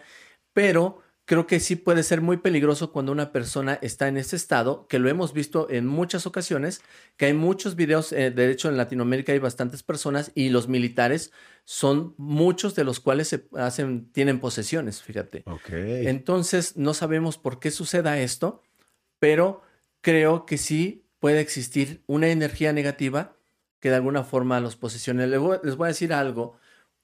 pero 0.54 1.01
creo 1.26 1.48
que 1.48 1.60
sí 1.60 1.76
puede 1.76 2.04
ser 2.04 2.22
muy 2.22 2.38
peligroso 2.38 2.92
cuando 2.92 3.12
una 3.12 3.32
persona 3.32 3.80
está 3.82 4.08
en 4.08 4.18
ese 4.18 4.36
estado, 4.36 4.88
que 4.88 5.00
lo 5.00 5.10
hemos 5.10 5.34
visto 5.34 5.70
en 5.70 5.88
muchas 5.88 6.26
ocasiones, 6.26 6.82
que 7.18 7.26
hay 7.26 7.34
muchos 7.34 7.76
videos, 7.76 8.12
eh, 8.12 8.32
de 8.32 8.52
hecho 8.52 8.70
en 8.70 8.78
Latinoamérica 8.78 9.32
hay 9.32 9.40
bastantes 9.40 9.84
personas 9.84 10.32
y 10.36 10.50
los 10.50 10.68
militares 10.68 11.32
son 11.64 12.16
muchos 12.18 12.76
de 12.76 12.84
los 12.84 13.00
cuales 13.00 13.28
se 13.28 13.48
hacen, 13.56 14.12
tienen 14.12 14.40
posesiones, 14.40 15.02
fíjate. 15.02 15.44
Entonces 16.08 16.76
no 16.76 16.94
sabemos 16.94 17.38
por 17.38 17.60
qué 17.60 17.72
suceda 17.72 18.20
esto, 18.20 18.62
pero 19.20 19.62
creo 20.02 20.46
que 20.46 20.58
sí 20.58 21.06
puede 21.20 21.40
existir 21.40 22.04
una 22.08 22.30
energía 22.30 22.74
negativa 22.74 23.38
que 23.80 23.90
de 23.90 23.96
alguna 23.96 24.24
forma 24.24 24.60
los 24.60 24.76
posesione. 24.76 25.28
Les 25.28 25.40
voy, 25.40 25.58
a 25.58 25.88
decir 25.88 26.14
algo, 26.14 26.58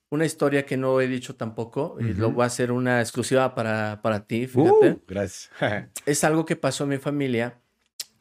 una 0.09 0.25
historia 0.25 0.65
que 0.65 0.77
no 0.77 1.01
he 1.01 1.07
dicho 1.07 1.35
tampoco, 1.35 1.97
y 1.99 2.13
lo 2.13 2.31
voy 2.31 2.43
a 2.43 2.47
hacer 2.47 2.71
una 2.71 3.01
exclusiva 3.01 3.53
para, 3.53 4.01
para 4.01 4.25
ti, 4.25 4.47
fíjate. 4.47 4.91
Uh, 4.91 5.01
gracias. 5.05 5.51
es 6.05 6.23
algo 6.23 6.45
que 6.45 6.55
pasó 6.55 6.85
en 6.85 6.91
mi 6.91 6.97
familia, 6.97 7.59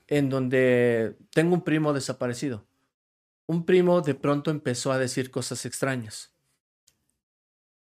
en 0.08 0.28
donde 0.28 1.16
tengo 1.32 1.54
un 1.54 1.62
primo 1.62 1.92
desaparecido. 1.92 2.66
Un 3.46 3.64
primo 3.64 4.00
de 4.00 4.14
pronto 4.14 4.50
empezó 4.50 4.90
a 4.90 4.98
decir 4.98 5.30
cosas 5.30 5.64
extrañas. 5.64 6.32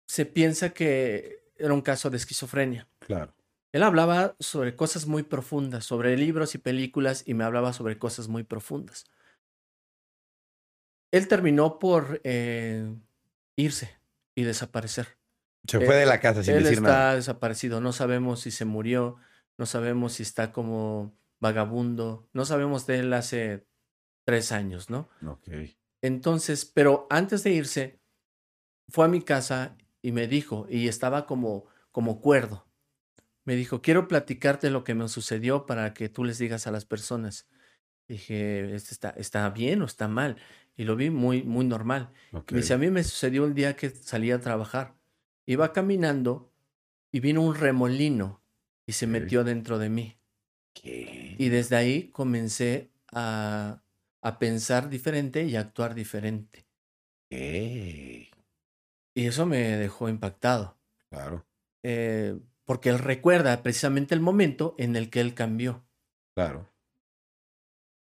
Se 0.06 0.26
piensa 0.26 0.70
que 0.70 1.44
era 1.56 1.72
un 1.72 1.82
caso 1.82 2.10
de 2.10 2.16
esquizofrenia. 2.16 2.88
Claro. 2.98 3.32
Él 3.72 3.82
hablaba 3.82 4.36
sobre 4.38 4.76
cosas 4.76 5.06
muy 5.06 5.22
profundas, 5.22 5.84
sobre 5.84 6.16
libros 6.16 6.54
y 6.54 6.58
películas, 6.58 7.22
y 7.26 7.34
me 7.34 7.44
hablaba 7.44 7.72
sobre 7.72 7.98
cosas 7.98 8.28
muy 8.28 8.42
profundas. 8.42 9.04
Él 11.12 11.28
terminó 11.28 11.78
por 11.78 12.20
eh, 12.24 12.92
irse 13.56 13.98
y 14.34 14.44
desaparecer. 14.44 15.18
Se 15.66 15.80
fue 15.80 15.96
de 15.96 16.06
la 16.06 16.20
casa 16.20 16.42
sin 16.42 16.54
él 16.54 16.64
decir 16.64 16.82
nada. 16.82 16.94
está 16.94 17.16
desaparecido. 17.16 17.80
No 17.80 17.92
sabemos 17.92 18.40
si 18.40 18.50
se 18.50 18.64
murió, 18.64 19.16
no 19.56 19.66
sabemos 19.66 20.14
si 20.14 20.22
está 20.22 20.52
como 20.52 21.16
vagabundo, 21.40 22.28
no 22.32 22.44
sabemos 22.44 22.86
de 22.86 22.98
él 23.00 23.12
hace 23.12 23.66
tres 24.24 24.52
años, 24.52 24.90
¿no? 24.90 25.08
Ok. 25.26 25.48
Entonces, 26.02 26.64
pero 26.64 27.06
antes 27.10 27.44
de 27.44 27.50
irse, 27.52 28.00
fue 28.88 29.06
a 29.06 29.08
mi 29.08 29.22
casa 29.22 29.76
y 30.02 30.12
me 30.12 30.26
dijo, 30.26 30.66
y 30.68 30.88
estaba 30.88 31.26
como, 31.26 31.66
como 31.90 32.20
cuerdo 32.20 32.66
me 33.44 33.56
dijo, 33.56 33.82
quiero 33.82 34.08
platicarte 34.08 34.70
lo 34.70 34.84
que 34.84 34.94
me 34.94 35.08
sucedió 35.08 35.66
para 35.66 35.92
que 35.94 36.08
tú 36.08 36.24
les 36.24 36.38
digas 36.38 36.66
a 36.66 36.70
las 36.70 36.84
personas. 36.84 37.46
Dije, 38.08 38.74
¿este 38.74 38.92
está, 38.92 39.10
¿está 39.10 39.48
bien 39.50 39.82
o 39.82 39.84
está 39.84 40.08
mal? 40.08 40.36
Y 40.76 40.84
lo 40.84 40.96
vi 40.96 41.10
muy, 41.10 41.42
muy 41.42 41.64
normal. 41.64 42.10
dice, 42.48 42.74
a 42.74 42.78
mí 42.78 42.90
me 42.90 43.04
sucedió 43.04 43.44
el 43.44 43.54
día 43.54 43.76
que 43.76 43.90
salí 43.90 44.30
a 44.30 44.40
trabajar. 44.40 44.94
Iba 45.46 45.72
caminando 45.72 46.50
y 47.12 47.20
vino 47.20 47.42
un 47.42 47.54
remolino 47.54 48.42
y 48.86 48.92
se 48.92 49.06
metió 49.06 49.44
dentro 49.44 49.78
de 49.78 49.88
mí. 49.88 50.18
Y 50.82 51.48
desde 51.48 51.76
ahí 51.76 52.08
comencé 52.08 52.90
a, 53.12 53.82
a 54.20 54.38
pensar 54.38 54.88
diferente 54.88 55.44
y 55.44 55.56
a 55.56 55.60
actuar 55.60 55.94
diferente. 55.94 56.66
Y 59.14 59.26
eso 59.26 59.46
me 59.46 59.76
dejó 59.76 60.08
impactado. 60.08 60.76
Claro. 61.08 61.46
Eh, 61.82 62.38
porque 62.64 62.88
él 62.88 62.98
recuerda 62.98 63.62
precisamente 63.62 64.14
el 64.14 64.20
momento 64.20 64.74
en 64.78 64.96
el 64.96 65.10
que 65.10 65.20
él 65.20 65.34
cambió. 65.34 65.84
Claro. 66.34 66.68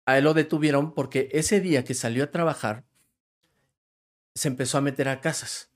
A 0.07 0.19
él 0.19 0.25
lo 0.25 0.35
detuvieron 0.35 0.95
porque 0.95 1.29
ese 1.33 1.61
día 1.61 1.85
que 1.85 1.95
salió 1.95 2.25
a 2.25 2.31
trabajar, 2.31 2.85
se 4.35 4.49
empezó 4.49 4.79
a 4.79 4.81
meter 4.81 5.09
a 5.09 5.21
casas. 5.21 5.71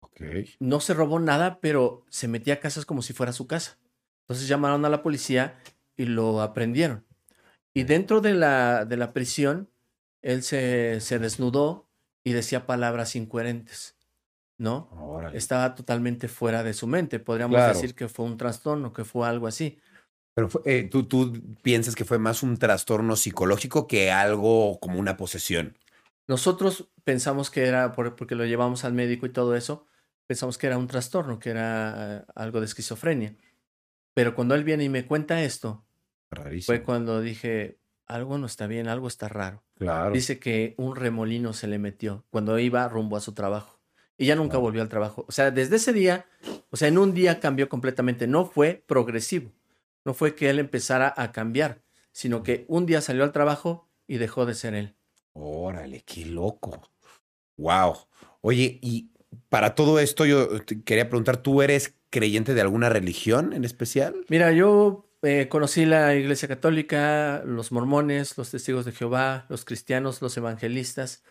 Okay. 0.00 0.54
No 0.58 0.80
se 0.80 0.94
robó 0.94 1.18
nada, 1.18 1.60
pero 1.60 2.04
se 2.10 2.28
metía 2.28 2.54
a 2.54 2.60
casas 2.60 2.84
como 2.84 3.02
si 3.02 3.12
fuera 3.12 3.32
su 3.32 3.46
casa. 3.46 3.78
Entonces 4.22 4.48
llamaron 4.48 4.84
a 4.84 4.88
la 4.88 5.02
policía 5.02 5.58
y 5.96 6.06
lo 6.06 6.42
aprendieron. 6.42 7.06
Y 7.74 7.84
dentro 7.84 8.20
de 8.20 8.34
la, 8.34 8.84
de 8.84 8.96
la 8.96 9.12
prisión, 9.12 9.70
él 10.20 10.42
se, 10.42 11.00
se 11.00 11.18
desnudó 11.18 11.88
y 12.24 12.32
decía 12.32 12.66
palabras 12.66 13.16
incoherentes. 13.16 13.96
¿no? 14.62 15.20
Estaba 15.34 15.74
totalmente 15.74 16.28
fuera 16.28 16.62
de 16.62 16.72
su 16.72 16.86
mente. 16.86 17.18
Podríamos 17.18 17.60
decir 17.66 17.94
que 17.94 18.08
fue 18.08 18.24
un 18.26 18.36
trastorno, 18.36 18.92
que 18.92 19.04
fue 19.04 19.26
algo 19.26 19.48
así. 19.48 19.78
Pero 20.34 20.48
eh, 20.64 20.88
¿tú, 20.90 21.04
tú 21.04 21.32
piensas 21.62 21.94
que 21.94 22.04
fue 22.04 22.18
más 22.18 22.42
un 22.42 22.56
trastorno 22.56 23.16
psicológico 23.16 23.86
que 23.86 24.10
algo 24.10 24.78
como 24.80 24.98
una 24.98 25.16
posesión. 25.16 25.76
Nosotros 26.26 26.88
pensamos 27.04 27.50
que 27.50 27.66
era, 27.66 27.92
porque 27.92 28.34
lo 28.34 28.46
llevamos 28.46 28.84
al 28.84 28.94
médico 28.94 29.26
y 29.26 29.30
todo 29.30 29.54
eso, 29.56 29.86
pensamos 30.26 30.56
que 30.56 30.68
era 30.68 30.78
un 30.78 30.86
trastorno, 30.86 31.38
que 31.38 31.50
era 31.50 32.16
eh, 32.16 32.24
algo 32.34 32.60
de 32.60 32.66
esquizofrenia. 32.66 33.36
Pero 34.14 34.34
cuando 34.34 34.54
él 34.54 34.64
viene 34.64 34.84
y 34.84 34.88
me 34.88 35.06
cuenta 35.06 35.42
esto, 35.42 35.84
fue 36.64 36.82
cuando 36.82 37.20
dije, 37.20 37.78
algo 38.06 38.38
no 38.38 38.46
está 38.46 38.66
bien, 38.66 38.88
algo 38.88 39.08
está 39.08 39.28
raro. 39.28 39.62
Claro. 39.76 40.12
Dice 40.12 40.38
que 40.38 40.74
un 40.78 40.96
remolino 40.96 41.52
se 41.52 41.66
le 41.66 41.78
metió 41.78 42.24
cuando 42.30 42.58
iba 42.58 42.88
rumbo 42.88 43.16
a 43.16 43.20
su 43.20 43.32
trabajo 43.32 43.80
y 44.16 44.26
ya 44.26 44.36
nunca 44.36 44.58
volvió 44.58 44.82
al 44.82 44.88
trabajo. 44.88 45.24
O 45.28 45.32
sea, 45.32 45.50
desde 45.50 45.76
ese 45.76 45.92
día, 45.92 46.26
o 46.70 46.76
sea, 46.76 46.88
en 46.88 46.98
un 46.98 47.14
día 47.14 47.40
cambió 47.40 47.68
completamente. 47.68 48.26
No 48.26 48.44
fue 48.44 48.84
progresivo. 48.86 49.50
No 50.04 50.14
fue 50.14 50.34
que 50.34 50.50
él 50.50 50.58
empezara 50.58 51.12
a 51.16 51.32
cambiar, 51.32 51.82
sino 52.12 52.42
que 52.42 52.64
un 52.68 52.86
día 52.86 53.00
salió 53.00 53.24
al 53.24 53.32
trabajo 53.32 53.88
y 54.06 54.18
dejó 54.18 54.46
de 54.46 54.54
ser 54.54 54.74
él. 54.74 54.96
Órale, 55.32 56.02
qué 56.02 56.26
loco. 56.26 56.90
Wow. 57.56 57.96
Oye, 58.40 58.78
y 58.82 59.12
para 59.48 59.74
todo 59.74 59.98
esto 59.98 60.26
yo 60.26 60.62
te 60.64 60.82
quería 60.82 61.08
preguntar, 61.08 61.38
¿tú 61.38 61.62
eres 61.62 61.94
creyente 62.10 62.54
de 62.54 62.60
alguna 62.60 62.88
religión 62.88 63.52
en 63.52 63.64
especial? 63.64 64.26
Mira, 64.28 64.52
yo 64.52 65.08
eh, 65.22 65.48
conocí 65.48 65.86
la 65.86 66.14
Iglesia 66.14 66.48
Católica, 66.48 67.42
los 67.46 67.72
mormones, 67.72 68.36
los 68.36 68.50
testigos 68.50 68.84
de 68.84 68.92
Jehová, 68.92 69.46
los 69.48 69.64
cristianos, 69.64 70.20
los 70.20 70.36
evangelistas. 70.36 71.22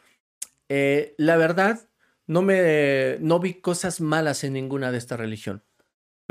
Eh, 0.70 1.14
la 1.18 1.36
verdad, 1.38 1.90
no 2.26 2.42
me 2.42 3.18
no 3.20 3.40
vi 3.40 3.56
cosas 3.56 4.00
malas 4.00 4.44
en 4.44 4.54
ninguna 4.54 4.92
de 4.92 4.98
esta 4.98 5.18
religión, 5.18 5.64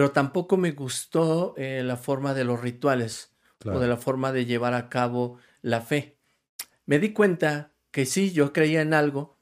pero 0.01 0.13
tampoco 0.13 0.57
me 0.57 0.71
gustó 0.73 1.53
eh, 1.59 1.83
la 1.85 1.99
forma 1.99 2.33
de 2.33 2.45
los 2.45 2.59
rituales 2.63 3.35
o 3.67 3.79
de 3.79 3.87
la 3.87 3.99
forma 3.99 4.33
de 4.33 4.47
llevar 4.47 4.73
a 4.73 4.89
cabo 4.89 5.37
la 5.61 5.83
fe. 5.83 6.17
Me 6.87 6.99
di 6.99 7.13
cuenta 7.13 7.75
que 7.91 8.07
sí, 8.07 8.33
yo 8.33 8.55
creía 8.55 8.81
en 8.81 8.95
algo, 8.95 9.37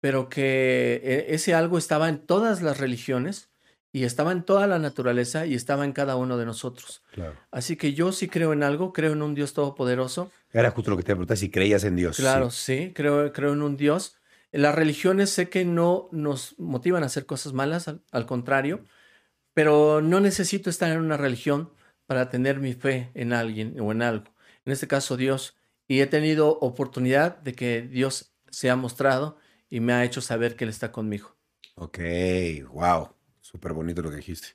pero 0.00 0.28
que 0.28 1.00
eh, 1.02 1.26
ese 1.30 1.54
algo 1.54 1.76
estaba 1.76 2.08
en 2.08 2.24
todas 2.24 2.62
las 2.62 2.78
religiones 2.78 3.50
y 3.90 4.04
estaba 4.04 4.30
en 4.30 4.44
toda 4.44 4.68
la 4.68 4.78
naturaleza 4.78 5.44
y 5.44 5.56
estaba 5.56 5.84
en 5.84 5.90
cada 5.90 6.14
uno 6.14 6.38
de 6.38 6.46
nosotros. 6.46 7.02
Así 7.50 7.74
que 7.74 7.92
yo 7.92 8.12
sí 8.12 8.28
creo 8.28 8.52
en 8.52 8.62
algo, 8.62 8.92
creo 8.92 9.14
en 9.14 9.22
un 9.22 9.34
Dios 9.34 9.54
todopoderoso. 9.54 10.30
Era 10.52 10.70
justo 10.70 10.92
lo 10.92 10.98
que 10.98 11.02
te 11.02 11.16
pregunté, 11.16 11.34
si 11.34 11.50
creías 11.50 11.82
en 11.82 11.96
Dios. 11.96 12.16
Claro, 12.16 12.50
sí, 12.50 12.92
creo, 12.94 13.32
creo 13.32 13.54
en 13.54 13.62
un 13.62 13.76
Dios 13.76 14.20
las 14.52 14.74
religiones 14.74 15.30
sé 15.30 15.48
que 15.48 15.64
no 15.64 16.08
nos 16.12 16.58
motivan 16.58 17.02
a 17.02 17.06
hacer 17.06 17.26
cosas 17.26 17.52
malas, 17.52 17.88
al, 18.10 18.26
contrario, 18.26 18.84
pero 19.60 20.00
no 20.00 20.20
necesito 20.20 20.70
estar 20.70 20.90
en 20.90 21.00
una 21.00 21.18
religión 21.18 21.70
para 22.06 22.30
tener 22.30 22.60
mi 22.60 22.72
fe 22.72 23.10
en 23.12 23.34
alguien 23.34 23.78
o 23.78 23.92
en 23.92 24.00
algo. 24.00 24.34
En 24.64 24.72
este 24.72 24.88
caso 24.88 25.18
Dios. 25.18 25.54
Y 25.86 26.00
he 26.00 26.06
tenido 26.06 26.58
oportunidad 26.60 27.36
de 27.40 27.52
que 27.52 27.82
Dios 27.82 28.32
se 28.50 28.70
ha 28.70 28.76
mostrado 28.76 29.36
y 29.68 29.80
me 29.80 29.92
ha 29.92 30.02
hecho 30.02 30.22
saber 30.22 30.56
que 30.56 30.64
Él 30.64 30.70
está 30.70 30.92
conmigo. 30.92 31.36
Ok, 31.74 31.98
wow. 32.72 33.10
Súper 33.42 33.74
bonito 33.74 34.00
lo 34.00 34.08
que 34.08 34.16
dijiste. 34.16 34.48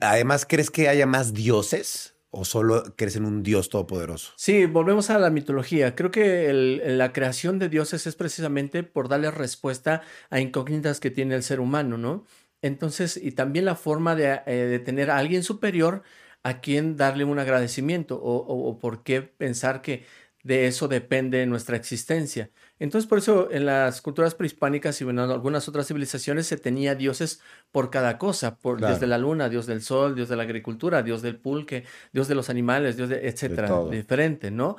Además, 0.00 0.44
¿crees 0.44 0.72
que 0.72 0.88
haya 0.88 1.06
más 1.06 1.32
dioses? 1.32 2.16
¿O 2.30 2.44
solo 2.44 2.96
crees 2.96 3.14
en 3.14 3.26
un 3.26 3.44
Dios 3.44 3.68
todopoderoso? 3.68 4.32
Sí, 4.36 4.66
volvemos 4.66 5.08
a 5.10 5.20
la 5.20 5.30
mitología. 5.30 5.94
Creo 5.94 6.10
que 6.10 6.52
la 6.52 7.12
creación 7.12 7.60
de 7.60 7.68
dioses 7.68 8.08
es 8.08 8.16
precisamente 8.16 8.82
por 8.82 9.08
darle 9.08 9.30
respuesta 9.30 10.02
a 10.30 10.40
incógnitas 10.40 10.98
que 10.98 11.12
tiene 11.12 11.36
el 11.36 11.44
ser 11.44 11.60
humano, 11.60 11.96
¿no? 11.96 12.26
Entonces, 12.62 13.16
y 13.16 13.32
también 13.32 13.64
la 13.64 13.74
forma 13.76 14.14
de, 14.14 14.40
eh, 14.46 14.80
tener 14.84 15.10
a 15.10 15.18
alguien 15.18 15.42
superior 15.42 16.02
a 16.42 16.60
quien 16.60 16.96
darle 16.96 17.24
un 17.24 17.38
agradecimiento 17.38 18.18
o 18.22 18.78
por 18.78 19.02
qué 19.02 19.22
pensar 19.22 19.82
que 19.82 20.04
de 20.48 20.66
eso 20.66 20.88
depende 20.88 21.44
nuestra 21.46 21.76
existencia. 21.76 22.50
Entonces, 22.78 23.08
por 23.08 23.18
eso 23.18 23.50
en 23.50 23.66
las 23.66 24.00
culturas 24.00 24.34
prehispánicas 24.34 25.00
y 25.00 25.04
en 25.04 25.18
algunas 25.18 25.68
otras 25.68 25.86
civilizaciones 25.86 26.46
se 26.46 26.56
tenía 26.56 26.94
dioses 26.94 27.40
por 27.72 27.90
cada 27.90 28.18
cosa, 28.18 28.56
por, 28.56 28.80
desde 28.80 29.06
la 29.06 29.18
luna, 29.18 29.48
dios 29.48 29.66
del 29.66 29.82
sol, 29.82 30.14
dios 30.14 30.28
de 30.28 30.36
la 30.36 30.44
agricultura, 30.44 31.02
dios 31.02 31.22
del 31.22 31.36
pulque, 31.36 31.84
dios 32.12 32.28
de 32.28 32.34
los 32.34 32.50
animales, 32.50 32.96
dios 32.96 33.08
de, 33.08 33.28
etcétera, 33.28 33.84
diferente, 33.90 34.50
¿no? 34.50 34.76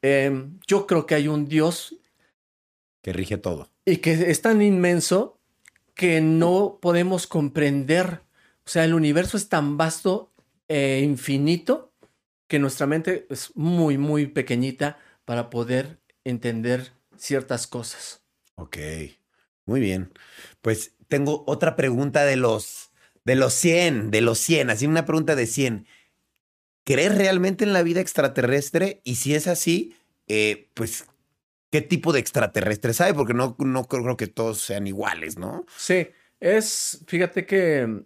Em, 0.00 0.58
yo 0.66 0.86
creo 0.86 1.06
que 1.06 1.14
hay 1.14 1.28
un 1.28 1.46
dios 1.46 1.96
que 3.02 3.12
rige 3.12 3.36
todo. 3.36 3.70
Y 3.84 3.98
que 3.98 4.30
es 4.30 4.40
tan 4.40 4.62
inmenso 4.62 5.38
que 5.94 6.20
no 6.20 6.78
podemos 6.80 7.26
comprender. 7.26 8.22
O 8.66 8.68
sea, 8.68 8.84
el 8.84 8.94
universo 8.94 9.36
es 9.36 9.48
tan 9.48 9.76
vasto 9.76 10.32
e 10.68 11.00
infinito 11.04 11.92
que 12.48 12.58
nuestra 12.58 12.86
mente 12.86 13.26
es 13.30 13.54
muy, 13.56 13.98
muy 13.98 14.26
pequeñita 14.26 14.98
para 15.24 15.50
poder 15.50 16.00
entender 16.24 16.92
ciertas 17.16 17.66
cosas. 17.66 18.22
Ok, 18.56 18.78
muy 19.66 19.80
bien. 19.80 20.12
Pues 20.62 20.94
tengo 21.08 21.44
otra 21.46 21.76
pregunta 21.76 22.24
de 22.24 22.36
los 22.36 22.90
De 23.24 23.36
los 23.36 23.54
100, 23.54 24.10
de 24.10 24.20
los 24.20 24.38
100, 24.38 24.70
así 24.70 24.86
una 24.86 25.06
pregunta 25.06 25.34
de 25.34 25.46
100. 25.46 25.86
¿Crees 26.84 27.14
realmente 27.14 27.64
en 27.64 27.72
la 27.72 27.82
vida 27.82 28.00
extraterrestre? 28.00 29.00
Y 29.04 29.14
si 29.14 29.34
es 29.34 29.46
así, 29.46 29.96
eh, 30.28 30.70
pues, 30.74 31.06
¿qué 31.74 31.80
tipo 31.80 32.12
de 32.12 32.20
extraterrestre 32.20 32.92
sabe? 32.92 33.14
Porque 33.14 33.34
no, 33.34 33.56
no 33.58 33.84
creo 33.86 34.16
que 34.16 34.28
todos 34.28 34.60
sean 34.60 34.86
iguales, 34.86 35.38
¿no? 35.38 35.66
Sí, 35.76 36.06
es, 36.38 37.02
fíjate 37.08 37.46
que 37.46 38.04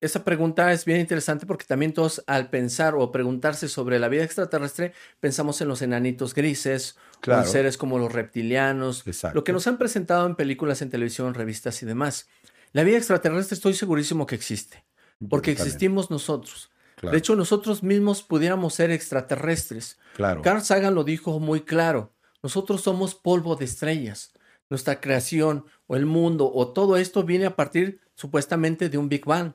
esa 0.00 0.24
pregunta 0.24 0.72
es 0.72 0.84
bien 0.84 0.98
interesante 0.98 1.46
porque 1.46 1.66
también 1.66 1.94
todos 1.94 2.24
al 2.26 2.50
pensar 2.50 2.96
o 2.96 3.12
preguntarse 3.12 3.68
sobre 3.68 4.00
la 4.00 4.08
vida 4.08 4.24
extraterrestre 4.24 4.92
pensamos 5.20 5.60
en 5.60 5.68
los 5.68 5.82
enanitos 5.82 6.34
grises, 6.34 6.96
en 7.24 7.46
seres 7.46 7.78
como 7.78 7.96
los 7.96 8.12
reptilianos, 8.12 9.04
lo 9.34 9.44
que 9.44 9.52
nos 9.52 9.68
han 9.68 9.78
presentado 9.78 10.26
en 10.26 10.34
películas, 10.34 10.82
en 10.82 10.90
televisión, 10.90 11.34
revistas 11.34 11.80
y 11.84 11.86
demás. 11.86 12.28
La 12.72 12.82
vida 12.82 12.96
extraterrestre 12.96 13.54
estoy 13.54 13.74
segurísimo 13.74 14.26
que 14.26 14.34
existe, 14.34 14.84
porque 15.30 15.52
existimos 15.52 16.10
nosotros. 16.10 16.72
De 17.02 17.18
hecho, 17.18 17.36
nosotros 17.36 17.84
mismos 17.84 18.24
pudiéramos 18.24 18.74
ser 18.74 18.90
extraterrestres. 18.90 19.96
Claro. 20.16 20.42
Carl 20.42 20.62
Sagan 20.62 20.96
lo 20.96 21.04
dijo 21.04 21.38
muy 21.38 21.60
claro. 21.60 22.17
Nosotros 22.42 22.82
somos 22.82 23.14
polvo 23.14 23.56
de 23.56 23.64
estrellas. 23.64 24.32
Nuestra 24.70 25.00
creación 25.00 25.64
o 25.86 25.96
el 25.96 26.06
mundo 26.06 26.50
o 26.52 26.68
todo 26.68 26.96
esto 26.96 27.24
viene 27.24 27.46
a 27.46 27.56
partir 27.56 28.00
supuestamente 28.14 28.88
de 28.88 28.98
un 28.98 29.08
Big 29.08 29.24
Bang, 29.24 29.52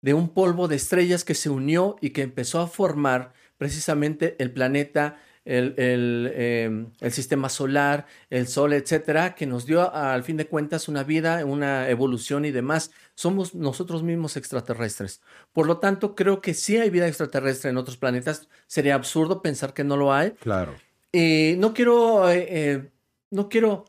de 0.00 0.14
un 0.14 0.28
polvo 0.28 0.68
de 0.68 0.76
estrellas 0.76 1.24
que 1.24 1.34
se 1.34 1.50
unió 1.50 1.96
y 2.00 2.10
que 2.10 2.22
empezó 2.22 2.60
a 2.60 2.66
formar 2.66 3.32
precisamente 3.58 4.36
el 4.38 4.52
planeta, 4.52 5.18
el, 5.44 5.74
em, 5.76 6.90
el, 7.00 7.12
sistema 7.12 7.48
solar, 7.48 8.06
el 8.30 8.46
sol, 8.46 8.72
etcétera, 8.72 9.34
que 9.34 9.46
nos 9.46 9.66
dio 9.66 9.92
al 9.92 10.22
fin 10.22 10.36
de 10.36 10.46
cuentas 10.46 10.88
una 10.88 11.02
vida, 11.02 11.44
una 11.44 11.88
evolución 11.88 12.44
y 12.44 12.50
demás. 12.50 12.92
Somos 13.14 13.54
nosotros 13.54 14.02
mismos 14.02 14.36
extraterrestres. 14.36 15.20
Por 15.52 15.66
lo 15.66 15.78
tanto, 15.78 16.14
creo 16.14 16.40
que 16.40 16.54
sí 16.54 16.76
hay 16.76 16.90
vida 16.90 17.08
extraterrestre 17.08 17.70
en 17.70 17.76
otros 17.76 17.96
planetas. 17.96 18.48
Sería 18.66 18.94
absurdo 18.94 19.42
pensar 19.42 19.74
que 19.74 19.84
no 19.84 19.96
lo 19.96 20.12
hay. 20.12 20.32
Claro. 20.32 20.74
Y 21.12 21.54
no 21.58 21.74
quiero, 21.74 22.30
eh, 22.30 22.46
eh, 22.48 22.90
no 23.30 23.48
quiero 23.48 23.84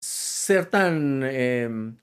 ser 0.00 0.66
tan 0.66 1.22
em, 1.24 1.96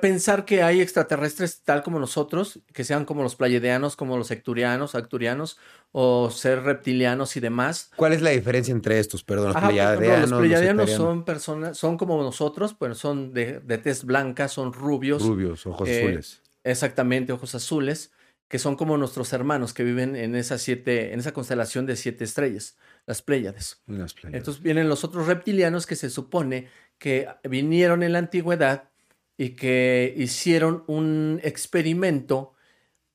pensar 0.00 0.44
que 0.44 0.62
hay 0.62 0.80
extraterrestres 0.80 1.62
tal 1.62 1.82
como 1.82 1.98
nosotros, 2.00 2.60
que 2.72 2.82
sean 2.82 3.04
como 3.04 3.22
los 3.22 3.36
playedeanos, 3.36 3.94
como 3.94 4.16
los 4.16 4.26
secturianos, 4.26 4.94
acturianos, 4.94 5.58
o 5.92 6.30
ser 6.30 6.62
reptilianos 6.62 7.36
y 7.36 7.40
demás. 7.40 7.90
¿Cuál 7.96 8.12
es 8.12 8.22
la 8.22 8.30
diferencia 8.30 8.72
entre 8.72 8.98
estos? 8.98 9.22
Perdón, 9.22 9.52
los 9.52 9.62
pleiadianos. 9.62 10.30
Los 10.30 10.40
pleiadianos 10.40 10.90
son 10.90 11.24
personas, 11.24 11.78
son 11.78 11.96
como 11.96 12.20
nosotros, 12.22 12.74
pero 12.78 12.94
son 12.94 13.32
de, 13.32 13.60
de 13.60 13.78
tez 13.78 14.04
blanca, 14.04 14.48
son 14.48 14.72
rubios. 14.72 15.22
Rubios, 15.24 15.66
ojos 15.66 15.88
eh, 15.88 16.02
azules. 16.02 16.42
Exactamente, 16.64 17.32
ojos 17.32 17.54
azules, 17.54 18.10
que 18.48 18.58
son 18.58 18.74
como 18.74 18.96
nuestros 18.96 19.32
hermanos 19.32 19.72
que 19.72 19.84
viven 19.84 20.16
en 20.16 20.34
esas 20.34 20.62
siete, 20.62 21.12
en 21.12 21.20
esa 21.20 21.32
constelación 21.32 21.86
de 21.86 21.94
siete 21.94 22.24
estrellas, 22.24 22.76
las 23.06 23.22
Pléyades. 23.22 23.82
Las 23.86 24.14
Pléyades. 24.14 24.38
Entonces 24.38 24.62
vienen 24.62 24.88
los 24.88 25.04
otros 25.04 25.26
reptilianos 25.26 25.86
que 25.86 25.96
se 25.96 26.10
supone 26.10 26.68
que 26.98 27.28
vinieron 27.44 28.02
en 28.02 28.12
la 28.12 28.18
antigüedad 28.18 28.90
y 29.36 29.50
que 29.50 30.14
hicieron 30.16 30.84
un 30.86 31.40
experimento 31.42 32.54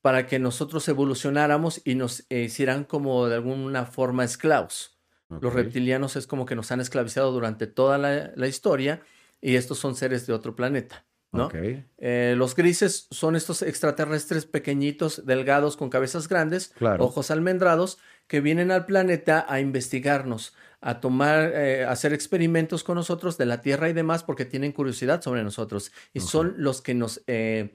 para 0.00 0.26
que 0.26 0.38
nosotros 0.38 0.88
evolucionáramos 0.88 1.80
y 1.84 1.94
nos 1.94 2.26
hicieran 2.28 2.84
como 2.84 3.28
de 3.28 3.36
alguna 3.36 3.86
forma 3.86 4.24
esclavos. 4.24 4.98
Los 5.40 5.54
reptilianos 5.54 6.16
es 6.16 6.26
como 6.26 6.44
que 6.44 6.54
nos 6.54 6.70
han 6.72 6.80
esclavizado 6.80 7.32
durante 7.32 7.66
toda 7.66 7.96
la, 7.96 8.46
historia 8.46 9.00
y 9.40 9.56
estos 9.56 9.78
son 9.78 9.94
seres 9.94 10.26
de 10.26 10.34
otro 10.34 10.54
planeta. 10.54 11.06
¿no? 11.30 11.48
Eh, 11.54 12.34
los 12.36 12.54
grises 12.54 13.06
son 13.10 13.36
estos 13.36 13.62
extraterrestres 13.62 14.44
pequeñitos, 14.44 15.24
delgados, 15.24 15.78
con 15.78 15.88
cabezas 15.88 16.28
grandes, 16.28 16.74
ojos 16.98 17.30
almendrados, 17.30 17.98
que 18.32 18.40
vienen 18.40 18.70
al 18.70 18.86
planeta 18.86 19.44
a 19.46 19.60
investigarnos, 19.60 20.54
a 20.80 21.00
tomar, 21.00 21.52
eh, 21.54 21.84
hacer 21.84 22.14
experimentos 22.14 22.82
con 22.82 22.94
nosotros 22.94 23.36
de 23.36 23.44
la 23.44 23.60
Tierra 23.60 23.90
y 23.90 23.92
demás 23.92 24.24
porque 24.24 24.46
tienen 24.46 24.72
curiosidad 24.72 25.20
sobre 25.20 25.44
nosotros 25.44 25.92
y 26.14 26.20
son 26.20 26.54
los 26.56 26.80
que 26.80 26.94
nos, 26.94 27.22
eh, 27.26 27.74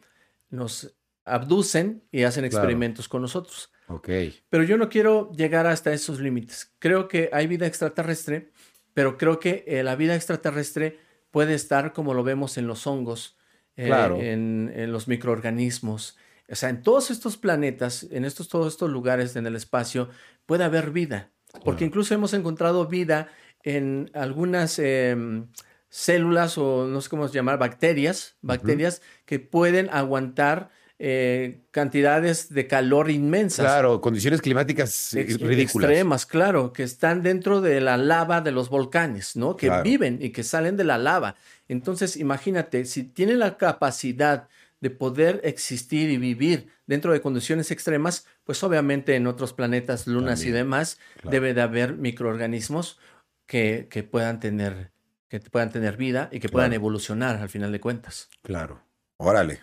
nos 0.49 0.97
abducen 1.26 2.03
y 2.12 2.24
hacen 2.24 2.43
experimentos 2.43 3.08
con 3.08 3.22
nosotros. 3.22 3.72
Ok. 3.88 4.10
Pero 4.49 4.64
yo 4.64 4.78
no 4.78 4.89
quiero 4.89 5.32
llegar 5.34 5.68
hasta 5.68 5.93
esos 5.93 6.20
límites. 6.20 6.74
Creo 6.80 7.08
que 7.08 7.30
hay 7.34 7.45
vida 7.45 7.68
extraterrestre, 7.68 8.51
pero 8.95 9.16
creo 9.20 9.39
que 9.39 9.64
eh, 9.68 9.84
la 9.84 9.95
vida 9.95 10.16
extraterrestre 10.16 10.97
puede 11.30 11.53
estar 11.53 11.93
como 11.93 12.16
lo 12.16 12.24
vemos 12.24 12.58
en 12.58 12.66
los 12.66 12.88
hongos, 12.88 13.38
en, 13.76 14.72
en, 14.74 14.91
los 14.91 15.08
microorganismos. 15.08 16.18
O 16.50 16.56
sea, 16.56 16.70
en 16.70 16.82
todos 16.82 17.12
estos 17.12 17.38
planetas, 17.38 18.08
en 18.10 18.26
estos, 18.26 18.48
todos 18.48 18.74
estos 18.74 18.89
lugares 18.89 19.36
en 19.36 19.45
el 19.48 19.56
espacio, 19.56 20.10
puede 20.45 20.64
haber 20.64 20.91
vida. 20.91 21.32
Porque 21.64 21.86
incluso 21.86 22.14
hemos 22.14 22.34
encontrado 22.34 22.88
vida 22.88 23.30
en 23.64 24.10
algunas 24.14 24.80
em, 24.80 25.48
células 25.89 26.58
o 26.58 26.88
no 26.88 27.02
sé 27.02 27.10
cómo 27.10 27.28
llamar, 27.28 27.58
bacterias, 27.58 28.38
bacterias 28.41 29.02
que 29.26 29.39
pueden 29.39 29.89
aguantar 29.91 30.70
eh, 31.00 31.62
cantidades 31.72 32.52
de 32.52 32.66
calor 32.66 33.12
inmensas. 33.12 33.66
Claro, 33.66 34.02
condiciones 34.02 34.41
climáticas 34.41 35.12
ridículas. 35.14 35.89
Extremas, 35.89 36.26
claro, 36.26 36.74
que 36.74 36.84
están 36.84 37.22
dentro 37.22 37.62
de 37.62 37.82
la 37.82 37.98
lava 37.98 38.41
de 38.41 38.52
los 38.52 38.70
volcanes, 38.70 39.36
¿no? 39.36 39.56
Que 39.56 39.70
viven 39.84 40.18
y 40.22 40.32
que 40.32 40.43
salen 40.43 40.76
de 40.76 40.86
la 40.86 40.98
lava. 40.98 41.36
Entonces, 41.68 42.18
imagínate, 42.18 42.86
si 42.86 43.04
tienen 43.04 43.39
la 43.39 43.58
capacidad 43.58 44.48
de 44.80 44.90
poder 44.90 45.42
existir 45.44 46.10
y 46.10 46.18
vivir 46.18 46.70
dentro 46.86 47.12
de 47.12 47.22
condiciones 47.22 47.72
extremas, 47.72 48.26
pues 48.44 48.64
obviamente 48.64 49.16
en 49.16 49.28
otros 49.28 49.54
planetas, 49.54 50.08
lunas 50.08 50.44
y 50.44 50.52
demás, 50.52 51.00
debe 51.24 51.54
de 51.54 51.62
haber 51.62 51.96
microorganismos 51.96 53.00
que, 53.46 53.88
que, 53.90 54.04
puedan 54.04 54.40
tener, 54.40 54.92
que 55.30 55.40
puedan 55.40 55.72
tener 55.72 55.98
vida 55.98 56.30
y 56.32 56.40
que 56.40 56.50
puedan 56.50 56.74
evolucionar 56.74 57.38
al 57.38 57.50
final 57.50 57.72
de 57.72 57.80
cuentas. 57.80 58.30
Claro. 58.44 58.82
Órale. 59.18 59.62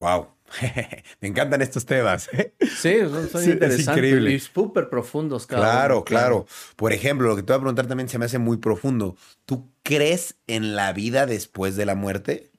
Wow. 0.00 0.28
Me 1.20 1.28
encantan 1.28 1.62
estos 1.62 1.84
temas. 1.84 2.28
¿eh? 2.32 2.54
Sí, 2.60 2.98
son, 3.30 3.44
interesantes 3.44 4.32
y 4.32 4.40
súper 4.40 4.88
profundos. 4.88 5.46
claro, 5.46 6.04
claro. 6.04 6.46
Por 6.76 6.92
ejemplo, 6.92 7.28
lo 7.28 7.36
que 7.36 7.42
te 7.42 7.52
voy 7.52 7.58
a 7.58 7.60
preguntar 7.60 7.86
también 7.86 8.08
se 8.08 8.18
me 8.18 8.24
hace 8.24 8.38
muy 8.38 8.56
profundo. 8.56 9.16
¿Tú 9.44 9.70
crees 9.82 10.36
en 10.46 10.74
la 10.74 10.92
vida 10.92 11.26
después 11.26 11.76
de 11.76 11.86
la 11.86 11.94
muerte? 11.94 12.49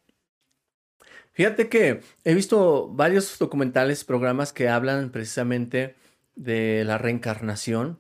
Fíjate 1.42 1.70
que 1.70 2.02
he 2.24 2.36
visto 2.36 2.88
varios 2.90 3.40
documentales, 3.40 4.04
programas 4.04 4.54
que 4.54 4.70
hablan 4.70 5.10
precisamente 5.10 5.96
de 6.36 6.84
la 6.86 7.00
reencarnación. 7.00 8.00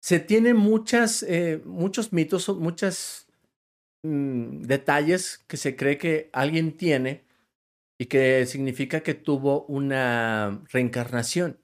Se 0.00 0.20
tienen 0.20 0.56
muchas, 0.56 1.24
eh, 1.24 1.60
muchos 1.64 2.12
mitos, 2.12 2.48
muchos 2.50 3.26
mm, 4.04 4.62
detalles 4.62 5.38
que 5.48 5.56
se 5.56 5.74
cree 5.74 5.98
que 5.98 6.30
alguien 6.32 6.76
tiene 6.76 7.24
y 7.98 8.06
que 8.06 8.46
significa 8.46 9.00
que 9.00 9.14
tuvo 9.14 9.64
una 9.64 10.62
reencarnación. 10.70 11.58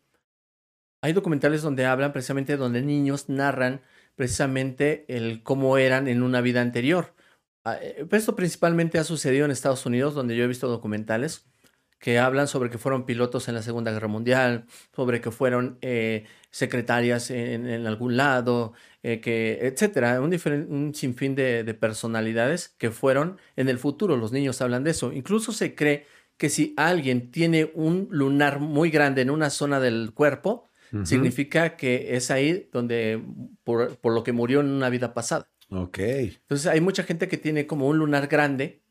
Hay 1.00 1.12
documentales 1.12 1.62
donde 1.62 1.86
hablan 1.86 2.12
precisamente, 2.12 2.56
donde 2.56 2.82
niños 2.82 3.28
narran 3.28 3.82
precisamente 4.16 5.04
el 5.06 5.44
cómo 5.44 5.78
eran 5.78 6.08
en 6.08 6.24
una 6.24 6.40
vida 6.40 6.60
anterior. 6.60 7.14
Ah, 7.64 7.78
eh, 7.80 8.06
esto 8.10 8.36
principalmente 8.36 8.98
ha 8.98 9.04
sucedido 9.04 9.44
en 9.44 9.50
Estados 9.50 9.84
Unidos, 9.86 10.14
donde 10.14 10.36
yo 10.36 10.44
he 10.44 10.48
visto 10.48 10.68
documentales 10.68 11.46
que 12.00 12.18
hablan 12.18 12.48
sobre 12.48 12.70
que 12.70 12.78
fueron 12.78 13.04
pilotos 13.04 13.48
en 13.48 13.54
la 13.54 13.62
Segunda 13.62 13.92
Guerra 13.92 14.08
Mundial, 14.08 14.64
sobre 14.96 15.20
que 15.20 15.30
fueron 15.30 15.78
eh, 15.82 16.24
secretarias 16.50 17.30
en, 17.30 17.86
algún 17.86 18.16
lado, 18.16 18.72
eh, 19.02 19.20
que, 19.20 19.58
etcétera, 19.60 20.20
un, 20.20 20.34
un 20.70 20.94
sinfín 20.94 21.34
de, 21.34 21.62
personalidades 21.78 22.70
que 22.78 22.90
fueron 22.90 23.38
en 23.54 23.68
el 23.68 23.78
futuro. 23.78 24.16
Los 24.16 24.32
niños 24.32 24.62
hablan 24.62 24.82
de 24.82 24.92
eso. 24.92 25.12
Incluso 25.12 25.52
se 25.52 25.74
cree 25.74 26.06
que 26.38 26.48
si 26.48 26.72
alguien 26.78 27.30
tiene 27.30 27.70
un 27.74 28.08
lunar 28.10 28.60
muy 28.60 28.90
grande 28.90 29.20
en 29.20 29.28
una 29.30 29.50
zona 29.50 29.78
del 29.78 30.12
cuerpo, 30.14 30.70
significa 31.04 31.76
que 31.76 32.16
es 32.16 32.32
ahí 32.32 32.68
donde 32.72 33.22
por, 33.62 33.96
por 33.98 34.12
lo 34.12 34.24
que 34.24 34.32
murió 34.32 34.60
en 34.60 34.70
una 34.70 34.88
vida 34.88 35.14
pasada. 35.14 35.48
Ok. 35.70 35.98
Entonces 35.98 36.66
hay 36.66 36.80
mucha 36.80 37.02
gente 37.04 37.28
que 37.28 37.36
tiene 37.36 37.66
como 37.66 37.88
un 37.88 37.98
lunar 37.98 38.26
grande 38.26 38.82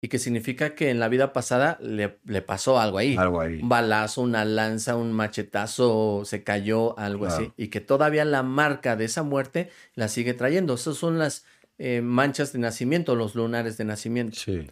y 0.00 0.08
que 0.08 0.18
significa 0.18 0.74
que 0.74 0.90
en 0.90 1.00
la 1.00 1.08
vida 1.08 1.32
pasada 1.32 1.78
le, 1.80 2.18
le 2.24 2.42
pasó 2.42 2.78
algo 2.78 2.98
ahí. 2.98 3.16
Algo 3.16 3.40
ahí. 3.40 3.60
Un 3.62 3.68
balazo, 3.68 4.22
una 4.22 4.44
lanza, 4.44 4.96
un 4.96 5.12
machetazo, 5.12 6.22
se 6.24 6.42
cayó, 6.42 6.98
algo 6.98 7.26
así. 7.26 7.52
Y 7.56 7.68
que 7.68 7.80
todavía 7.80 8.24
la 8.24 8.42
marca 8.42 8.96
de 8.96 9.06
esa 9.06 9.22
muerte 9.22 9.70
la 9.94 10.08
sigue 10.08 10.34
trayendo. 10.34 10.74
Esas 10.74 10.96
son 10.96 11.18
las 11.18 11.44
eh, 11.78 12.00
manchas 12.02 12.52
de 12.52 12.58
nacimiento, 12.58 13.14
los 13.14 13.34
lunares 13.34 13.76
de 13.78 13.84
nacimiento. 13.84 14.38
Sí. 14.38 14.66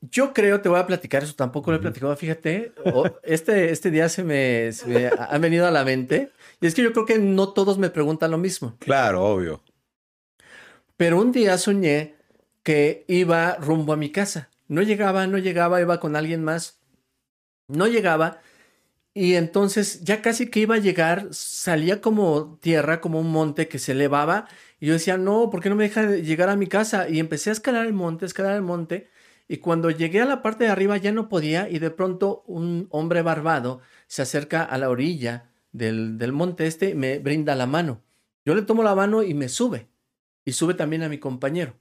Yo 0.00 0.32
creo, 0.32 0.60
te 0.60 0.68
voy 0.68 0.78
a 0.78 0.86
platicar 0.86 1.24
eso, 1.24 1.34
tampoco 1.34 1.72
lo 1.72 1.78
he 1.78 1.80
platicado, 1.80 2.14
fíjate, 2.14 2.72
este, 3.24 3.72
este 3.72 3.90
día 3.90 4.08
se 4.08 4.22
me, 4.22 4.70
se 4.72 4.86
me 4.86 5.06
ha 5.08 5.36
venido 5.38 5.66
a 5.66 5.72
la 5.72 5.84
mente, 5.84 6.30
y 6.60 6.68
es 6.68 6.74
que 6.76 6.82
yo 6.82 6.92
creo 6.92 7.04
que 7.04 7.18
no 7.18 7.48
todos 7.48 7.78
me 7.78 7.90
preguntan 7.90 8.30
lo 8.30 8.38
mismo. 8.38 8.76
Claro, 8.78 9.24
obvio. 9.24 9.60
Pero 10.98 11.20
un 11.20 11.30
día 11.30 11.56
soñé 11.58 12.16
que 12.64 13.04
iba 13.06 13.54
rumbo 13.54 13.92
a 13.92 13.96
mi 13.96 14.10
casa. 14.10 14.50
No 14.66 14.82
llegaba, 14.82 15.28
no 15.28 15.38
llegaba, 15.38 15.80
iba 15.80 16.00
con 16.00 16.16
alguien 16.16 16.42
más. 16.42 16.80
No 17.68 17.86
llegaba. 17.86 18.40
Y 19.14 19.34
entonces 19.34 20.02
ya 20.02 20.22
casi 20.22 20.48
que 20.50 20.60
iba 20.60 20.74
a 20.74 20.78
llegar, 20.78 21.28
salía 21.30 22.00
como 22.00 22.58
tierra, 22.60 23.00
como 23.00 23.20
un 23.20 23.30
monte 23.30 23.68
que 23.68 23.78
se 23.78 23.92
elevaba. 23.92 24.48
Y 24.80 24.86
yo 24.88 24.94
decía, 24.94 25.16
no, 25.18 25.50
¿por 25.50 25.62
qué 25.62 25.68
no 25.68 25.76
me 25.76 25.84
deja 25.84 26.16
llegar 26.16 26.48
a 26.50 26.56
mi 26.56 26.66
casa? 26.66 27.08
Y 27.08 27.20
empecé 27.20 27.50
a 27.50 27.52
escalar 27.54 27.86
el 27.86 27.92
monte, 27.92 28.26
escalar 28.26 28.56
el 28.56 28.62
monte. 28.62 29.08
Y 29.46 29.58
cuando 29.58 29.90
llegué 29.90 30.20
a 30.20 30.26
la 30.26 30.42
parte 30.42 30.64
de 30.64 30.70
arriba 30.70 30.96
ya 30.96 31.12
no 31.12 31.28
podía 31.28 31.68
y 31.68 31.78
de 31.78 31.92
pronto 31.92 32.42
un 32.48 32.88
hombre 32.90 33.22
barbado 33.22 33.82
se 34.08 34.22
acerca 34.22 34.64
a 34.64 34.76
la 34.78 34.90
orilla 34.90 35.50
del, 35.70 36.18
del 36.18 36.32
monte 36.32 36.66
este 36.66 36.90
y 36.90 36.94
me 36.94 37.20
brinda 37.20 37.54
la 37.54 37.66
mano. 37.66 38.02
Yo 38.44 38.56
le 38.56 38.62
tomo 38.62 38.82
la 38.82 38.96
mano 38.96 39.22
y 39.22 39.34
me 39.34 39.48
sube. 39.48 39.88
Y 40.48 40.52
sube 40.52 40.72
también 40.72 41.02
a 41.02 41.10
mi 41.10 41.18
compañero. 41.18 41.74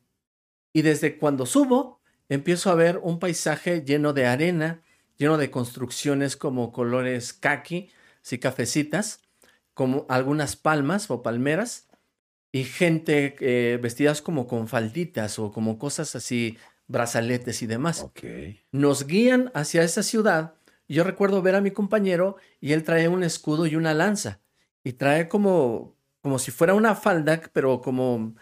Y 0.74 0.82
desde 0.82 1.18
cuando 1.18 1.45
subo, 1.45 2.01
empiezo 2.28 2.70
a 2.70 2.76
ver 2.76 2.99
un 3.01 3.18
paisaje 3.18 3.86
lleno 3.86 4.11
de 4.11 4.26
arena, 4.26 4.82
lleno 5.15 5.38
de 5.38 5.49
construcciones 5.49 6.36
como 6.36 6.74
colores 6.74 7.32
kaki, 7.32 7.89
y 8.30 8.38
cafecitas, 8.39 9.22
como 9.74 10.05
algunas 10.09 10.57
palmas 10.57 11.09
o 11.09 11.24
palmeras, 11.24 11.88
y 12.51 12.65
gente 12.65 13.38
eh, 13.39 13.80
vestidas 13.82 14.22
como 14.22 14.47
con 14.47 14.68
falditas 14.68 15.39
o 15.39 15.53
como 15.53 15.80
cosas 15.80 16.13
así 16.18 16.57
brazaletes 16.88 17.61
y 17.61 17.68
demás. 17.68 18.05
Nos 18.74 19.07
guían 19.07 19.49
hacia 19.53 19.84
esa 19.84 20.03
ciudad. 20.03 20.55
Yo 20.89 21.05
recuerdo 21.05 21.41
ver 21.41 21.55
a 21.55 21.61
mi 21.61 21.72
compañero 21.72 22.36
y 22.59 22.74
él 22.74 22.84
trae 22.84 23.07
un 23.07 23.24
escudo 23.24 23.65
y 23.65 23.78
una 23.78 23.93
lanza. 23.93 24.41
Y 24.84 24.91
trae 24.91 25.30
como, 25.30 25.95
como 26.20 26.38
si 26.38 26.51
fuera 26.51 26.74
una 26.74 26.95
falda, 26.95 27.41
pero 27.53 27.80
como, 27.80 28.36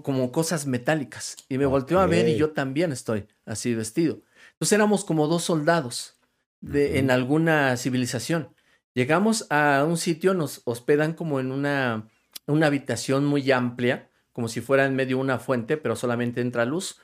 como 0.00 0.32
cosas 0.32 0.66
metálicas. 0.66 1.36
Y 1.48 1.58
me 1.58 1.66
volteó 1.66 2.00
a 2.00 2.06
ver 2.06 2.28
y 2.28 2.36
yo 2.36 2.52
también 2.52 2.92
estoy 2.92 3.26
así 3.44 3.74
vestido. 3.74 4.22
Entonces 4.52 4.72
éramos 4.72 5.04
como 5.04 5.26
dos 5.26 5.42
soldados 5.42 6.16
de, 6.60 6.98
en 6.98 7.10
alguna 7.10 7.76
civilización. 7.76 8.54
Llegamos 8.94 9.46
a 9.50 9.84
un 9.86 9.96
sitio, 9.98 10.32
nos 10.34 10.62
hospedan 10.64 11.14
como 11.14 11.40
en 11.40 11.52
una, 11.52 12.08
una 12.46 12.66
habitación 12.68 13.24
muy 13.26 13.50
amplia, 13.50 14.10
como 14.32 14.48
si 14.48 14.60
fuera 14.60 14.86
en 14.86 14.94
medio 14.94 15.16
de 15.16 15.22
una 15.22 15.38
fuente, 15.38 15.76
pero 15.76 15.96
solamente 15.96 16.40
entra 16.40 16.64
luz 16.64 16.98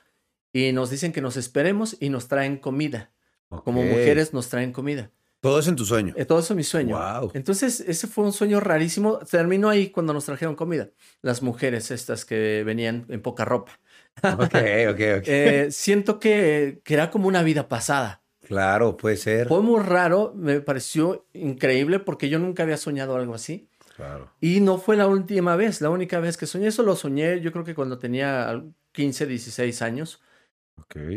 y 0.52 0.72
nos 0.72 0.90
dicen 0.90 1.12
que 1.12 1.20
nos 1.20 1.36
esperemos 1.36 1.96
y 2.00 2.08
nos 2.08 2.28
traen 2.28 2.56
comida. 2.56 3.10
Como 3.48 3.82
mujeres 3.82 4.32
nos 4.32 4.48
traen 4.48 4.72
comida. 4.72 5.10
Todo 5.40 5.60
eso 5.60 5.70
en 5.70 5.76
tu 5.76 5.84
sueño. 5.84 6.14
Eh, 6.16 6.24
todo 6.24 6.40
eso 6.40 6.52
en 6.52 6.56
mi 6.56 6.64
sueño. 6.64 6.98
Entonces, 7.32 7.80
ese 7.80 8.06
fue 8.08 8.24
un 8.24 8.32
sueño 8.32 8.58
rarísimo. 8.58 9.18
Terminó 9.18 9.68
ahí 9.68 9.90
cuando 9.90 10.12
nos 10.12 10.24
trajeron 10.24 10.56
comida. 10.56 10.90
Las 11.22 11.42
mujeres 11.42 11.90
estas 11.90 12.24
que 12.24 12.64
venían 12.64 13.06
en 13.08 13.22
poca 13.22 13.44
ropa. 13.44 13.78
Ok, 14.22 14.40
ok, 14.40 15.00
ok. 15.18 15.24
Eh, 15.26 15.68
siento 15.70 16.18
que, 16.18 16.80
que, 16.82 16.94
era 16.94 17.10
como 17.10 17.28
una 17.28 17.42
vida 17.42 17.68
pasada. 17.68 18.22
Claro, 18.46 18.96
puede 18.96 19.16
ser. 19.16 19.46
Fue 19.46 19.62
muy 19.62 19.80
raro, 19.80 20.32
me 20.34 20.60
pareció 20.60 21.26
increíble 21.34 22.00
porque 22.00 22.28
yo 22.28 22.38
nunca 22.38 22.64
había 22.64 22.76
soñado 22.76 23.14
algo 23.14 23.34
así. 23.34 23.68
Claro. 23.94 24.32
Y 24.40 24.60
no 24.60 24.78
fue 24.78 24.96
la 24.96 25.06
última 25.06 25.54
vez, 25.56 25.80
la 25.80 25.90
única 25.90 26.18
vez 26.18 26.36
que 26.36 26.46
soñé. 26.46 26.68
Eso 26.68 26.82
lo 26.82 26.96
soñé 26.96 27.40
yo 27.40 27.52
creo 27.52 27.64
que 27.64 27.74
cuando 27.74 27.98
tenía 27.98 28.64
15, 28.92 29.26
16 29.26 29.82
años. 29.82 30.22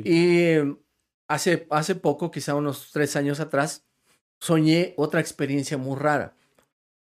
Y 0.03 0.55
hace, 1.27 1.67
hace 1.69 1.95
poco, 1.95 2.31
quizá 2.31 2.55
unos 2.55 2.91
tres 2.91 3.15
años 3.15 3.39
atrás, 3.39 3.85
soñé 4.41 4.93
otra 4.97 5.21
experiencia 5.21 5.77
muy 5.77 5.97
rara. 5.97 6.35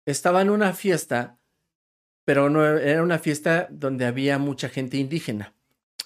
Estaba 0.05 0.41
en 0.41 0.49
una 0.49 0.73
fiesta, 0.73 1.39
pero 2.25 2.49
no 2.49 2.65
era 2.65 3.01
una 3.01 3.19
fiesta 3.19 3.67
donde 3.71 4.05
había 4.05 4.37
mucha 4.37 4.69
gente 4.69 4.97
indígena. 4.97 5.55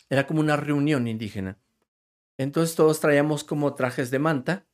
Era 0.10 0.26
como 0.26 0.40
una 0.40 0.56
reunión 0.56 1.08
indígena. 1.08 1.60
Entonces 2.38 2.76
todos 2.76 3.00
traíamos 3.00 3.44
como 3.44 3.76
trajes 3.76 4.10
de 4.10 4.20
manta 4.20 4.66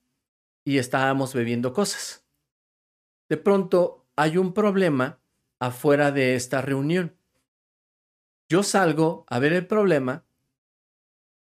y 0.63 0.77
estábamos 0.77 1.33
bebiendo 1.33 1.73
cosas. 1.73 2.23
De 3.29 3.37
pronto 3.37 4.05
hay 4.15 4.37
un 4.37 4.53
problema 4.53 5.19
afuera 5.59 6.11
de 6.11 6.35
esta 6.35 6.61
reunión. 6.61 7.17
Yo 8.47 8.61
salgo 8.61 9.25
a 9.27 9.39
ver 9.39 9.53
el 9.53 9.65
problema 9.65 10.25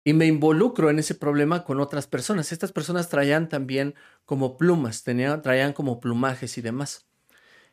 y 0.07 0.13
me 0.13 0.27
involucro 0.27 0.91
en 0.91 0.99
ese 0.99 1.15
problema 1.15 1.63
con 1.63 1.81
otras 1.81 2.05
personas. 2.05 2.51
Estas 2.51 2.71
personas 2.71 3.09
traían 3.09 3.49
también 3.49 3.95
como 4.23 4.55
plumas, 4.55 5.03
tenían, 5.03 5.41
traían 5.41 5.73
como 5.73 5.99
plumajes 5.99 6.59
y 6.59 6.61
demás. 6.61 7.07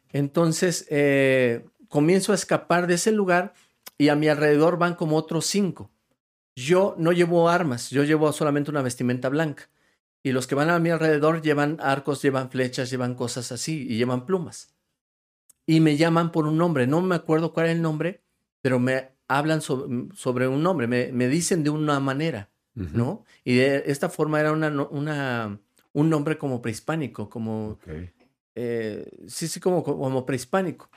Entonces 0.09 0.87
eh, 0.89 1.67
comienzo 1.89 2.33
a 2.33 2.35
escapar 2.35 2.87
de 2.87 2.95
ese 2.95 3.13
lugar 3.13 3.53
y 3.99 4.09
a 4.09 4.17
mi 4.17 4.29
alrededor 4.29 4.79
van 4.79 4.95
como 4.95 5.17
otros 5.17 5.45
cinco. 5.45 5.91
Yo 6.57 6.95
no 6.99 7.13
llevo 7.13 7.51
armas, 7.51 7.91
yo 7.91 8.03
llevo 8.03 8.33
solamente 8.33 8.71
una 8.71 8.83
vestimenta 8.83 9.29
blanca. 9.29 9.69
Y 10.23 10.33
los 10.33 10.47
que 10.47 10.55
van 10.55 10.71
a 10.71 10.79
mi 10.79 10.89
alrededor 10.89 11.43
llevan 11.43 11.79
arcos, 11.81 12.23
llevan 12.23 12.51
flechas, 12.51 12.91
llevan 12.91 13.15
cosas 13.15 13.53
así 13.53 13.87
y 13.89 13.99
llevan 13.99 14.25
plumas. 14.25 14.75
Y 15.67 15.81
me 15.81 15.99
llaman 15.99 16.33
por 16.33 16.47
un 16.47 16.57
nombre, 16.57 16.87
no 16.87 17.03
me 17.03 17.15
acuerdo 17.15 17.53
cuál 17.53 17.67
es 17.67 17.73
el 17.73 17.83
nombre, 17.83 18.23
pero 18.63 18.79
me 18.79 19.12
hablan 19.29 19.61
sobre, 19.63 20.49
un 20.49 20.63
nombre, 20.63 20.87
me, 20.87 21.29
dicen 21.29 21.65
de 21.65 21.71
una 21.71 22.01
manera, 22.01 22.51
¿no? 22.75 23.25
Y 23.45 23.57
de 23.57 23.85
esta 23.87 24.09
forma 24.09 24.41
era 24.41 24.53
una, 24.53 24.69
una, 24.69 25.61
un 25.93 26.11
nombre 26.11 26.39
como 26.39 26.63
prehispánico, 26.63 27.29
como... 27.29 27.79
Eh, 28.55 29.09
sí, 29.29 29.49
sí, 29.49 29.61
como, 29.61 29.83
como 29.83 30.27
prehispánico. 30.27 30.91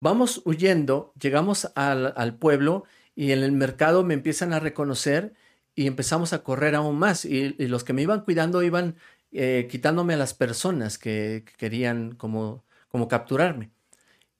Vamos 0.00 0.42
huyendo, 0.44 1.12
llegamos 1.20 1.70
al, 1.74 2.12
al, 2.16 2.36
pueblo 2.36 2.84
y 3.14 3.32
en 3.32 3.44
el 3.44 3.52
mercado 3.52 4.02
me 4.04 4.14
empiezan 4.14 4.52
a 4.52 4.58
reconocer 4.58 5.34
y 5.74 5.86
empezamos 5.86 6.32
a 6.32 6.42
correr 6.42 6.74
aún 6.74 6.98
más. 6.98 7.24
Y, 7.24 7.54
los 7.68 7.84
que 7.84 7.92
me 7.92 8.02
iban 8.02 8.22
cuidando 8.22 8.62
iban 8.62 8.96
eh, 9.32 9.68
quitándome 9.70 10.14
a 10.14 10.16
las 10.16 10.34
personas 10.34 10.98
que, 10.98 11.44
que, 11.46 11.52
querían 11.56 12.12
como, 12.16 12.64
como 12.88 13.08
capturarme. 13.08 13.70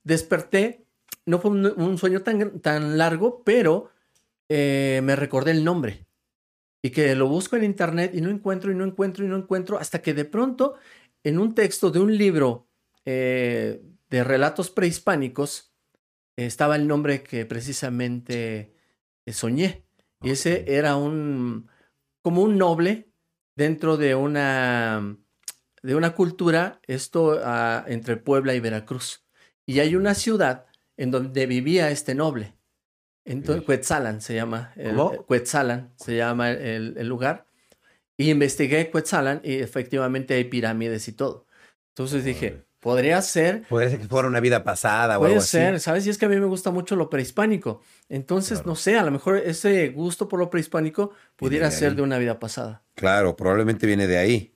Desperté 0.03 0.86
no 1.27 1.39
fue 1.41 1.51
un, 1.51 1.99
sueño 1.99 2.23
tan, 2.23 2.61
tan, 2.61 2.97
largo, 2.97 3.43
pero 3.45 3.91
eh, 4.49 5.01
me 5.03 5.17
recordé 5.17 5.51
el 5.51 5.65
nombre. 5.65 6.07
Y 6.83 6.91
que 6.91 7.15
lo 7.17 7.27
busco 7.29 7.57
en 7.57 7.65
internet 7.65 8.13
y 8.15 8.21
no 8.21 8.31
encuentro 8.31 8.71
y 8.71 8.75
no 8.75 8.85
encuentro 8.85 9.25
y 9.25 9.29
no 9.29 9.37
encuentro, 9.37 9.79
hasta 9.79 10.01
que 10.03 10.15
de 10.15 10.25
pronto 10.25 10.77
en 11.25 11.39
un 11.39 11.55
texto 11.55 11.91
de 11.91 11.99
un 11.99 12.17
libro 12.17 12.69
eh, 13.05 13.83
de 14.09 14.25
relatos 14.25 14.71
prehispánicos 14.71 15.73
estaba 16.37 16.77
el 16.77 16.87
nombre 16.87 17.23
que 17.23 17.45
precisamente 17.47 18.75
soñé. 19.27 19.85
Y 20.23 20.31
ese 20.31 20.65
era 20.69 20.97
un, 20.97 21.69
como 22.23 22.43
un 22.43 22.59
noble 22.59 23.09
dentro 23.57 23.97
de 23.97 24.15
una, 24.15 25.17
de 25.83 25.95
una 25.95 26.15
cultura, 26.15 26.81
esto 26.87 27.41
ah, 27.43 27.85
entre 27.89 28.17
Puebla 28.17 28.55
y 28.55 28.61
Veracruz. 28.61 29.25
Y 29.67 29.81
hay 29.81 29.97
una 29.97 30.15
ciudad 30.15 30.67
en 30.97 31.11
donde 31.11 31.47
vivía 31.47 31.91
este 31.91 32.15
noble. 32.15 32.55
Entonces, 33.25 33.65
Quetzalan 33.65 34.21
se 34.21 34.35
llama. 34.35 34.73
El, 34.77 34.97
Quetzalan 35.29 35.93
se 35.97 36.17
llama 36.17 36.51
el, 36.51 37.07
lugar. 37.09 37.47
Y 38.17 38.31
investigué 38.31 38.91
Quetzalan 38.91 39.41
y 39.45 39.57
efectivamente 39.57 40.35
hay 40.35 40.45
pirámides 40.45 41.09
y 41.09 41.13
todo. 41.13 41.47
Entonces 41.91 42.25
dije, 42.25 42.65
podría 42.81 43.21
ser. 43.21 43.67
Podría 43.69 43.91
ser 43.91 44.01
que 44.01 44.07
fuera 44.07 44.29
una 44.29 44.41
vida 44.41 44.63
pasada 44.63 45.19
o 45.19 45.23
Puede 45.23 45.41
ser, 45.41 45.81
¿sabes? 45.81 46.07
Y 46.07 46.11
es 46.11 46.19
que 46.19 46.27
a 46.27 46.29
mí 46.29 46.37
me 46.37 46.47
gusta 46.47 46.71
mucho 46.71 46.95
lo 46.95 47.11
prehispánico. 47.11 47.83
Entonces, 48.09 48.65
no 48.65 48.77
sé, 48.77 48.97
a 48.97 49.03
lo 49.03 49.11
mejor 49.11 49.39
ese 49.39 49.89
gusto 49.89 50.29
por 50.29 50.39
lo 50.39 50.49
prehispánico 50.49 51.13
pudiera 51.35 51.71
ser 51.71 51.97
de 51.97 52.03
una 52.03 52.19
vida 52.19 52.39
pasada. 52.39 52.85
Claro, 52.95 53.37
probablemente 53.37 53.87
viene 53.87 54.07
de 54.07 54.19
ahí. 54.19 54.56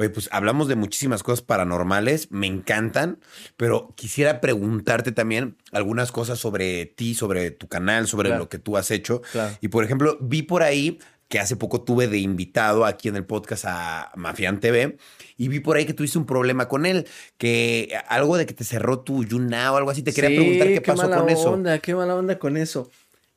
Oye, 0.00 0.08
pues 0.08 0.30
hablamos 0.32 0.66
de 0.66 0.76
muchísimas 0.76 1.22
cosas 1.22 1.42
paranormales, 1.42 2.30
me 2.30 2.46
encantan, 2.46 3.18
pero 3.58 3.92
quisiera 3.96 4.40
preguntarte 4.40 5.12
también 5.12 5.58
algunas 5.72 6.10
cosas 6.10 6.38
sobre 6.38 6.86
ti, 6.86 7.14
sobre 7.14 7.50
tu 7.50 7.68
canal, 7.68 8.08
sobre 8.08 8.30
lo 8.30 8.48
que 8.48 8.58
tú 8.58 8.78
has 8.78 8.90
hecho. 8.90 9.20
Y 9.60 9.68
por 9.68 9.84
ejemplo, 9.84 10.16
vi 10.22 10.40
por 10.40 10.62
ahí 10.62 11.00
que 11.28 11.38
hace 11.38 11.54
poco 11.54 11.82
tuve 11.82 12.08
de 12.08 12.16
invitado 12.16 12.86
aquí 12.86 13.08
en 13.08 13.16
el 13.16 13.26
podcast 13.26 13.66
a 13.66 14.10
Mafian 14.16 14.58
TV 14.58 14.96
y 15.36 15.48
vi 15.48 15.60
por 15.60 15.76
ahí 15.76 15.84
que 15.84 15.92
tuviste 15.92 16.16
un 16.16 16.24
problema 16.24 16.66
con 16.66 16.86
él, 16.86 17.06
que 17.36 17.92
algo 18.08 18.38
de 18.38 18.46
que 18.46 18.54
te 18.54 18.64
cerró 18.64 19.00
tu 19.00 19.22
Yuna 19.22 19.70
o 19.70 19.76
algo 19.76 19.90
así. 19.90 20.02
Te 20.02 20.14
quería 20.14 20.30
preguntar 20.30 20.68
qué, 20.68 20.80
pasó 20.80 21.10
con 21.10 21.28
eso. 21.28 21.52
Onda, 21.52 21.78
qué 21.78 21.94
mala 21.94 22.14
onda 22.14 22.38
con 22.38 22.56
eso. 22.56 22.90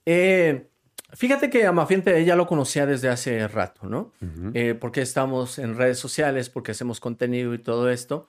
Eh, 0.06 0.70
Fíjate 1.16 1.50
que 1.50 1.66
a 1.66 1.72
Mafiente 1.72 2.18
ella 2.18 2.36
lo 2.36 2.48
conocía 2.48 2.86
desde 2.86 3.10
hace 3.10 3.48
rato, 3.48 3.88
¿no? 3.88 4.12
Eh, 4.54 4.74
porque 4.74 5.02
estamos 5.02 5.60
en 5.60 5.78
redes 5.78 6.00
sociales, 6.00 6.50
porque 6.50 6.72
hacemos 6.72 7.00
contenido 7.00 7.54
y 7.54 7.60
todo 7.60 7.90
esto. 7.90 8.28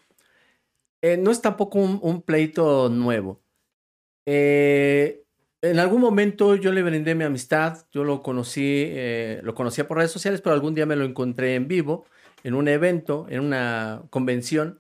Eh, 1.03 1.17
no 1.17 1.31
es 1.31 1.41
tampoco 1.41 1.79
un, 1.79 2.23
pleito 2.23 2.91
nuevo. 2.91 3.43
Eh, 4.27 5.25
en 5.63 5.79
algún 5.79 6.01
momento 6.01 6.57
yo 6.57 6.73
le 6.73 6.83
brindé 6.83 7.15
mi 7.15 7.25
amistad, 7.25 7.87
yo 7.91 8.05
lo 8.05 8.23
conocí, 8.23 8.93
lo 9.43 9.55
conocía 9.55 9.89
por 9.89 9.97
redes 9.99 10.11
sociales, 10.11 10.43
pero 10.43 10.55
algún 10.55 10.75
día 10.75 10.85
me 10.85 10.97
lo 10.97 11.05
encontré 11.05 11.55
en 11.55 11.69
vivo, 11.69 12.05
en 12.43 12.55
un 12.55 12.69
evento, 12.69 13.27
en 13.31 13.41
una 13.41 14.03
convención, 14.11 14.79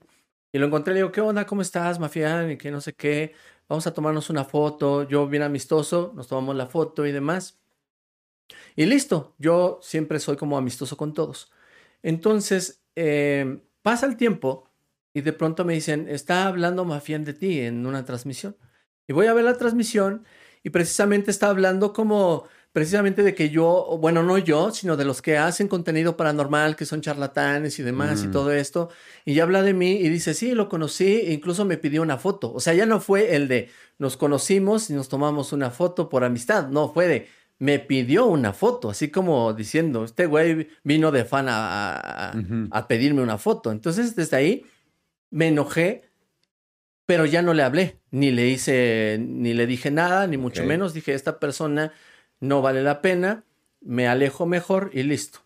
y 0.53 0.59
lo 0.59 0.67
encontré, 0.67 0.93
le 0.95 1.01
digo, 1.01 1.11
¿qué 1.11 1.23
onda? 1.23 1.47
¿Cómo 1.47 1.63
estás, 1.63 1.99
Mafián? 1.99 2.51
Y 2.53 2.59
que 2.59 2.71
no 2.71 2.81
sé 2.81 2.93
qué, 2.93 3.35
vamos 3.69 3.87
a 3.87 3.95
tomarnos 3.95 4.31
una 4.31 4.45
foto, 4.45 5.09
yo 5.09 5.27
bien 5.27 5.43
amistoso, 5.43 6.13
nos 6.15 6.29
tomamos 6.29 6.55
la 6.55 6.67
foto 6.67 7.07
y 7.07 7.13
demás. 7.13 7.64
Y 8.77 8.87
listo, 8.87 9.35
yo 9.39 9.79
siempre 9.83 10.19
soy 10.19 10.37
como 10.37 10.59
amistoso 10.59 10.97
con 10.97 11.15
todos. 11.15 11.51
Entonces, 12.03 12.83
eh, 12.97 13.61
pasa 13.83 14.07
el 14.07 14.17
tiempo 14.17 14.71
y 15.13 15.21
de 15.21 15.33
pronto 15.33 15.65
me 15.65 15.75
dicen, 15.75 16.09
está 16.09 16.47
hablando 16.47 16.85
Mafián 16.85 17.25
de 17.25 17.35
ti 17.35 17.61
en 17.61 17.87
una 17.87 18.05
transmisión. 18.05 18.57
Y 19.07 19.13
voy 19.13 19.27
a 19.27 19.35
ver 19.35 19.45
la 19.45 19.57
transmisión 19.57 20.25
y 20.63 20.71
precisamente 20.71 21.31
está 21.31 21.49
hablando 21.49 21.93
como 21.93 22.49
precisamente 22.73 23.23
de 23.23 23.37
que 23.37 23.51
yo, 23.51 23.97
bueno, 24.01 24.25
no 24.25 24.37
yo, 24.37 24.73
sino 24.73 24.97
de 24.97 25.05
los 25.05 25.23
que 25.23 25.39
hacen 25.39 25.69
contenido 25.69 26.17
paranormal, 26.17 26.75
que 26.75 26.87
son 26.87 27.03
charlatanes 27.03 27.79
y 27.79 27.85
demás 27.85 28.25
y 28.25 28.27
mm. 28.27 28.31
todo 28.33 28.51
esto, 28.51 28.91
y 29.25 29.39
habla 29.39 29.63
de 29.63 29.75
mí 29.75 29.93
y 29.93 30.09
dice, 30.09 30.35
sí, 30.35 30.55
lo 30.55 30.69
conocí, 30.69 31.05
e 31.05 31.33
incluso 31.33 31.65
me 31.65 31.77
pidió 31.77 32.03
una 32.03 32.19
foto. 32.19 32.53
O 32.53 32.59
sea, 32.59 32.75
ya 32.75 32.85
no 32.85 32.99
fue 32.99 33.37
el 33.37 33.47
de 33.47 33.71
nos 33.99 34.17
conocimos 34.17 34.91
y 34.91 34.95
nos 34.95 35.09
tomamos 35.09 35.53
una 35.53 35.71
foto 35.71 36.09
por 36.09 36.25
amistad, 36.25 36.67
no, 36.67 36.93
fue 36.93 37.07
de 37.07 37.29
me 37.59 37.79
pidió 37.79 38.27
una 38.27 38.53
foto, 38.53 38.91
así 38.91 39.11
como 39.11 39.53
diciendo, 39.53 40.05
este 40.05 40.27
güey 40.27 40.69
vino 40.83 41.13
de 41.13 41.25
fan 41.25 41.47
a, 41.49 42.33
a 42.71 42.89
pedirme 42.89 43.23
una 43.23 43.39
foto. 43.39 43.71
Entonces, 43.71 44.17
desde 44.17 44.37
ahí 44.37 44.67
me 45.31 45.49
enojé, 45.49 46.03
pero 47.07 47.27
ya 47.27 47.43
no 47.43 47.55
le 47.55 47.63
hablé, 47.63 47.99
ni 48.11 48.31
le 48.31 48.49
hice, 48.49 49.19
ni 49.21 49.55
le 49.55 49.67
dije 49.67 49.91
nada, 49.91 50.27
ni 50.27 50.37
mucho 50.37 50.65
menos. 50.65 50.95
Dije, 50.95 51.15
esta 51.15 51.39
persona 51.39 51.93
no 52.41 52.63
vale 52.63 52.83
la 52.83 53.03
pena, 53.03 53.45
me 53.81 54.09
alejo 54.09 54.47
mejor 54.47 54.91
y 54.93 55.03
listo. 55.03 55.41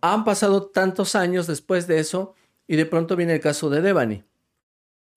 Han 0.00 0.24
pasado 0.24 0.66
tantos 0.66 1.14
años 1.14 1.46
después 1.46 1.86
de 1.86 1.98
eso 1.98 2.34
y 2.66 2.76
de 2.76 2.86
pronto 2.86 3.16
viene 3.16 3.34
el 3.34 3.40
caso 3.40 3.70
de 3.70 3.80
Devani. 3.80 4.24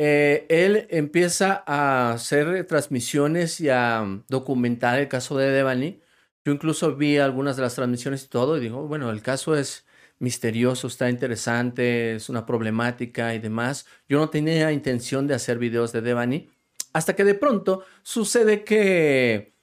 Eh, 0.03 0.47
él 0.49 0.87
empieza 0.89 1.63
a 1.67 2.13
hacer 2.13 2.65
transmisiones 2.65 3.61
y 3.61 3.69
a 3.69 4.03
documentar 4.29 4.97
el 4.97 5.07
caso 5.07 5.37
de 5.37 5.51
Devani. 5.51 6.01
Yo 6.43 6.51
incluso 6.51 6.95
vi 6.95 7.19
algunas 7.19 7.55
de 7.55 7.61
las 7.61 7.75
transmisiones 7.75 8.23
y 8.23 8.27
todo 8.27 8.57
y 8.57 8.61
digo, 8.61 8.87
bueno, 8.87 9.11
el 9.11 9.21
caso 9.21 9.55
es 9.55 9.85
misterioso, 10.17 10.87
está 10.87 11.07
interesante, 11.07 12.15
es 12.15 12.29
una 12.29 12.47
problemática 12.47 13.35
y 13.35 13.39
demás. 13.39 13.85
Yo 14.09 14.17
no 14.17 14.31
tenía 14.31 14.71
intención 14.71 15.27
de 15.27 15.35
hacer 15.35 15.59
videos 15.59 15.91
de 15.91 16.01
Devani 16.01 16.49
hasta 16.93 17.15
que 17.15 17.23
de 17.23 17.35
pronto 17.35 17.83
sucede 18.01 18.63
que 18.63 19.53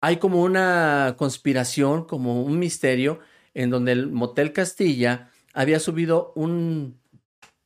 hay 0.00 0.18
como 0.18 0.42
una 0.42 1.16
conspiración, 1.18 2.04
como 2.04 2.44
un 2.44 2.56
misterio, 2.60 3.18
en 3.52 3.70
donde 3.70 3.90
el 3.92 4.12
Motel 4.12 4.52
Castilla 4.52 5.32
había 5.54 5.80
subido 5.80 6.32
un, 6.36 7.00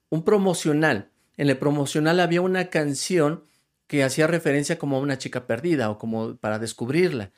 un 0.09 0.25
promocional. 0.25 1.11
En 1.37 1.49
el 1.49 1.59
promocional 1.59 2.21
había 2.21 2.41
una 2.41 2.71
canción 2.71 3.43
que 3.87 4.03
hacía 4.03 4.27
referencia 4.27 4.79
como 4.79 4.97
a 4.97 5.01
una 5.01 5.19
chica 5.19 5.47
perdida 5.47 5.91
o 5.91 5.99
como 5.99 6.37
para 6.37 6.59
descubrirla. 6.59 7.31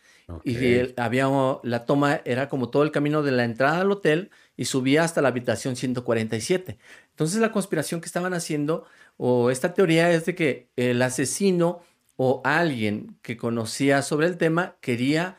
Y 0.45 0.59
había 0.99 1.27
la 1.63 1.87
toma 1.87 2.21
era 2.25 2.51
como 2.51 2.69
todo 2.69 2.83
el 2.83 2.91
camino 2.91 3.23
de 3.23 3.33
la 3.33 3.45
entrada 3.45 3.81
al 3.81 3.91
hotel 3.91 4.31
y 4.57 4.67
subía 4.67 5.03
hasta 5.03 5.23
la 5.23 5.29
habitación 5.29 5.75
147. 5.75 6.79
Entonces 7.11 7.41
la 7.41 7.51
conspiración 7.51 8.01
que 8.01 8.07
estaban 8.07 8.35
haciendo 8.35 8.85
o 9.17 9.51
esta 9.51 9.73
teoría 9.73 10.11
es 10.13 10.27
de 10.27 10.35
que 10.35 10.69
el 10.77 11.01
asesino 11.01 11.81
o 12.17 12.43
alguien 12.45 13.17
que 13.23 13.37
conocía 13.37 14.03
sobre 14.03 14.27
el 14.27 14.37
tema 14.37 14.77
quería 14.81 15.37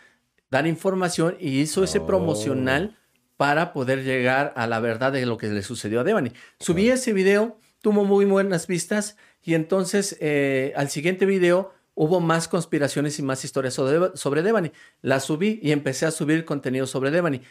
dar 0.49 0.65
información 0.65 1.35
y 1.39 1.59
hizo 1.59 1.83
ese 1.83 1.99
promocional 1.99 2.95
oh. 2.95 3.33
para 3.37 3.73
poder 3.73 4.03
llegar 4.03 4.53
a 4.55 4.65
la 4.65 4.79
verdad 4.79 5.11
de 5.11 5.25
lo 5.25 5.37
que 5.37 5.47
le 5.47 5.61
sucedió 5.61 5.99
a 5.99 6.03
Devani. 6.03 6.31
Subí 6.59 6.89
ese 6.89 7.13
video, 7.13 7.59
tuvo 7.81 8.05
muy 8.05 8.25
buenas 8.25 8.67
vistas 8.67 9.17
y 9.43 9.53
entonces 9.53 10.17
eh, 10.19 10.73
al 10.75 10.89
siguiente 10.89 11.25
video 11.25 11.73
hubo 11.95 12.19
más 12.19 12.47
conspiraciones 12.47 13.19
y 13.19 13.23
más 13.23 13.43
historias 13.43 13.73
sobre, 13.73 14.15
sobre 14.15 14.41
Devani. 14.41 14.71
La 15.01 15.19
subí 15.19 15.59
y 15.61 15.71
empecé 15.71 16.05
a 16.05 16.11
subir 16.11 16.45
contenido 16.45 16.87
sobre 16.87 17.11
Devani. 17.11 17.41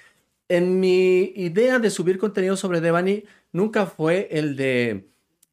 En 0.48 0.80
mi 0.80 1.32
idea 1.36 1.78
de 1.78 1.90
subir 1.90 2.18
contenido 2.18 2.56
sobre 2.56 2.80
Devani 2.80 3.24
nunca 3.52 3.86
fue 3.86 4.28
el 4.30 4.56
de 4.56 5.08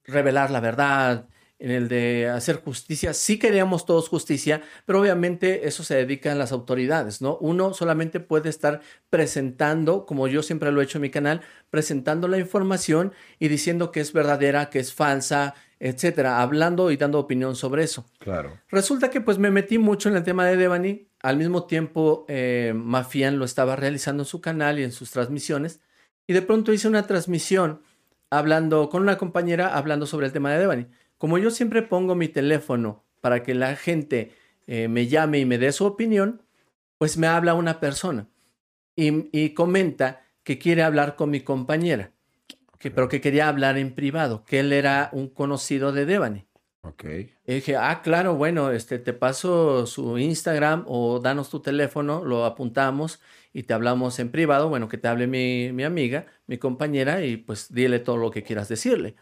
revelar 0.06 0.52
la 0.52 0.62
verdad, 0.62 1.28
en 1.60 1.72
el 1.72 1.88
de 1.88 2.28
hacer 2.28 2.58
justicia. 2.58 3.14
Sí 3.14 3.40
queríamos 3.40 3.86
todos 3.86 4.10
justicia, 4.10 4.62
pero 4.86 5.00
obviamente 5.00 5.68
eso 5.68 5.84
se 5.84 5.96
dedica 5.96 6.32
a 6.32 6.36
las 6.36 6.52
autoridades, 6.52 7.22
¿no? 7.22 7.38
Uno 7.38 7.74
solamente 7.74 8.20
puede 8.20 8.50
estar 8.50 8.82
presentando, 9.10 10.06
como 10.06 10.28
yo 10.28 10.44
siempre 10.44 10.72
lo 10.72 10.82
he 10.82 10.84
hecho 10.84 10.98
en 10.98 11.04
mi 11.04 11.10
canal, 11.10 11.42
presentando 11.70 12.28
la 12.28 12.38
información 12.38 13.14
y 13.40 13.48
diciendo 13.48 13.92
que 13.92 14.02
es 14.02 14.12
verdadera, 14.12 14.70
que 14.70 14.80
es 14.80 14.94
falsa, 14.94 15.56
etcétera, 15.80 16.42
hablando 16.42 16.92
y 16.92 16.98
dando 16.98 17.20
opinión 17.20 17.56
sobre 17.56 17.84
eso. 17.84 18.06
Claro. 18.20 18.60
Resulta 18.70 19.10
que 19.10 19.22
pues 19.22 19.38
me 19.38 19.52
metí 19.52 19.78
mucho 19.78 20.10
en 20.10 20.16
el 20.16 20.24
tema 20.24 20.46
de 20.46 20.58
Devani. 20.58 21.08
Al 21.22 21.38
mismo 21.38 21.66
tiempo, 21.66 22.26
eh, 22.28 22.74
Mafian 22.76 23.40
lo 23.40 23.46
estaba 23.46 23.76
realizando 23.76 24.24
en 24.24 24.28
su 24.28 24.42
canal 24.42 24.80
y 24.80 24.84
en 24.84 24.92
sus 24.92 25.12
transmisiones. 25.12 25.82
Y 26.28 26.34
de 26.34 26.42
pronto 26.42 26.74
hice 26.74 26.88
una 26.88 27.08
transmisión 27.08 27.82
hablando 28.30 28.90
con 28.90 29.02
una 29.02 29.18
compañera, 29.18 29.76
hablando 29.76 30.06
sobre 30.06 30.28
el 30.28 30.34
tema 30.34 30.52
de 30.52 30.60
Devani. 30.60 30.88
Como 31.26 31.40
yo 31.40 31.50
siempre 31.50 31.82
pongo 31.82 32.14
mi 32.14 32.28
teléfono 32.28 33.04
para 33.20 33.42
que 33.42 33.56
la 33.56 33.76
gente 33.76 34.32
eh, 34.68 34.88
me 34.88 35.08
llame 35.08 35.40
y 35.40 35.46
me 35.46 35.58
dé 35.58 35.72
su 35.72 35.84
opinión, 35.84 36.44
pues 37.00 37.18
me 37.18 37.26
habla 37.26 37.56
una 37.56 37.80
persona 37.80 38.28
y, 38.96 39.50
comenta 39.56 40.22
que 40.44 40.60
quiere 40.60 40.84
hablar 40.84 41.16
con 41.16 41.32
mi 41.32 41.42
compañera, 41.42 42.12
que, 42.78 42.92
pero 42.92 43.10
que 43.10 43.22
quería 43.22 43.48
hablar 43.48 43.80
en 43.80 43.96
privado, 43.96 44.44
que 44.46 44.60
él 44.60 44.72
era 44.72 45.10
un 45.14 45.28
conocido 45.28 45.92
de 45.92 46.06
Devani. 46.06 46.46
Ok. 46.84 47.06
Y 47.48 47.54
dije, 47.56 47.76
ah, 47.76 48.02
claro, 48.04 48.36
bueno, 48.36 48.70
este, 48.70 49.00
te 49.00 49.14
paso 49.14 49.88
su 49.88 50.20
Instagram 50.20 50.86
o 50.88 51.20
danos 51.20 51.50
tu 51.50 51.60
teléfono, 51.60 52.24
lo 52.24 52.46
apuntamos 52.46 53.20
y 53.52 53.64
te 53.64 53.74
hablamos 53.74 54.20
en 54.20 54.30
privado. 54.30 54.70
Bueno, 54.70 54.88
que 54.88 55.00
te 55.00 55.08
hable 55.08 55.26
mi, 55.26 55.72
mi 55.74 55.86
amiga, 55.86 56.28
mi 56.46 56.60
compañera, 56.60 57.26
y 57.26 57.38
pues 57.38 57.74
dile 57.74 57.98
todo 57.98 58.18
lo 58.18 58.30
que 58.30 58.44
quieras 58.44 58.70
decirle. 58.70 59.16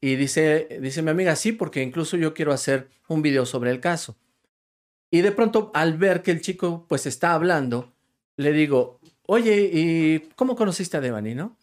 Y 0.00 0.16
dice, 0.16 0.78
dice 0.80 1.02
mi 1.02 1.10
amiga, 1.10 1.36
sí, 1.36 1.52
porque 1.52 1.82
incluso 1.82 2.16
yo 2.16 2.34
quiero 2.34 2.52
hacer 2.52 2.88
un 3.08 3.22
video 3.22 3.46
sobre 3.46 3.70
el 3.70 3.80
caso. 3.80 4.16
Y 5.10 5.22
de 5.22 5.32
pronto, 5.32 5.70
al 5.74 5.96
ver 5.96 6.22
que 6.22 6.30
el 6.30 6.40
chico 6.40 6.84
pues 6.88 7.06
está 7.06 7.32
hablando, 7.32 7.92
le 8.36 8.52
digo, 8.52 9.00
oye, 9.22 9.70
¿y 9.72 10.20
cómo 10.34 10.56
conociste 10.56 10.96
a 10.96 11.00
Devani, 11.00 11.34
no? 11.34 11.56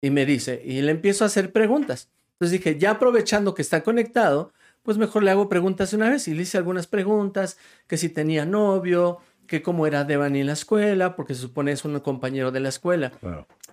Y 0.00 0.10
me 0.10 0.26
dice, 0.26 0.62
y 0.64 0.80
le 0.80 0.90
empiezo 0.90 1.24
a 1.24 1.28
hacer 1.28 1.52
preguntas. 1.52 2.08
Entonces 2.32 2.58
dije, 2.58 2.78
ya 2.78 2.92
aprovechando 2.92 3.54
que 3.54 3.62
está 3.62 3.82
conectado, 3.82 4.52
pues 4.82 4.98
mejor 4.98 5.22
le 5.22 5.30
hago 5.30 5.48
preguntas 5.48 5.92
una 5.92 6.10
vez. 6.10 6.26
Y 6.26 6.34
le 6.34 6.42
hice 6.42 6.58
algunas 6.58 6.86
preguntas, 6.86 7.56
que 7.86 7.96
si 7.96 8.08
tenía 8.08 8.44
novio, 8.44 9.18
que 9.46 9.62
cómo 9.62 9.86
era 9.86 10.04
Devani 10.04 10.40
en 10.40 10.46
la 10.48 10.54
escuela, 10.54 11.14
porque 11.14 11.34
se 11.34 11.42
supone 11.42 11.72
es 11.72 11.84
un 11.84 12.00
compañero 12.00 12.50
de 12.50 12.60
la 12.60 12.68
escuela. 12.68 13.12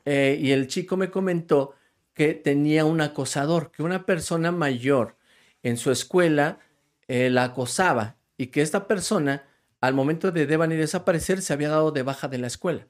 Eh, 0.06 0.38
y 0.40 0.52
el 0.52 0.68
chico 0.68 0.98
me 0.98 1.10
comentó 1.10 1.74
que 2.14 2.34
tenía 2.34 2.86
un 2.86 3.02
acosador, 3.02 3.72
que 3.72 3.84
una 3.84 4.06
persona 4.06 4.52
mayor 4.52 5.18
en 5.64 5.78
su 5.78 5.92
escuela 5.92 6.60
eh, 7.08 7.30
la 7.30 7.46
acosaba 7.46 8.18
y 8.38 8.48
que 8.48 8.62
esta 8.62 8.88
persona, 8.88 9.48
al 9.82 9.94
momento 9.94 10.32
de 10.32 10.46
Devani 10.46 10.76
desaparecer, 10.76 11.42
se 11.42 11.54
había 11.54 11.70
dado 11.70 11.92
de 11.92 12.04
baja 12.04 12.28
de 12.28 12.38
la 12.38 12.48
escuela. 12.48 12.88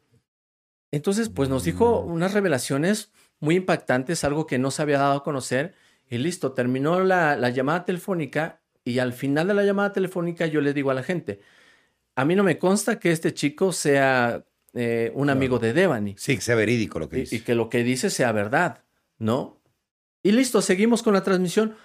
Entonces, 0.91 1.29
pues 1.29 1.49
nos 1.49 1.63
dijo 1.63 2.03
mm. 2.03 2.11
unas 2.11 2.33
revelaciones 2.33 3.11
muy 3.39 3.55
impactantes, 3.55 4.23
algo 4.23 4.47
que 4.47 4.59
no 4.59 4.71
se 4.71 4.81
había 4.81 4.99
dado 4.99 5.17
a 5.17 5.23
conocer, 5.23 5.73
y 6.09 6.17
listo, 6.17 6.53
terminó 6.53 7.03
la, 7.03 7.49
llamada 7.49 7.85
telefónica 7.85 8.61
y 8.83 8.99
al 8.99 9.13
final 9.13 9.47
de 9.47 9.53
la 9.53 9.63
llamada 9.63 9.93
telefónica 9.93 10.47
yo 10.47 10.61
le 10.61 10.73
digo 10.73 10.89
a 10.89 10.95
la 10.95 11.03
gente, 11.03 11.39
a 12.15 12.25
mí 12.25 12.35
no 12.35 12.43
me 12.43 12.57
consta 12.57 12.99
que 12.99 13.11
este 13.11 13.33
chico 13.33 13.71
sea 13.71 14.43
eh, 14.73 15.11
un 15.13 15.29
amigo 15.29 15.59
de 15.59 15.73
Devani. 15.73 16.15
Sí, 16.17 16.35
que 16.35 16.41
sea 16.41 16.55
verídico 16.55 16.99
lo 16.99 17.07
que 17.07 17.17
dice. 17.17 17.35
y 17.35 17.39
que 17.41 17.53
lo 17.53 17.69
que 17.69 17.83
dice 17.83 18.09
sea 18.09 18.31
verdad. 18.31 18.83
¿No? 19.19 19.61
Y 20.23 20.31
listo, 20.31 20.61
seguimos 20.61 21.03
con 21.03 21.13
la 21.13 21.23
transmisión. 21.23 21.75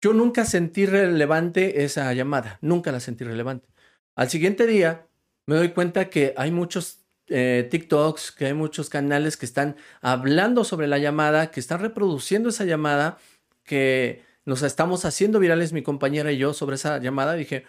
Yo 0.00 0.12
nunca 0.12 0.44
sentí 0.44 0.86
relevante 0.86 1.84
esa 1.84 2.12
llamada, 2.12 2.58
nunca 2.60 2.92
la 2.92 3.00
sentí 3.00 3.24
relevante. 3.24 3.68
Al 4.14 4.28
siguiente 4.28 4.66
día 4.66 5.06
me 5.46 5.56
doy 5.56 5.70
cuenta 5.70 6.10
que 6.10 6.34
hay 6.36 6.50
muchos 6.50 7.00
eh, 7.28 7.68
TikToks, 7.70 8.32
que 8.32 8.46
hay 8.46 8.54
muchos 8.54 8.88
canales 8.88 9.36
que 9.36 9.46
están 9.46 9.76
hablando 10.00 10.64
sobre 10.64 10.86
la 10.86 10.98
llamada, 10.98 11.50
que 11.50 11.60
están 11.60 11.80
reproduciendo 11.80 12.48
esa 12.48 12.64
llamada, 12.64 13.18
que 13.64 14.22
nos 14.44 14.62
estamos 14.62 15.04
haciendo 15.04 15.38
virales 15.38 15.72
mi 15.72 15.82
compañera 15.82 16.32
y 16.32 16.38
yo 16.38 16.52
sobre 16.52 16.76
esa 16.76 16.98
llamada. 16.98 17.34
Dije, 17.34 17.64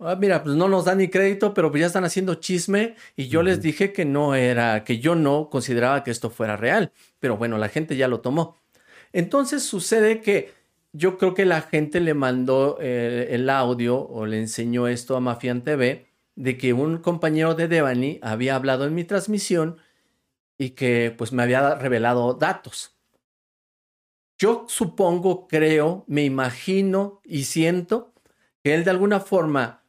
ah, 0.00 0.16
mira, 0.16 0.42
pues 0.42 0.56
no 0.56 0.68
nos 0.68 0.84
dan 0.84 0.98
ni 0.98 1.08
crédito, 1.08 1.54
pero 1.54 1.70
pues 1.70 1.80
ya 1.80 1.86
están 1.86 2.04
haciendo 2.04 2.36
chisme 2.36 2.96
y 3.16 3.28
yo 3.28 3.42
les 3.42 3.60
dije 3.60 3.92
que 3.92 4.04
no 4.04 4.34
era, 4.34 4.84
que 4.84 4.98
yo 4.98 5.14
no 5.14 5.48
consideraba 5.50 6.04
que 6.04 6.10
esto 6.10 6.30
fuera 6.30 6.56
real 6.56 6.92
pero 7.24 7.38
bueno, 7.38 7.56
la 7.56 7.70
gente 7.70 7.96
ya 7.96 8.06
lo 8.06 8.20
tomó. 8.20 8.58
Entonces 9.14 9.62
sucede 9.62 10.20
que 10.20 10.52
yo 10.92 11.16
creo 11.16 11.32
que 11.32 11.46
la 11.46 11.62
gente 11.62 11.98
le 12.00 12.12
mandó 12.12 12.76
eh, 12.82 13.28
el 13.30 13.48
audio 13.48 13.98
o 13.98 14.26
le 14.26 14.38
enseñó 14.38 14.88
esto 14.88 15.16
a 15.16 15.20
Mafian 15.20 15.64
TV 15.64 16.06
de 16.34 16.58
que 16.58 16.74
un 16.74 16.98
compañero 16.98 17.54
de 17.54 17.66
Devani 17.66 18.18
había 18.20 18.56
hablado 18.56 18.84
en 18.84 18.94
mi 18.94 19.04
transmisión 19.04 19.78
y 20.58 20.72
que 20.72 21.14
pues 21.16 21.32
me 21.32 21.42
había 21.42 21.76
revelado 21.76 22.34
datos. 22.34 22.94
Yo 24.36 24.66
supongo, 24.68 25.48
creo, 25.48 26.04
me 26.06 26.24
imagino 26.24 27.22
y 27.24 27.44
siento 27.44 28.12
que 28.62 28.74
él 28.74 28.84
de 28.84 28.90
alguna 28.90 29.18
forma 29.20 29.83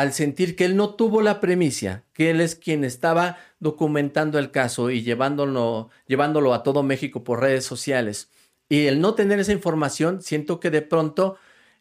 al 0.00 0.12
sentir 0.12 0.56
que 0.56 0.64
él 0.64 0.76
no 0.76 0.94
tuvo 0.94 1.22
la 1.22 1.40
premicia, 1.40 2.04
que 2.12 2.30
él 2.30 2.40
es 2.40 2.54
quien 2.54 2.84
estaba 2.84 3.38
documentando 3.60 4.38
el 4.38 4.50
caso 4.50 4.90
y 4.90 5.02
llevándolo, 5.02 5.90
llevándolo 6.06 6.54
a 6.54 6.62
todo 6.62 6.82
México 6.82 7.24
por 7.24 7.40
redes 7.40 7.64
sociales, 7.64 8.30
y 8.68 8.86
el 8.86 9.00
no 9.00 9.14
tener 9.14 9.38
esa 9.38 9.52
información, 9.52 10.22
siento 10.22 10.60
que 10.60 10.70
de 10.70 10.82
pronto 10.82 11.36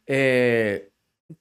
eh, 0.05 0.89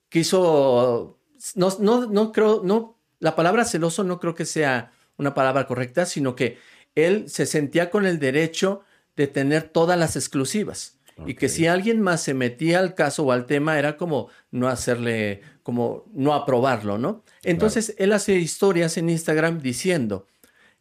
quiso, 0.09 1.19
no, 1.55 1.69
no, 1.79 2.07
no 2.07 2.33
creo, 2.33 2.63
no, 2.65 2.99
la 3.21 3.37
palabra 3.37 3.65
celoso 3.65 4.03
no 4.05 4.19
creo 4.19 4.35
que 4.35 4.45
sea 4.45 4.93
una 5.17 5.35
palabra 5.35 5.67
correcta, 5.67 6.05
sino 6.05 6.35
que 6.35 6.59
él 6.95 7.29
se 7.29 7.47
sentía 7.47 7.91
con 7.91 8.07
el 8.07 8.19
derecho 8.19 8.83
de 9.17 9.27
tener 9.27 9.69
todas 9.69 9.99
las 9.99 10.17
exclusivas. 10.17 10.99
Y 11.25 11.35
que 11.35 11.49
si 11.49 11.67
alguien 11.67 12.03
más 12.03 12.23
se 12.23 12.35
metía 12.35 12.79
al 12.79 12.95
caso 12.95 13.25
o 13.25 13.33
al 13.33 13.47
tema, 13.47 13.79
era 13.79 13.97
como 13.97 14.29
no 14.51 14.69
hacerle, 14.69 15.41
como 15.67 16.05
no 16.15 16.33
aprobarlo, 16.33 16.97
¿no? 16.97 17.25
Entonces, 17.43 17.97
él 17.99 18.13
hace 18.13 18.37
historias 18.37 18.97
en 18.99 19.11
Instagram 19.11 19.59
diciendo 19.59 20.29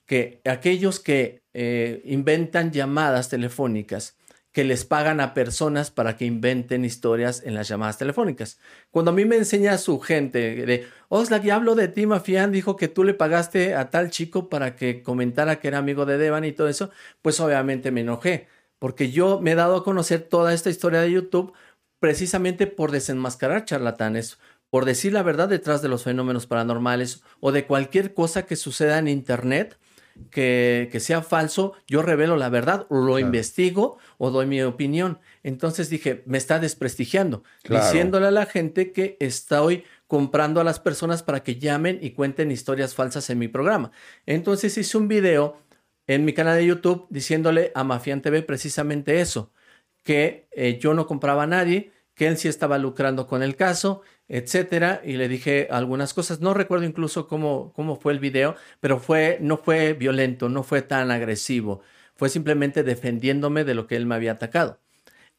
que 0.05 0.41
aquellos 0.45 0.99
que 0.99 1.41
eh, 1.55 2.03
inventan 2.05 2.71
llamadas 2.71 3.27
telefónicas, 3.27 4.15
que 4.51 4.63
les 4.63 4.85
pagan 4.85 5.21
a 5.21 5.33
personas 5.33 5.89
para 5.89 6.17
que 6.17 6.25
inventen 6.25 6.85
historias 6.85 7.41
en 7.43 7.55
las 7.55 7.67
llamadas 7.67 7.97
telefónicas. 7.97 8.59
Cuando 8.91 9.09
a 9.09 9.15
mí 9.15 9.25
me 9.25 9.37
enseña 9.37 9.75
su 9.79 9.99
gente 9.99 10.67
de, 10.67 10.85
Oxlack, 11.09 11.41
ya 11.41 11.55
hablo 11.55 11.73
de 11.73 11.87
ti, 11.87 12.05
Mafián, 12.05 12.51
dijo 12.51 12.75
que 12.75 12.87
tú 12.87 13.03
le 13.03 13.15
pagaste 13.15 13.73
a 13.73 13.89
tal 13.89 14.11
chico 14.11 14.49
para 14.49 14.75
que 14.75 15.01
comentara 15.01 15.59
que 15.59 15.69
era 15.69 15.79
amigo 15.79 16.05
de 16.05 16.19
Devan 16.19 16.45
y 16.45 16.51
todo 16.51 16.69
eso, 16.69 16.91
pues 17.23 17.39
obviamente 17.39 17.89
me 17.89 18.01
enojé, 18.01 18.49
porque 18.77 19.09
yo 19.09 19.41
me 19.41 19.53
he 19.53 19.55
dado 19.55 19.77
a 19.77 19.83
conocer 19.83 20.21
toda 20.21 20.53
esta 20.53 20.69
historia 20.69 21.01
de 21.01 21.11
YouTube 21.11 21.53
precisamente 22.05 22.67
por 22.67 22.91
desenmascarar 22.91 23.65
charlatanes, 23.65 24.37
por 24.69 24.85
decir 24.85 25.13
la 25.13 25.23
verdad 25.23 25.49
detrás 25.49 25.81
de 25.81 25.89
los 25.89 26.03
fenómenos 26.03 26.47
paranormales 26.47 27.23
o 27.39 27.51
de 27.51 27.65
cualquier 27.65 28.13
cosa 28.13 28.45
que 28.45 28.55
suceda 28.55 28.99
en 28.99 29.07
Internet 29.07 29.77
que, 30.31 30.97
sea 30.99 31.21
falso, 31.21 31.73
yo 31.87 32.01
revelo 32.01 32.37
la 32.37 32.49
verdad 32.49 32.87
o 32.89 32.99
lo 32.99 33.19
investigo 33.19 33.97
o 34.17 34.31
doy 34.31 34.45
mi 34.45 34.61
opinión. 34.61 35.19
Entonces 35.43 35.89
dije, 35.89 36.23
me 36.25 36.37
está 36.37 36.59
desprestigiando, 36.59 37.43
diciéndole 37.69 38.27
a 38.27 38.31
la 38.31 38.45
gente 38.45 38.91
que 38.91 39.17
estoy 39.19 39.83
comprando 40.07 40.61
a 40.61 40.63
las 40.63 40.79
personas 40.79 41.23
para 41.23 41.43
que 41.43 41.57
llamen 41.57 41.99
y 42.01 42.11
cuenten 42.11 42.51
historias 42.51 42.95
falsas 42.95 43.29
en 43.29 43.39
mi 43.39 43.47
programa. 43.47 43.91
Entonces 44.25 44.77
hice 44.77 44.97
un 44.97 45.07
video 45.07 45.57
en 46.07 46.23
mi 46.23 46.33
canal 46.33 46.57
de 46.57 46.65
YouTube 46.65 47.07
diciéndole 47.09 47.71
a 47.75 47.83
Mafian 47.83 48.21
TV 48.21 48.41
precisamente 48.41 49.19
eso, 49.19 49.51
que 50.03 50.47
eh, 50.51 50.77
yo 50.79 50.93
no 50.93 51.07
compraba 51.07 51.43
a 51.43 51.47
nadie, 51.47 51.91
que 52.13 52.27
él 52.27 52.37
sí 52.37 52.47
estaba 52.47 52.77
lucrando 52.77 53.27
con 53.27 53.43
el 53.43 53.55
caso 53.55 54.01
etcétera, 54.27 55.01
y 55.03 55.13
le 55.13 55.27
dije 55.27 55.67
algunas 55.69 56.13
cosas. 56.13 56.41
No 56.41 56.53
recuerdo 56.53 56.85
incluso 56.85 57.27
cómo, 57.27 57.71
cómo 57.73 57.95
fue 57.95 58.13
el 58.13 58.19
video, 58.19 58.55
pero 58.79 58.99
fue, 58.99 59.37
no 59.41 59.57
fue 59.57 59.93
violento, 59.93 60.49
no 60.49 60.63
fue 60.63 60.81
tan 60.81 61.11
agresivo. 61.11 61.81
Fue 62.15 62.29
simplemente 62.29 62.83
defendiéndome 62.83 63.63
de 63.63 63.75
lo 63.75 63.87
que 63.87 63.95
él 63.95 64.05
me 64.05 64.15
había 64.15 64.33
atacado. 64.33 64.79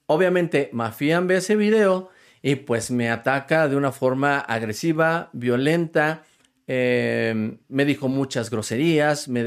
Obviamente, 0.06 0.70
Mafian 0.72 1.26
ve 1.26 1.36
ese 1.36 1.56
video 1.56 2.10
y 2.42 2.56
pues 2.56 2.90
me 2.90 3.10
ataca 3.10 3.66
de 3.68 3.76
una 3.76 3.90
forma 3.90 4.38
agresiva, 4.38 5.30
violenta. 5.32 6.22
Em, 6.68 7.58
me 7.68 7.84
dijo 7.84 8.08
muchas 8.08 8.50
groserías, 8.50 9.28
me, 9.28 9.42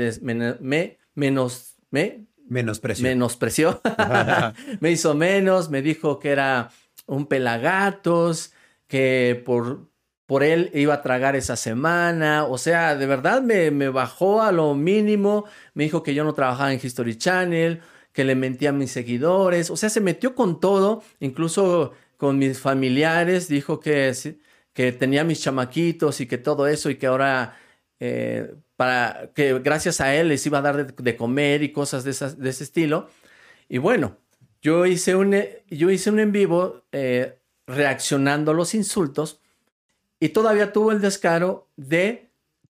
me, 0.60 0.98
menos, 1.14 1.78
me 1.92 2.26
menospreció. 2.48 3.04
menospreció. 3.08 3.82
me 4.82 4.92
hizo 4.92 5.14
menos, 5.16 5.70
me 5.70 5.82
dijo 5.82 6.20
que 6.20 6.32
era 6.32 6.72
un 7.06 7.28
pelagatos, 7.28 8.52
que 8.90 9.42
por, 9.46 9.90
por 10.26 10.44
él 10.44 10.72
iba 10.74 10.96
a 10.96 11.02
tragar 11.04 11.38
esa 11.38 11.56
semana. 11.56 12.46
O 12.46 12.58
sea, 12.58 12.96
de 12.98 13.06
verdad 13.06 13.42
me, 13.42 13.72
me 13.72 13.90
bajó 13.90 14.42
a 14.42 14.52
lo 14.52 14.76
mínimo. 14.76 15.46
Me 15.76 15.86
dijo 15.86 16.04
que 16.04 16.14
yo 16.16 16.26
no 16.26 16.34
trabajaba 16.34 16.74
en 16.74 16.82
History 16.84 17.18
Channel, 17.18 17.82
que 18.14 18.26
le 18.26 18.36
mentía 18.36 18.70
a 18.72 18.74
mis 18.74 18.92
seguidores. 18.92 19.70
O 19.70 19.78
sea, 19.78 19.90
se 19.90 20.02
metió 20.02 20.36
con 20.36 20.60
todo, 20.60 21.04
incluso 21.22 21.94
con 22.18 22.38
mis 22.40 22.60
familiares. 22.60 23.48
Dijo 23.48 23.80
que, 23.80 24.14
que 24.74 24.92
tenía 24.92 25.24
mis 25.24 25.42
chamaquitos 25.42 26.20
y 26.22 26.28
que 26.28 26.38
todo 26.38 26.68
eso 26.68 26.90
y 26.90 26.96
que 26.98 27.08
ahora... 27.08 27.58
Eh, 28.02 28.56
para 28.76 29.32
que 29.36 29.60
gracias 29.60 30.00
a 30.00 30.16
él 30.16 30.30
les 30.30 30.46
iba 30.46 30.60
a 30.60 30.62
dar 30.62 30.96
de, 30.96 31.18
comer 31.18 31.64
y 31.64 31.74
cosas 31.74 32.06
de, 32.06 32.12
esas, 32.12 32.40
de, 32.40 32.50
ese 32.50 32.64
estilo. 32.64 33.10
Y 33.68 33.78
bueno, 33.78 34.18
yo 34.62 34.86
hice 34.86 35.18
un, 35.18 35.36
yo 35.70 35.90
hice 35.90 36.10
un 36.12 36.20
en 36.20 36.32
vivo 36.32 36.84
eh, 36.94 37.39
reaccionando 37.70 38.52
a 38.52 38.54
los 38.56 38.74
insultos 38.74 39.40
y 40.20 40.30
todavía 40.30 40.74
tuvo 40.74 40.92
el 40.92 41.00
descaro 41.00 41.70
de 41.78 42.30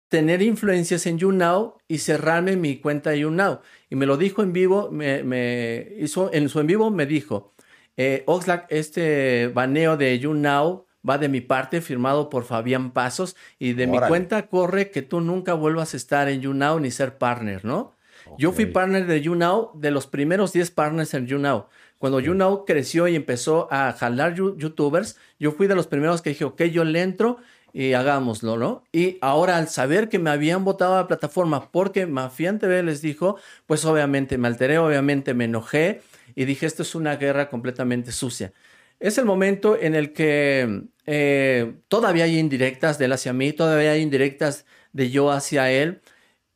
tener 0.10 0.42
influencias 0.42 1.06
en 1.06 1.18
YouNow 1.18 1.78
y 1.88 2.00
cerrarme 2.00 2.58
mi 2.58 2.78
cuenta 2.78 3.12
de 3.12 3.20
YouNow. 3.20 3.62
Y 3.90 3.96
me 3.96 4.06
lo 4.06 4.18
dijo 4.18 4.44
en 4.44 4.54
vivo, 4.54 4.90
me, 4.92 5.88
hizo, 5.98 6.32
en 6.34 6.50
su 6.50 6.60
en 6.60 6.68
vivo 6.68 6.92
me 6.92 7.06
dijo, 7.06 7.54
eh, 7.96 8.24
Oxlack, 8.26 8.68
este 8.70 9.48
baneo 9.48 9.98
de 9.98 10.20
YouNow 10.20 10.86
va 11.08 11.18
de 11.18 11.30
mi 11.30 11.42
parte, 11.42 11.80
firmado 11.80 12.30
por 12.30 12.44
Fabián 12.44 12.92
Pasos, 12.92 13.38
y 13.58 13.74
de 13.74 13.88
mi 13.88 14.00
cuenta 14.00 14.48
corre 14.48 14.92
que 14.92 15.02
tú 15.02 15.22
nunca 15.22 15.54
vuelvas 15.54 15.94
a 15.94 15.98
estar 15.98 16.28
en 16.28 16.42
YouNow 16.42 16.80
ni 16.80 16.92
ser 16.92 17.18
partner, 17.18 17.64
¿no? 17.64 17.94
Yo 18.38 18.52
fui 18.52 18.66
partner 18.66 19.08
de 19.08 19.22
YouNow, 19.22 19.72
de 19.76 19.92
los 19.92 20.06
primeros 20.06 20.54
10 20.54 20.72
partners 20.72 21.14
en 21.14 21.26
YouNow. 21.26 21.68
Cuando 22.00 22.22
YouNow 22.22 22.64
creció 22.66 23.10
y 23.10 23.16
empezó 23.18 23.68
a 23.72 23.92
jalar 23.92 24.34
youtubers, 24.34 25.18
yo 25.38 25.52
fui 25.52 25.68
de 25.68 25.76
los 25.76 25.86
primeros 25.86 26.22
que 26.22 26.30
dije, 26.30 26.46
ok, 26.46 26.64
yo 26.64 26.86
le 26.86 27.02
entro 27.02 27.38
y 27.74 27.92
hagámoslo, 27.92 28.58
¿no? 28.58 28.86
Y 28.94 29.18
ahora 29.22 29.58
al 29.58 29.68
saber 29.68 30.08
que 30.08 30.18
me 30.18 30.30
habían 30.30 30.64
votado 30.64 30.96
a 30.96 31.02
la 31.02 31.08
plataforma 31.08 31.72
porque 31.72 32.08
Mafian 32.08 32.58
TV 32.58 32.84
les 32.84 33.02
dijo, 33.02 33.38
pues 33.68 33.84
obviamente 33.84 34.38
me 34.38 34.48
alteré, 34.48 34.78
obviamente 34.78 35.34
me 35.34 35.44
enojé 35.44 36.02
y 36.36 36.46
dije, 36.46 36.66
esto 36.66 36.84
es 36.84 36.96
una 36.96 37.18
guerra 37.18 37.50
completamente 37.50 38.14
sucia. 38.14 38.54
Es 39.02 39.18
el 39.18 39.26
momento 39.26 39.78
en 39.78 39.94
el 39.94 40.14
que 40.14 40.84
eh, 41.06 41.76
todavía 41.90 42.24
hay 42.24 42.40
indirectas 42.40 42.98
de 42.98 43.06
él 43.06 43.12
hacia 43.12 43.34
mí, 43.34 43.52
todavía 43.52 43.92
hay 43.92 44.02
indirectas 44.02 44.66
de 44.94 45.10
yo 45.10 45.32
hacia 45.32 45.70
él. 45.70 46.02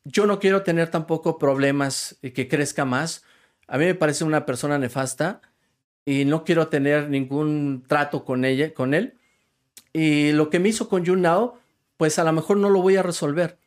Yo 0.04 0.26
no 0.26 0.38
quiero 0.38 0.62
tener 0.62 0.90
tampoco 0.90 1.38
problemas 1.38 2.18
y 2.22 2.30
que 2.30 2.48
crezca 2.48 2.86
más 2.86 3.24
a 3.66 3.78
mí 3.78 3.84
me 3.84 3.94
parece 3.94 4.24
una 4.24 4.46
persona 4.46 4.78
nefasta 4.78 5.40
y 6.04 6.24
no 6.24 6.44
quiero 6.44 6.68
tener 6.68 7.08
ningún 7.08 7.84
trato 7.86 8.24
con 8.24 8.44
ella, 8.44 8.74
con 8.74 8.94
él. 8.94 9.14
Y 9.92 10.32
lo 10.32 10.50
que 10.50 10.58
me 10.58 10.68
hizo 10.68 10.88
con 10.88 11.04
YouNow, 11.04 11.54
pues 11.96 12.18
a 12.18 12.24
lo 12.24 12.32
mejor 12.32 12.56
no 12.56 12.68
lo 12.68 12.82
voy 12.82 12.96
a 12.96 13.02
resolver, 13.02 13.58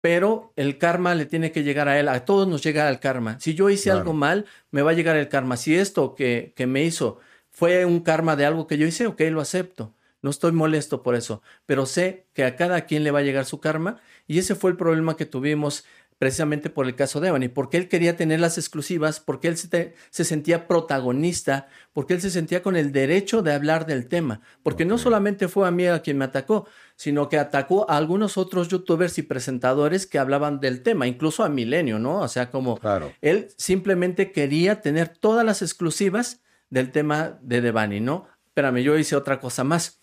pero 0.00 0.52
el 0.56 0.78
karma 0.78 1.14
le 1.14 1.26
tiene 1.26 1.52
que 1.52 1.62
llegar 1.62 1.88
a 1.88 1.98
él. 1.98 2.08
A 2.08 2.24
todos 2.24 2.46
nos 2.46 2.62
llega 2.62 2.88
el 2.88 3.00
karma. 3.00 3.40
Si 3.40 3.54
yo 3.54 3.70
hice 3.70 3.90
algo 3.90 4.12
mal, 4.12 4.46
me 4.70 4.82
va 4.82 4.90
a 4.90 4.94
llegar 4.94 5.16
el 5.16 5.28
karma. 5.28 5.56
Si 5.56 5.74
esto 5.74 6.14
que, 6.14 6.52
que 6.56 6.66
me 6.66 6.82
hizo 6.82 7.18
fue 7.50 7.84
un 7.84 8.00
karma 8.00 8.36
de 8.36 8.44
algo 8.44 8.66
que 8.66 8.78
yo 8.78 8.86
hice, 8.86 9.06
ok, 9.06 9.20
lo 9.30 9.40
acepto. 9.40 9.94
No 10.22 10.30
estoy 10.30 10.52
molesto 10.52 11.02
por 11.02 11.14
eso, 11.14 11.40
pero 11.66 11.86
sé 11.86 12.26
que 12.32 12.44
a 12.44 12.56
cada 12.56 12.80
quien 12.82 13.04
le 13.04 13.12
va 13.12 13.20
a 13.20 13.22
llegar 13.22 13.44
su 13.44 13.60
karma 13.60 14.00
y 14.26 14.38
ese 14.38 14.56
fue 14.56 14.72
el 14.72 14.76
problema 14.76 15.16
que 15.16 15.24
tuvimos 15.24 15.84
precisamente 16.18 16.70
por 16.70 16.86
el 16.86 16.94
caso 16.94 17.20
de 17.20 17.28
Ebony, 17.28 17.48
porque 17.48 17.76
él 17.76 17.88
quería 17.88 18.16
tener 18.16 18.40
las 18.40 18.56
exclusivas, 18.56 19.20
porque 19.20 19.48
él 19.48 19.56
se, 19.58 20.24
sentía 20.24 20.66
protagonista, 20.66 21.68
porque 21.92 22.14
él 22.14 22.22
se 22.22 22.30
sentía 22.30 22.62
con 22.62 22.74
el 22.74 22.90
derecho 22.90 23.42
de 23.42 23.52
hablar 23.52 23.86
del 23.86 24.08
tema, 24.08 24.40
porque 24.62 24.86
no 24.86 24.96
solamente 24.96 25.48
fue 25.48 25.68
a 25.68 25.70
mí 25.70 25.86
a 25.86 26.00
quien 26.00 26.16
me 26.16 26.24
atacó, 26.24 26.66
sino 26.96 27.28
que 27.28 27.38
atacó 27.38 27.90
a 27.90 27.98
algunos 27.98 28.38
otros 28.38 28.68
youtubers 28.68 29.18
y 29.18 29.22
presentadores 29.22 30.06
que 30.06 30.18
hablaban 30.18 30.58
del 30.58 30.82
tema, 30.82 31.06
incluso 31.06 31.44
a 31.44 31.50
Milenio, 31.50 31.98
¿no? 31.98 32.20
O 32.20 32.28
sea, 32.28 32.50
como 32.50 32.80
él 33.20 33.48
simplemente 33.58 34.32
quería 34.32 34.80
tener 34.80 35.08
todas 35.08 35.44
las 35.44 35.60
exclusivas 35.60 36.40
del 36.70 36.92
tema 36.92 37.38
de 37.42 37.60
Devani, 37.60 38.00
¿no? 38.00 38.26
Espérame, 38.46 38.78
yo 38.78 38.96
hice 38.96 39.16
otra 39.16 39.38
cosa 39.38 39.64
más. 39.64 40.00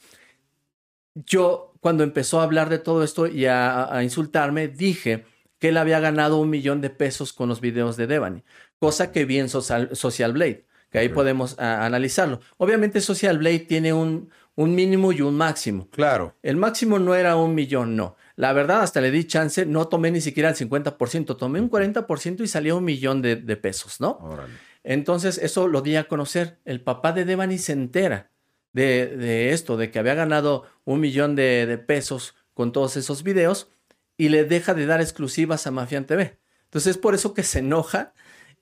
Yo, 1.16 1.74
cuando 1.80 2.04
empezó 2.04 2.40
a 2.40 2.44
hablar 2.44 2.70
de 2.70 2.78
todo 2.78 3.04
esto 3.04 3.26
y 3.26 3.48
a 3.48 4.00
insultarme, 4.04 4.68
dije, 4.68 5.26
que 5.64 5.70
él 5.70 5.78
había 5.78 6.02
ganado 6.02 6.40
un 6.40 6.50
millón 6.50 6.82
de 6.82 6.90
pesos 6.90 7.32
con 7.32 7.48
los 7.48 7.62
videos 7.62 7.96
de 7.96 8.06
Devani, 8.06 8.44
cosa 8.80 9.14
que 9.14 9.24
vi 9.24 9.40
en 9.40 9.48
Social, 9.48 10.34
Blade, 10.34 10.66
que 10.92 11.00
ahí 11.00 11.08
podemos 11.08 11.58
analizarlo. 11.58 12.42
Obviamente 12.58 13.00
Social 13.00 13.38
Blade 13.38 13.60
tiene 13.60 13.94
un, 13.94 14.30
un 14.56 14.76
mínimo 14.76 15.14
y 15.14 15.22
un 15.22 15.38
máximo. 15.38 15.88
Claro. 15.90 16.36
El 16.44 16.58
máximo 16.58 17.00
no 17.00 17.16
era 17.16 17.38
un 17.38 17.56
millón, 17.56 17.96
no. 17.96 18.18
La 18.36 18.52
verdad, 18.52 18.82
hasta 18.82 19.00
le 19.00 19.10
di 19.10 19.24
chance, 19.24 19.66
no 19.66 19.88
tomé 19.88 20.12
ni 20.12 20.20
siquiera 20.20 20.50
el 20.50 20.56
50%, 20.58 21.38
tomé 21.38 21.62
un 21.62 21.72
40% 21.72 22.42
y 22.42 22.48
salió 22.48 22.76
un 22.76 22.84
millón 22.84 23.22
de, 23.22 23.38
pesos, 23.56 24.02
¿no? 24.02 24.38
Entonces, 24.84 25.38
eso 25.38 25.70
lo 25.70 25.82
di 25.82 25.96
a 25.96 26.10
conocer. 26.10 26.60
El 26.66 26.82
papá 26.82 27.14
de 27.14 27.24
Devani 27.24 27.58
se 27.58 27.72
entera 27.72 28.32
de, 28.74 29.52
esto, 29.54 29.78
de 29.78 29.92
que 29.92 30.00
había 30.00 30.14
ganado 30.14 30.66
un 30.84 31.00
millón 31.00 31.38
de, 31.38 31.66
de 31.66 31.78
pesos 31.78 32.36
con 32.54 32.74
todos 32.74 32.98
esos 32.98 33.24
videos 33.24 33.70
y 34.18 34.30
le 34.30 34.46
deja 34.46 34.74
de 34.74 34.86
dar 34.86 35.02
exclusivas 35.02 35.68
a 35.68 35.72
Mafian 35.72 36.06
TV. 36.06 36.40
Entonces 36.66 36.92
es 36.92 36.98
por 36.98 37.16
eso 37.16 37.34
que 37.34 37.44
se 37.44 37.60
enoja 37.60 38.14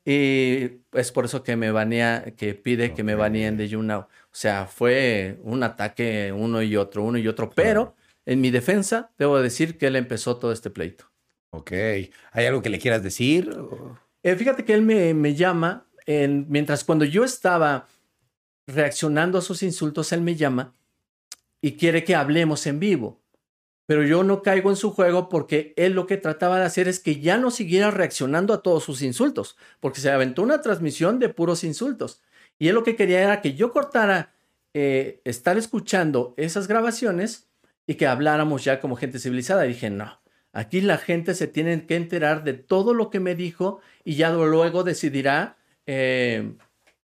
y 0.04 0.82
es 0.93 1.12
por 1.12 1.26
eso 1.26 1.43
que 1.43 1.56
me 1.56 1.72
banea, 1.72 2.34
que 2.36 2.56
pide 2.56 2.93
que 2.93 3.04
me 3.04 3.16
baneen 3.16 3.58
de 3.58 3.68
YouNow. 3.68 4.02
O 4.02 4.08
sea, 4.32 4.66
fue 4.66 5.39
un 5.43 5.64
ataque 5.64 6.34
uno 6.36 6.62
y 6.62 6.76
otro, 6.76 7.04
uno 7.04 7.18
y 7.18 7.28
otro, 7.28 7.49
pero 7.49 7.95
en 8.26 8.41
mi 8.41 8.52
defensa, 8.52 9.12
debo 9.18 9.39
decir 9.39 9.78
que 9.78 9.88
él 9.88 9.95
empezó 9.95 10.38
todo 10.38 10.52
este 10.52 10.70
pleito. 10.70 11.06
Ok. 11.52 11.72
¿Hay 11.72 12.45
algo 12.45 12.62
que 12.62 12.70
le 12.70 12.80
quieras 12.80 13.04
decir? 13.04 13.56
Eh, 14.24 14.36
fíjate 14.36 14.66
que 14.66 14.74
él 14.74 14.82
me, 14.82 15.14
me 15.14 15.36
llama, 15.36 15.88
en, 16.06 16.45
mientras 16.49 16.84
cuando 16.84 17.06
yo 17.06 17.24
estaba 17.24 17.88
reaccionando 18.68 19.38
a 19.38 19.41
sus 19.41 19.64
insultos, 19.64 20.12
él 20.12 20.22
me 20.22 20.36
llama 20.36 20.74
y 21.62 21.74
quiere 21.74 22.04
que 22.04 22.16
hablemos 22.16 22.66
en 22.68 22.80
vivo. 22.80 23.20
Pero 23.86 24.03
yo 24.03 24.23
no 24.23 24.41
caigo 24.41 24.69
en 24.69 24.75
su 24.75 24.91
juego 24.91 25.27
porque 25.27 25.73
él 25.75 25.93
lo 25.93 26.07
que 26.07 26.17
trataba 26.17 26.59
de 26.59 26.65
hacer 26.65 26.88
es 26.88 26.99
que 26.99 27.19
ya 27.19 27.38
no 27.38 27.51
siguiera 27.51 27.91
reaccionando 27.91 28.53
a 28.53 28.61
todos 28.61 28.84
sus 28.84 29.01
insultos, 29.01 29.57
porque 29.79 29.99
se 29.99 30.11
aventó 30.11 30.43
una 30.43 30.61
transmisión 30.61 31.19
de 31.19 31.29
puros 31.29 31.63
insultos. 31.63 32.21
Y 32.59 32.67
él 32.67 32.75
lo 32.75 32.84
que 32.84 32.95
quería 32.95 33.21
era 33.21 33.41
que 33.41 33.53
yo 33.53 33.71
cortara 33.71 34.34
eh, 34.73 35.21
estar 35.25 35.57
escuchando 35.57 36.34
esas 36.38 36.67
grabaciones 36.67 37.49
y 37.88 37.95
que 37.95 38.07
habláramos 38.07 38.63
ya 38.63 38.79
como 38.79 38.95
gente 38.95 39.19
civilizada. 39.19 39.63
Dije, 39.63 39.89
no, 39.89 40.21
aquí 40.53 40.82
la 40.82 40.97
gente 40.97 41.34
se 41.34 41.47
tiene 41.47 41.86
que 41.86 41.95
enterar 41.95 42.43
de 42.43 42.53
todo 42.53 42.93
lo 42.93 43.09
que 43.09 43.19
me 43.19 43.36
dijo 43.36 43.82
y 44.03 44.15
ya 44.15 44.32
luego 44.32 44.84
decidirá 44.84 45.57
eh, 45.86 46.53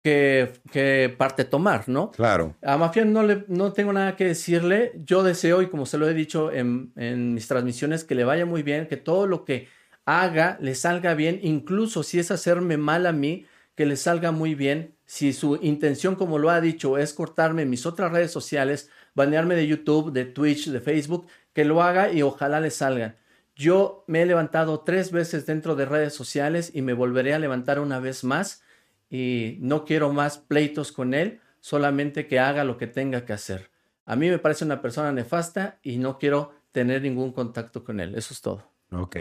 qué, 0.02 1.14
parte 1.18 1.44
tomar, 1.44 1.88
¿no? 1.88 2.10
Claro. 2.10 2.56
A 2.62 2.76
Mafia 2.76 3.04
no, 3.04 3.22
le, 3.22 3.44
no 3.48 3.72
tengo 3.72 3.92
nada 3.92 4.16
que 4.16 4.24
decirle. 4.24 4.92
Yo 5.04 5.22
deseo, 5.22 5.62
y 5.62 5.68
como 5.68 5.86
se 5.86 5.98
lo 5.98 6.08
he 6.08 6.14
dicho 6.14 6.52
en, 6.52 6.92
en 6.96 7.34
mis 7.34 7.48
transmisiones, 7.48 8.04
que 8.04 8.14
le 8.14 8.24
vaya 8.24 8.46
muy 8.46 8.62
bien, 8.62 8.86
que 8.86 8.96
todo 8.96 9.26
lo 9.26 9.44
que 9.44 9.68
haga 10.04 10.56
le 10.60 10.74
salga 10.74 11.14
bien, 11.14 11.38
incluso 11.42 12.02
si 12.02 12.18
es 12.18 12.30
hacerme 12.30 12.78
mal 12.78 13.06
a 13.06 13.12
mí, 13.12 13.46
que 13.74 13.86
le 13.86 13.96
salga 13.96 14.32
muy 14.32 14.54
bien. 14.54 14.96
Si 15.04 15.32
su 15.32 15.58
intención, 15.62 16.14
como 16.16 16.38
lo 16.38 16.50
ha 16.50 16.60
dicho, 16.60 16.98
es 16.98 17.14
cortarme 17.14 17.64
mis 17.64 17.86
otras 17.86 18.10
redes 18.12 18.30
sociales, 18.30 18.90
banearme 19.14 19.54
de 19.54 19.66
YouTube, 19.66 20.12
de 20.12 20.24
Twitch, 20.24 20.68
de 20.68 20.80
Facebook, 20.80 21.26
que 21.52 21.64
lo 21.64 21.82
haga 21.82 22.12
y 22.12 22.22
ojalá 22.22 22.60
le 22.60 22.70
salgan. 22.70 23.16
Yo 23.54 24.04
me 24.06 24.22
he 24.22 24.26
levantado 24.26 24.80
tres 24.80 25.10
veces 25.10 25.44
dentro 25.44 25.74
de 25.76 25.84
redes 25.84 26.14
sociales 26.14 26.70
y 26.74 26.82
me 26.82 26.92
volveré 26.92 27.34
a 27.34 27.38
levantar 27.38 27.80
una 27.80 27.98
vez 27.98 28.24
más 28.24 28.62
y 29.10 29.56
no 29.60 29.84
quiero 29.84 30.12
más 30.12 30.38
pleitos 30.38 30.92
con 30.92 31.14
él, 31.14 31.40
solamente 31.60 32.26
que 32.26 32.38
haga 32.38 32.64
lo 32.64 32.76
que 32.76 32.86
tenga 32.86 33.24
que 33.24 33.32
hacer. 33.32 33.70
A 34.04 34.16
mí 34.16 34.28
me 34.28 34.38
parece 34.38 34.64
una 34.64 34.80
persona 34.80 35.12
nefasta 35.12 35.78
y 35.82 35.98
no 35.98 36.18
quiero 36.18 36.54
tener 36.72 37.02
ningún 37.02 37.32
contacto 37.32 37.84
con 37.84 38.00
él. 38.00 38.14
Eso 38.14 38.32
es 38.32 38.40
todo. 38.40 38.70
Ok, 38.90 39.16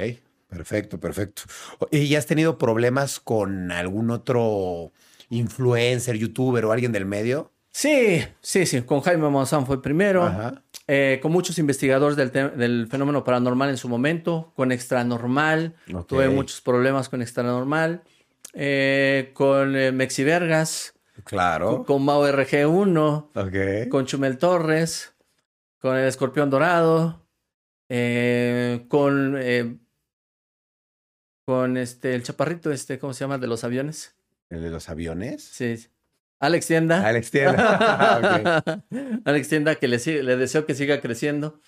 perfecto, 0.48 1.00
perfecto. 1.00 1.44
¿Y 1.92 2.16
has 2.16 2.26
tenido 2.26 2.58
problemas 2.58 3.20
con 3.20 3.72
algún 3.72 4.12
otro 4.12 4.92
influencer, 5.30 6.16
youtuber 6.18 6.66
o 6.66 6.72
alguien 6.72 6.92
del 6.92 7.06
medio? 7.06 7.52
Sí, 7.70 8.24
sí, 8.42 8.66
sí. 8.66 8.82
Con 8.82 9.02
Jaime 9.02 9.30
Monzán 9.30 9.66
fue 9.66 9.76
el 9.76 9.82
primero. 9.82 10.34
Eh, 10.88 11.20
con 11.22 11.32
muchos 11.32 11.60
investigadores 11.60 12.16
del, 12.16 12.88
fenómeno 12.90 13.24
paranormal 13.24 13.70
en 13.70 13.78
su 13.78 13.88
momento. 13.88 14.52
Con 14.56 14.72
Extranormal. 14.72 15.76
Tuve 16.08 16.30
muchos 16.30 16.62
problemas 16.62 17.08
con 17.10 17.22
Extranormal. 17.22 18.02
Eh, 18.54 19.32
con 19.34 19.76
eh, 19.76 19.92
Mexi 19.92 20.24
Vergas. 20.24 20.94
Claro. 21.24 21.84
Con, 21.86 22.06
Mao 22.06 22.28
RG1. 22.28 23.90
Con 23.90 24.06
Chumel 24.06 24.38
Torres. 24.38 25.14
Con 25.80 25.98
el 25.98 26.08
Escorpión 26.08 26.50
Dorado. 26.50 27.28
Eh, 27.90 28.86
con. 28.88 29.38
con 31.46 31.78
este, 31.78 32.16
el 32.16 32.24
chaparrito, 32.24 32.72
este, 32.72 33.00
¿cómo 33.00 33.14
se 33.14 33.22
llama? 33.22 33.38
De 33.38 33.48
los 33.48 33.64
aviones. 33.64 34.16
¿El 34.50 34.62
de 34.62 34.70
los 34.70 34.90
aviones? 34.90 35.44
Sí. 35.44 35.88
Alex 36.40 36.68
Tienda. 36.68 37.08
Alex 37.08 37.32
Tienda. 37.32 38.64
Alex 39.26 39.48
Tienda, 39.48 39.76
que 39.76 39.88
le, 39.88 40.24
le 40.24 40.38
deseo 40.38 40.66
que 40.66 40.76
siga 40.76 41.02
creciendo. 41.02 41.60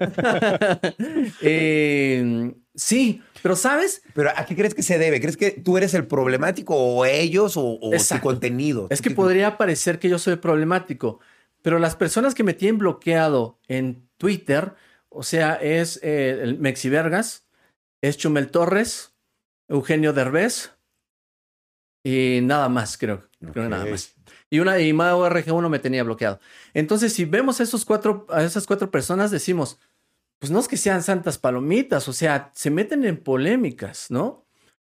sí, 2.74 3.22
pero 3.44 3.56
¿sabes? 3.56 4.00
Pero 4.14 4.30
¿a 4.34 4.46
qué 4.46 4.56
crees 4.56 4.72
que 4.72 4.82
se 4.82 4.96
debe? 4.96 5.20
¿Crees 5.20 5.36
que 5.36 5.50
tú 5.50 5.76
eres 5.76 5.92
el 5.92 6.06
problemático 6.06 6.74
o 6.74 7.04
ellos 7.04 7.58
o, 7.58 7.78
su 7.98 8.20
contenido? 8.22 8.86
Es 8.88 9.02
que 9.02 9.10
podría 9.10 9.58
parecer 9.58 9.98
que 9.98 10.08
yo 10.08 10.18
soy 10.18 10.36
problemático, 10.36 11.20
pero 11.60 11.78
las 11.78 11.94
personas 11.94 12.34
que 12.34 12.42
me 12.42 12.54
tienen 12.54 12.78
bloqueado 12.78 13.58
en 13.68 14.08
Twitter, 14.16 14.72
o 15.10 15.22
sea, 15.22 15.56
es 15.56 16.00
eh, 16.02 16.38
el 16.40 16.58
Mexi 16.58 16.88
Vergas, 16.88 17.46
es 18.00 18.16
Chumel 18.16 18.50
Torres, 18.50 19.12
Eugenio 19.68 20.14
Derbez 20.14 20.70
y 22.02 22.40
nada 22.44 22.70
más, 22.70 22.96
creo. 22.96 23.28
Creo 23.52 23.68
nada 23.68 23.84
más. 23.84 24.14
Y 24.48 24.60
una 24.60 24.80
y 24.80 24.90
Mao 24.94 25.28
RG1 25.28 25.68
me 25.68 25.80
tenía 25.80 26.02
bloqueado. 26.02 26.40
Entonces, 26.72 27.12
si 27.12 27.26
vemos 27.26 27.60
a, 27.60 27.64
esos 27.64 27.84
cuatro, 27.84 28.26
a 28.30 28.42
esas 28.42 28.66
cuatro 28.66 28.90
personas, 28.90 29.30
decimos, 29.30 29.78
pues 30.44 30.50
no 30.50 30.60
es 30.60 30.68
que 30.68 30.76
sean 30.76 31.02
santas 31.02 31.38
palomitas, 31.38 32.06
o 32.06 32.12
sea, 32.12 32.50
se 32.54 32.70
meten 32.70 33.06
en 33.06 33.16
polémicas, 33.16 34.10
¿no? 34.10 34.44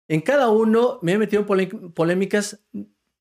En 0.08 0.22
cada 0.22 0.50
uno 0.50 0.98
me 1.04 1.12
he 1.12 1.18
metido 1.20 1.46
en 1.48 1.92
polémicas 1.94 2.66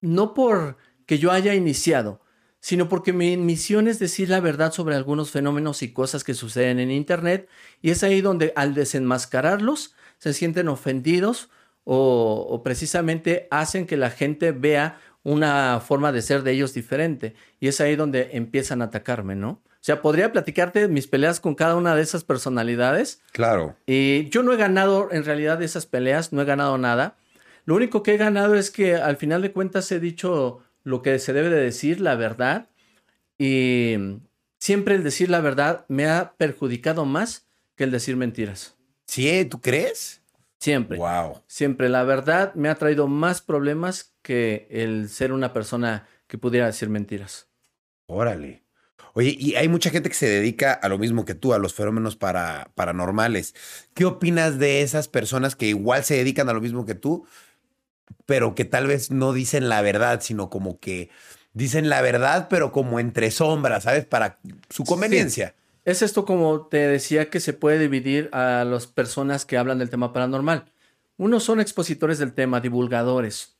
no 0.00 0.32
por 0.32 0.78
que 1.04 1.18
yo 1.18 1.30
haya 1.30 1.54
iniciado, 1.54 2.22
sino 2.58 2.88
porque 2.88 3.12
mi 3.12 3.36
misión 3.36 3.86
es 3.86 3.98
decir 3.98 4.30
la 4.30 4.40
verdad 4.40 4.72
sobre 4.72 4.96
algunos 4.96 5.30
fenómenos 5.30 5.82
y 5.82 5.92
cosas 5.92 6.24
que 6.24 6.32
suceden 6.32 6.78
en 6.80 6.90
Internet, 6.90 7.50
y 7.82 7.90
es 7.90 8.02
ahí 8.02 8.22
donde 8.22 8.54
al 8.56 8.72
desenmascararlos 8.72 9.94
se 10.16 10.32
sienten 10.32 10.68
ofendidos 10.68 11.50
o, 11.84 12.46
o 12.48 12.62
precisamente 12.62 13.46
hacen 13.50 13.86
que 13.86 13.98
la 13.98 14.08
gente 14.08 14.52
vea 14.52 14.98
una 15.22 15.80
forma 15.80 16.12
de 16.12 16.22
ser 16.22 16.44
de 16.44 16.52
ellos 16.52 16.72
diferente, 16.72 17.34
y 17.60 17.68
es 17.68 17.78
ahí 17.82 17.94
donde 17.94 18.30
empiezan 18.32 18.80
a 18.80 18.86
atacarme, 18.86 19.34
¿no? 19.34 19.60
O 19.82 19.84
sea, 19.84 20.00
podría 20.00 20.30
platicarte 20.30 20.86
mis 20.86 21.08
peleas 21.08 21.40
con 21.40 21.56
cada 21.56 21.74
una 21.74 21.96
de 21.96 22.02
esas 22.02 22.22
personalidades. 22.22 23.20
Claro. 23.32 23.74
Y 23.84 24.28
yo 24.28 24.44
no 24.44 24.52
he 24.52 24.56
ganado 24.56 25.08
en 25.10 25.24
realidad 25.24 25.60
esas 25.60 25.86
peleas, 25.86 26.32
no 26.32 26.40
he 26.40 26.44
ganado 26.44 26.78
nada. 26.78 27.16
Lo 27.64 27.74
único 27.74 28.04
que 28.04 28.14
he 28.14 28.16
ganado 28.16 28.54
es 28.54 28.70
que 28.70 28.94
al 28.94 29.16
final 29.16 29.42
de 29.42 29.50
cuentas 29.50 29.90
he 29.90 29.98
dicho 29.98 30.62
lo 30.84 31.02
que 31.02 31.18
se 31.18 31.32
debe 31.32 31.50
de 31.50 31.60
decir, 31.60 32.00
la 32.00 32.14
verdad. 32.14 32.68
Y 33.38 33.96
siempre 34.60 34.94
el 34.94 35.02
decir 35.02 35.28
la 35.28 35.40
verdad 35.40 35.84
me 35.88 36.06
ha 36.06 36.34
perjudicado 36.36 37.04
más 37.04 37.48
que 37.74 37.82
el 37.82 37.90
decir 37.90 38.14
mentiras. 38.14 38.76
¿Sí? 39.08 39.44
¿Tú 39.46 39.60
crees? 39.60 40.22
Siempre. 40.60 40.96
Wow. 40.96 41.42
Siempre. 41.48 41.88
La 41.88 42.04
verdad 42.04 42.54
me 42.54 42.68
ha 42.68 42.76
traído 42.76 43.08
más 43.08 43.42
problemas 43.42 44.14
que 44.22 44.68
el 44.70 45.08
ser 45.08 45.32
una 45.32 45.52
persona 45.52 46.06
que 46.28 46.38
pudiera 46.38 46.66
decir 46.66 46.88
mentiras. 46.88 47.48
Órale. 48.06 48.61
Oye, 49.14 49.36
y 49.38 49.54
hay 49.56 49.68
mucha 49.68 49.90
gente 49.90 50.08
que 50.08 50.14
se 50.14 50.28
dedica 50.28 50.72
a 50.72 50.88
lo 50.88 50.98
mismo 50.98 51.24
que 51.24 51.34
tú, 51.34 51.52
a 51.52 51.58
los 51.58 51.74
fenómenos 51.74 52.16
para, 52.16 52.70
paranormales. 52.74 53.54
¿Qué 53.94 54.04
opinas 54.04 54.58
de 54.58 54.82
esas 54.82 55.08
personas 55.08 55.54
que 55.54 55.66
igual 55.66 56.04
se 56.04 56.16
dedican 56.16 56.48
a 56.48 56.52
lo 56.52 56.60
mismo 56.60 56.86
que 56.86 56.94
tú, 56.94 57.26
pero 58.26 58.54
que 58.54 58.64
tal 58.64 58.86
vez 58.86 59.10
no 59.10 59.32
dicen 59.32 59.68
la 59.68 59.82
verdad, 59.82 60.20
sino 60.22 60.48
como 60.48 60.78
que 60.78 61.10
dicen 61.52 61.88
la 61.88 62.00
verdad, 62.00 62.48
pero 62.48 62.72
como 62.72 63.00
entre 63.00 63.30
sombras, 63.30 63.84
¿sabes? 63.84 64.06
Para 64.06 64.38
su 64.70 64.84
conveniencia. 64.84 65.54
Es 65.84 66.00
esto 66.00 66.24
como 66.24 66.66
te 66.66 66.76
decía 66.76 67.28
que 67.28 67.40
se 67.40 67.52
puede 67.52 67.78
dividir 67.78 68.30
a 68.32 68.64
las 68.64 68.86
personas 68.86 69.44
que 69.44 69.58
hablan 69.58 69.78
del 69.78 69.90
tema 69.90 70.12
paranormal. 70.12 70.72
Unos 71.16 71.44
son 71.44 71.60
expositores 71.60 72.18
del 72.18 72.32
tema, 72.32 72.60
divulgadores. 72.60 73.56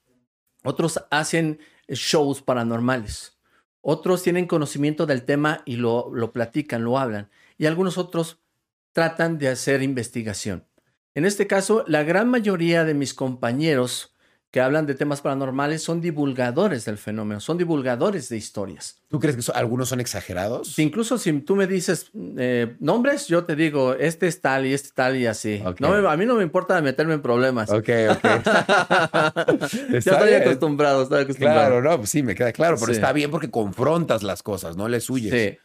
Otros 0.65 1.03
hacen 1.11 1.59
shows 1.89 2.41
paranormales. 2.41 3.37
Otros 3.83 4.23
tienen 4.23 4.47
conocimiento 4.47 5.05
del 5.07 5.25
tema 5.25 5.63
y 5.67 5.77
lo, 5.77 6.11
lo 6.15 6.33
platican, 6.33 6.85
lo 6.85 6.99
hablan. 6.99 7.29
Y 7.59 7.67
algunos 7.67 7.99
otros 7.99 8.41
tratan 8.93 9.39
de 9.39 9.49
hacer 9.49 9.83
investigación. 9.83 10.65
En 11.15 11.27
este 11.27 11.47
caso, 11.47 11.85
la 11.87 12.03
gran 12.05 12.29
mayoría 12.29 12.85
de 12.85 12.95
mis 12.95 13.13
compañeros 13.13 14.12
que 14.53 14.61
hablan 14.61 14.85
de 14.85 14.95
temas 14.95 15.23
paranormales 15.23 15.83
son 15.83 16.03
divulgadores 16.03 16.85
del 16.85 16.99
fenómeno, 16.99 17.41
son 17.41 17.57
divulgadores 17.57 18.29
de 18.29 18.37
historias. 18.37 18.99
¿Tú 19.09 19.19
crees 19.19 19.35
que 19.35 19.53
algunos 19.53 19.89
son 19.89 19.99
exagerados? 19.99 20.79
incluso 20.79 21.17
si 21.17 21.33
tú 21.41 21.57
me 21.57 21.67
dices 21.67 22.11
eh, 22.37 22.77
nombres, 22.79 23.29
yo 23.29 23.45
te 23.45 23.57
digo, 23.57 23.95
este 23.95 24.29
es 24.29 24.43
tal 24.43 24.67
y 24.67 24.75
este 24.75 24.89
es 24.89 24.93
tal 24.93 25.17
y 25.17 25.25
así. 25.25 25.63
No 25.81 25.95
a 26.07 26.17
mí 26.19 26.27
no 26.27 26.35
me 26.35 26.43
importa 26.43 26.81
meterme 26.83 27.15
en 27.15 27.23
problemas. 27.23 27.71
Ok, 27.71 27.89
ok. 28.11 28.23
ya 29.91 29.99
estoy 29.99 30.35
acostumbrado, 30.35 31.05
estoy 31.05 31.23
acostumbrado. 31.23 31.59
Claro, 31.59 31.83
no, 31.83 31.97
pues 31.97 32.11
sí, 32.11 32.23
me 32.23 32.35
queda 32.35 32.53
claro, 32.53 32.77
pero 32.79 32.93
está 32.93 33.11
bien 33.15 33.31
porque 33.31 33.51
confrontas 33.51 34.23
las 34.23 34.43
cosas, 34.43 34.77
no 34.77 34.87
les 34.87 35.09
huyes. 35.09 35.33
Sí. 35.33 35.59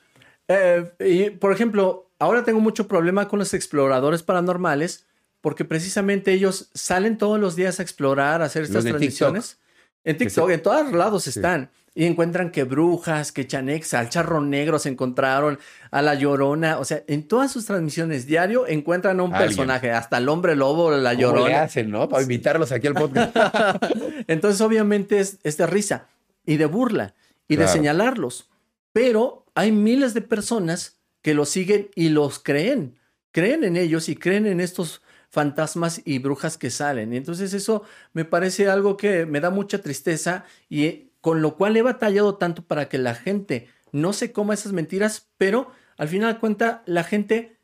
Eh, 0.47 0.93
y, 1.01 1.29
por 1.31 1.51
ejemplo, 1.51 2.09
ahora 2.19 2.45
tengo 2.45 2.61
mucho 2.61 2.87
problema 2.87 3.27
con 3.27 3.39
los 3.39 3.53
exploradores 3.53 4.23
paranormales 4.23 5.06
porque 5.47 5.63
precisamente 5.63 6.33
ellos 6.33 6.67
salen 6.73 7.17
todos 7.17 7.39
los 7.39 7.55
días 7.55 7.79
a 7.79 7.81
explorar, 7.81 8.41
a 8.41 8.45
hacer 8.47 8.63
estas 8.63 8.83
transmisiones. 8.83 9.57
En 10.03 10.17
TikTok, 10.17 10.49
en 10.49 10.61
todos 10.61 10.91
lados 10.91 11.25
están. 11.25 11.69
Y 11.95 12.03
encuentran 12.03 12.51
que 12.51 12.65
brujas, 12.65 13.31
que 13.31 13.47
chanex, 13.47 13.93
al 13.93 14.09
charro 14.09 14.41
negro 14.41 14.77
se 14.77 14.89
encontraron, 14.89 15.57
a 15.89 16.01
la 16.01 16.15
llorona. 16.15 16.79
O 16.79 16.83
sea, 16.83 17.01
en 17.07 17.29
todas 17.29 17.49
sus 17.49 17.65
transmisiones 17.65 18.25
diario 18.25 18.67
encuentran 18.67 19.21
a 19.21 19.23
un 19.23 19.31
personaje, 19.31 19.89
hasta 19.89 20.17
el 20.17 20.27
hombre 20.27 20.57
lobo, 20.57 20.91
la 20.91 21.13
llorona. 21.13 21.37
¿Cómo 21.37 21.47
le 21.47 21.55
hacen, 21.55 21.91
no? 21.91 22.09
Para 22.09 22.23
invitarlos 22.23 22.73
aquí 22.73 22.87
al 22.87 22.95
podcast. 22.95 23.33
Entonces, 24.27 24.59
obviamente, 24.59 25.21
es, 25.21 25.39
de 25.41 25.65
risa 25.65 26.09
y 26.45 26.57
de 26.57 26.65
burla 26.65 27.13
y 27.47 27.55
de 27.55 27.69
señalarlos. 27.69 28.49
Pero 28.91 29.45
hay 29.55 29.71
miles 29.71 30.13
de 30.13 30.19
personas 30.19 30.97
que 31.21 31.33
los 31.33 31.47
siguen 31.47 31.89
y 31.95 32.09
los 32.09 32.37
creen. 32.37 32.99
Creen 33.31 33.63
en 33.63 33.77
ellos 33.77 34.09
y 34.09 34.17
creen 34.17 34.45
en 34.45 34.59
estos 34.59 35.01
fantasmas 35.29 36.01
y 36.05 36.19
brujas 36.19 36.57
que 36.57 36.69
salen. 36.69 37.13
Y 37.13 37.17
entonces 37.17 37.53
eso 37.53 37.83
me 38.13 38.25
parece 38.25 38.69
algo 38.69 38.97
que 38.97 39.25
me 39.25 39.39
da 39.39 39.49
mucha 39.49 39.81
tristeza 39.81 40.45
y 40.69 41.11
con 41.21 41.41
lo 41.41 41.55
cual 41.55 41.75
he 41.77 41.81
batallado 41.81 42.35
tanto 42.35 42.63
para 42.63 42.89
que 42.89 42.97
la 42.97 43.15
gente 43.15 43.67
no 43.91 44.13
se 44.13 44.31
coma 44.31 44.53
esas 44.53 44.73
mentiras, 44.73 45.29
pero 45.37 45.71
al 45.97 46.07
final 46.07 46.33
de 46.33 46.39
cuentas 46.39 46.79
la 46.85 47.03
gente 47.03 47.59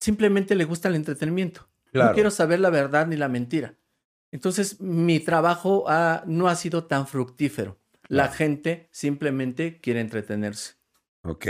simplemente 0.00 0.54
le 0.54 0.64
gusta 0.64 0.88
el 0.88 0.96
entretenimiento. 0.96 1.68
No 1.92 2.12
quiero 2.12 2.30
saber 2.30 2.60
la 2.60 2.70
verdad 2.70 3.06
ni 3.06 3.16
la 3.16 3.28
mentira. 3.28 3.74
Entonces 4.32 4.80
mi 4.80 5.20
trabajo 5.20 5.86
no 6.26 6.48
ha 6.48 6.54
sido 6.56 6.84
tan 6.84 7.06
fructífero. 7.06 7.78
La 8.08 8.28
gente 8.28 8.88
simplemente 8.90 9.80
quiere 9.80 10.00
entretenerse. 10.00 10.74
Ok. 11.22 11.46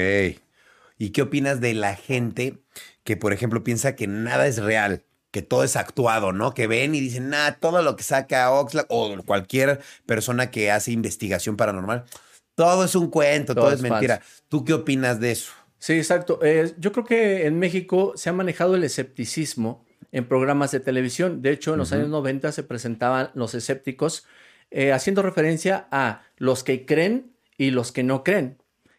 ¿Y 0.99 1.11
qué 1.11 1.23
opinas 1.23 1.61
de 1.61 1.75
la 1.75 1.95
gente 1.97 2.63
que, 3.07 3.17
por 3.17 3.33
ejemplo, 3.33 3.65
piensa 3.65 3.97
que 3.97 4.07
nada 4.07 4.47
es 4.47 4.59
real? 4.59 5.03
que 5.33 5.43
todo 5.43 5.65
es 5.65 5.77
actuado, 5.77 6.33
¿no? 6.33 6.55
Que 6.55 6.67
ven 6.67 6.95
y 6.95 7.01
dicen, 7.01 7.29
nada, 7.29 7.59
todo 7.61 7.83
lo 7.83 7.95
que 7.95 8.03
saca 8.03 8.51
Oxlack 8.53 8.87
o 8.89 9.23
cualquier 9.23 9.81
persona 10.07 10.51
que 10.51 10.71
hace 10.71 10.93
investigación 10.93 11.59
paranormal, 11.59 12.07
todo 12.55 12.85
es 12.87 12.95
un 12.95 13.11
cuento, 13.11 13.55
todo, 13.55 13.71
es, 13.71 13.83
mentira. 13.83 14.23
¿Tú 14.49 14.65
qué 14.65 14.73
opinas 14.73 15.21
de 15.21 15.33
eso? 15.33 15.53
Sí, 15.79 15.93
exacto. 15.93 16.39
Eh, 16.43 16.73
yo 16.79 16.91
creo 16.91 17.05
que 17.05 17.45
en 17.45 17.59
México 17.59 18.15
se 18.17 18.31
ha 18.31 18.33
manejado 18.33 18.77
el 18.77 18.85
escepticismo 18.85 19.85
en 20.11 20.27
programas 20.27 20.71
de 20.71 20.81
televisión. 20.81 21.43
De 21.43 21.51
hecho, 21.51 21.75
en 21.75 21.81
los 21.81 21.93
años 21.93 22.09
90 22.09 22.51
se 22.53 22.63
presentaban 22.63 23.31
los 23.35 23.55
escépticos 23.55 24.25
eh, 24.71 24.93
haciendo 24.93 25.21
referencia 25.21 25.87
a 25.91 26.23
los 26.39 26.65
que 26.65 26.87
creen 26.87 27.37
y 27.59 27.73
los 27.73 27.93
que 27.93 28.05
no 28.05 28.25
creen. 28.25 28.57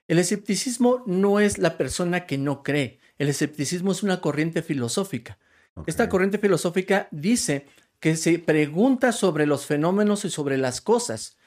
El 0.07 0.19
escepticismo 0.19 1.01
no 1.07 1.39
es 1.39 1.57
la 1.57 1.77
persona 1.77 2.27
que 2.27 2.37
no 2.37 2.61
cree. 2.61 2.96
El 3.17 3.29
escepticismo 3.29 3.91
es 3.91 4.03
una 4.03 4.21
corriente 4.21 4.61
filosófica. 4.61 5.37
Esta 5.85 6.09
corriente 6.09 6.39
filosófica 6.39 7.07
dice 7.11 7.67
que 7.99 8.15
se 8.15 8.39
pregunta 8.39 9.11
sobre 9.11 9.45
los 9.45 9.65
fenómenos 9.65 10.25
y 10.25 10.29
sobre 10.29 10.57
las 10.57 10.81
cosas. 10.81 11.37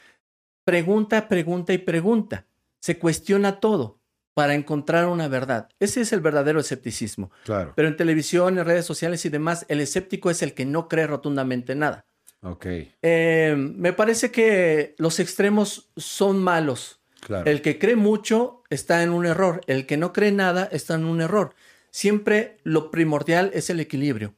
Pregunta, 0.65 1.29
pregunta 1.29 1.73
y 1.73 1.79
pregunta. 1.79 2.47
Se 2.81 2.99
cuestiona 2.99 3.61
todo 3.61 4.01
para 4.35 4.55
encontrar 4.55 5.07
una 5.07 5.29
verdad. 5.29 5.69
Ese 5.81 6.01
es 6.01 6.13
el 6.13 6.21
verdadero 6.21 6.61
escepticismo. 6.61 7.31
Claro. 7.45 7.73
Pero 7.77 7.89
en 7.89 7.97
televisión, 7.97 8.59
en 8.59 8.65
redes 8.65 8.87
sociales 8.87 9.25
y 9.25 9.29
demás, 9.29 9.67
el 9.69 9.81
escéptico 9.81 10.31
es 10.31 10.43
el 10.43 10.55
que 10.55 10.65
no 10.65 10.89
cree 10.89 11.07
rotundamente 11.07 11.75
nada. 11.75 12.07
Ok. 12.43 12.67
Eh, 13.03 13.55
me 13.57 13.93
parece 13.93 14.31
que 14.31 14.95
los 14.99 15.21
extremos 15.21 15.91
son 15.97 16.43
malos. 16.43 17.00
Claro. 17.21 17.51
El 17.51 17.63
que 17.63 17.79
cree 17.79 17.97
mucho 17.97 18.63
está 18.71 19.03
en 19.03 19.11
un 19.11 19.27
error. 19.27 19.61
El 19.67 19.87
que 19.87 19.97
no 19.97 20.13
cree 20.13 20.33
nada 20.33 20.69
está 20.73 20.95
en 20.95 21.05
un 21.05 21.21
error 21.21 21.55
siempre 21.91 22.59
lo 22.63 22.91
primordial 22.91 23.51
es 23.55 23.71
el 23.71 23.81
equilibrio, 23.81 24.35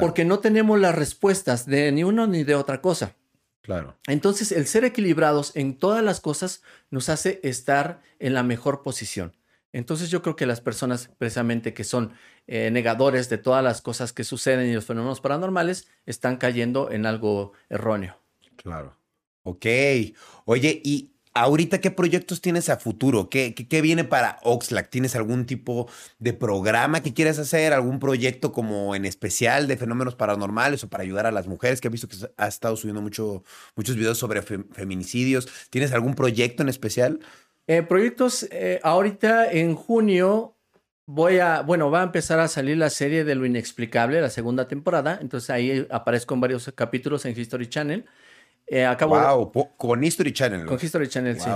porque 0.00 0.24
no 0.24 0.40
tenemos 0.40 0.78
las 0.80 0.94
respuestas 0.94 1.66
de 1.66 1.92
ni 1.92 2.04
uno 2.04 2.26
ni 2.26 2.44
de 2.44 2.54
otra 2.54 2.80
cosa. 2.80 3.16
Claro. 3.62 3.96
Entonces, 4.08 4.50
el 4.50 4.66
ser 4.66 4.84
equilibrados 4.84 5.54
en 5.54 5.78
todas 5.78 6.02
las 6.02 6.20
cosas 6.20 6.62
nos 6.90 7.08
hace 7.08 7.38
estar 7.44 8.02
en 8.18 8.34
la 8.34 8.42
mejor 8.42 8.82
posición. 8.82 9.36
Entonces, 9.72 10.10
yo 10.10 10.20
creo 10.20 10.34
que 10.34 10.46
las 10.46 10.60
personas 10.60 11.10
precisamente 11.16 11.72
que 11.72 11.84
son 11.84 12.12
eh, 12.48 12.70
negadores 12.72 13.28
de 13.28 13.38
todas 13.38 13.62
las 13.62 13.80
cosas 13.80 14.12
que 14.12 14.24
suceden 14.24 14.68
y 14.68 14.74
los 14.74 14.84
fenómenos 14.84 15.20
paranormales 15.20 15.88
están 16.06 16.38
cayendo 16.38 16.90
en 16.90 17.06
algo 17.06 17.52
erróneo. 17.70 18.18
Claro. 18.56 18.96
Ok. 19.44 19.66
Oye, 20.44 20.80
y 20.84 21.11
Ahorita, 21.34 21.80
¿qué 21.80 21.90
proyectos 21.90 22.42
tienes 22.42 22.68
a 22.68 22.76
futuro? 22.76 23.30
¿Qué, 23.30 23.54
qué, 23.54 23.80
viene 23.80 24.04
para 24.04 24.38
Oxlack? 24.42 24.90
¿Tienes 24.90 25.16
algún 25.16 25.46
tipo 25.46 25.88
de 26.18 26.34
programa 26.34 27.02
que 27.02 27.14
quieres 27.14 27.38
hacer? 27.38 27.72
¿Algún 27.72 27.98
proyecto 27.98 28.52
como 28.52 28.94
en 28.94 29.06
especial 29.06 29.66
de 29.66 29.78
fenómenos 29.78 30.14
paranormales 30.14 30.84
o 30.84 30.90
para 30.90 31.04
ayudar 31.04 31.24
a 31.24 31.30
las 31.30 31.46
mujeres? 31.46 31.80
Que 31.80 31.88
he 31.88 31.90
visto 31.90 32.06
que 32.06 32.16
has 32.36 32.54
estado 32.54 32.76
subiendo 32.76 33.00
mucho, 33.00 33.44
muchos 33.76 33.96
videos 33.96 34.18
sobre 34.18 34.42
feminicidios. 34.42 35.48
¿Tienes 35.70 35.92
algún 35.92 36.14
proyecto 36.14 36.62
en 36.62 36.68
especial? 36.68 37.20
Eh, 37.66 37.82
proyectos, 37.82 38.46
eh, 38.50 38.80
ahorita 38.82 39.50
en 39.50 39.74
junio 39.74 40.56
voy 41.06 41.38
a, 41.38 41.62
bueno, 41.62 41.90
va 41.90 42.00
a 42.00 42.04
empezar 42.04 42.40
a 42.40 42.48
salir 42.48 42.76
la 42.76 42.90
serie 42.90 43.24
de 43.24 43.34
lo 43.34 43.46
inexplicable, 43.46 44.20
la 44.20 44.28
segunda 44.28 44.68
temporada. 44.68 45.18
Entonces 45.20 45.48
ahí 45.48 45.86
aparezco 45.90 46.34
en 46.34 46.40
varios 46.40 46.70
capítulos 46.74 47.24
en 47.24 47.38
History 47.38 47.68
Channel. 47.68 48.04
Eh, 48.72 48.86
acabo 48.86 49.50
wow, 49.52 49.68
con 49.76 50.02
History 50.02 50.32
Channel. 50.32 50.64
Con 50.64 50.78
History 50.80 51.06
Channel, 51.06 51.38
sí. 51.38 51.50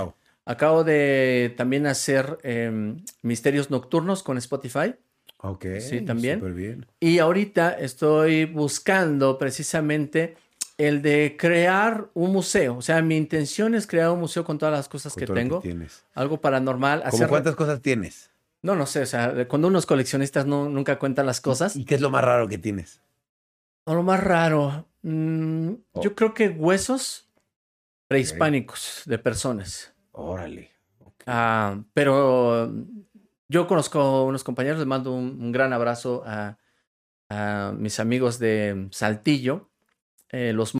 Acabo 0.45 0.83
de 0.83 1.51
también 1.57 1.87
hacer 1.87 2.37
em, 2.43 3.03
Misterios 3.23 3.71
Nocturnos 3.71 4.21
con 4.21 4.37
Spotify. 4.37 4.93
Ok. 5.39 5.65
Sí, 5.79 6.01
también. 6.01 6.37
Súper 6.39 6.53
bien. 6.53 6.85
Y 6.99 7.17
ahorita 7.17 7.71
estoy 7.71 8.45
buscando 8.45 9.39
precisamente 9.39 10.37
el 10.77 11.01
de 11.01 11.35
crear 11.39 12.07
un 12.13 12.33
museo. 12.33 12.77
O 12.77 12.81
sea, 12.83 13.01
mi 13.01 13.17
intención 13.17 13.73
es 13.73 13.87
crear 13.87 14.11
un 14.11 14.19
museo 14.19 14.45
con 14.45 14.59
todas 14.59 14.75
las 14.75 14.87
cosas 14.87 15.15
que 15.15 15.25
tengo. 15.25 15.59
tienes. 15.59 16.03
Algo 16.13 16.39
paranormal. 16.39 17.03
¿Cómo 17.09 17.27
cuántas 17.27 17.55
cosas 17.55 17.81
tienes? 17.81 18.29
No, 18.61 18.75
no 18.75 18.85
sé. 18.85 19.01
O 19.01 19.07
sea, 19.07 19.47
cuando 19.47 19.69
unos 19.69 19.87
coleccionistas 19.87 20.45
no, 20.45 20.69
nunca 20.69 20.99
cuentan 20.99 21.25
las 21.25 21.41
cosas. 21.41 21.75
¿Y 21.75 21.83
qué 21.83 21.95
es 21.95 22.01
lo 22.01 22.11
más 22.11 22.23
raro 22.23 22.47
que 22.47 22.59
tienes? 22.59 23.01
lo 23.87 24.03
más 24.03 24.23
raro. 24.23 24.85
Mm, 25.07 25.75
oh. 25.93 26.01
Yo 26.03 26.15
creo 26.15 26.33
que 26.33 26.49
huesos 26.49 27.29
prehispánicos 28.09 29.03
de 29.05 29.17
personas. 29.17 29.93
Órale. 30.11 30.71
Ah, 31.25 31.81
pero 31.93 32.73
yo 33.47 33.67
conozco 33.67 34.25
unos 34.25 34.43
compañeros, 34.43 34.79
les 34.79 34.87
mando 34.87 35.13
un, 35.13 35.53
gran 35.53 35.71
abrazo 35.71 36.23
a, 36.25 36.57
mis 37.77 38.01
amigos 38.01 38.37
de 38.37 38.89
Saltillo. 38.91 39.69
Eh, 40.29 40.51
los 40.51 40.75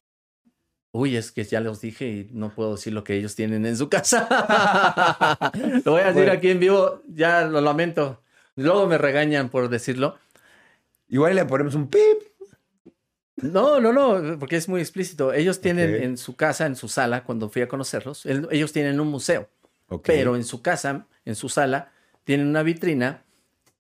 Uy, 0.91 1.15
es 1.15 1.32
que 1.32 1.43
ya 1.43 1.61
les 1.61 1.80
dije 1.80 2.07
y 2.07 2.30
no 2.32 2.49
puedo 2.53 2.71
decir 2.75 2.91
lo 2.91 3.03
que 3.03 3.15
ellos 3.15 3.36
tienen 3.36 3.65
en 3.65 3.78
su 3.78 3.88
casa. 3.88 4.28
lo 5.86 5.91
voy 5.93 6.01
a 6.01 6.11
decir 6.11 6.30
aquí 6.30 6.49
en 6.49 6.59
vivo, 6.59 7.01
ya 7.07 7.45
lo 7.45 7.61
lamento. 7.61 8.23
Luego 8.55 8.88
me 8.88 8.97
regañan 8.97 9.49
por 9.49 9.69
decirlo. 9.69 10.17
Igual 11.07 11.36
le 11.36 11.45
ponemos 11.45 11.75
un 11.75 11.88
pip. 11.88 12.36
No, 13.38 13.79
no, 13.79 13.93
no, 13.93 14.39
porque 14.39 14.55
es 14.55 14.67
muy 14.67 14.81
explícito. 14.81 15.31
Ellos 15.31 15.61
tienen 15.61 15.93
en 15.95 16.17
su 16.17 16.35
casa, 16.35 16.65
en 16.65 16.75
su 16.75 16.88
sala, 16.88 17.23
cuando 17.23 17.49
fui 17.49 17.61
a 17.61 17.67
conocerlos, 17.67 18.25
ellos 18.25 18.73
tienen 18.73 18.99
un 18.99 19.07
museo. 19.07 19.47
Pero 20.03 20.35
en 20.35 20.43
su 20.43 20.61
casa, 20.61 21.07
en 21.23 21.35
su 21.35 21.47
sala, 21.47 21.91
tienen 22.23 22.47
una 22.47 22.63
vitrina. 22.63 23.23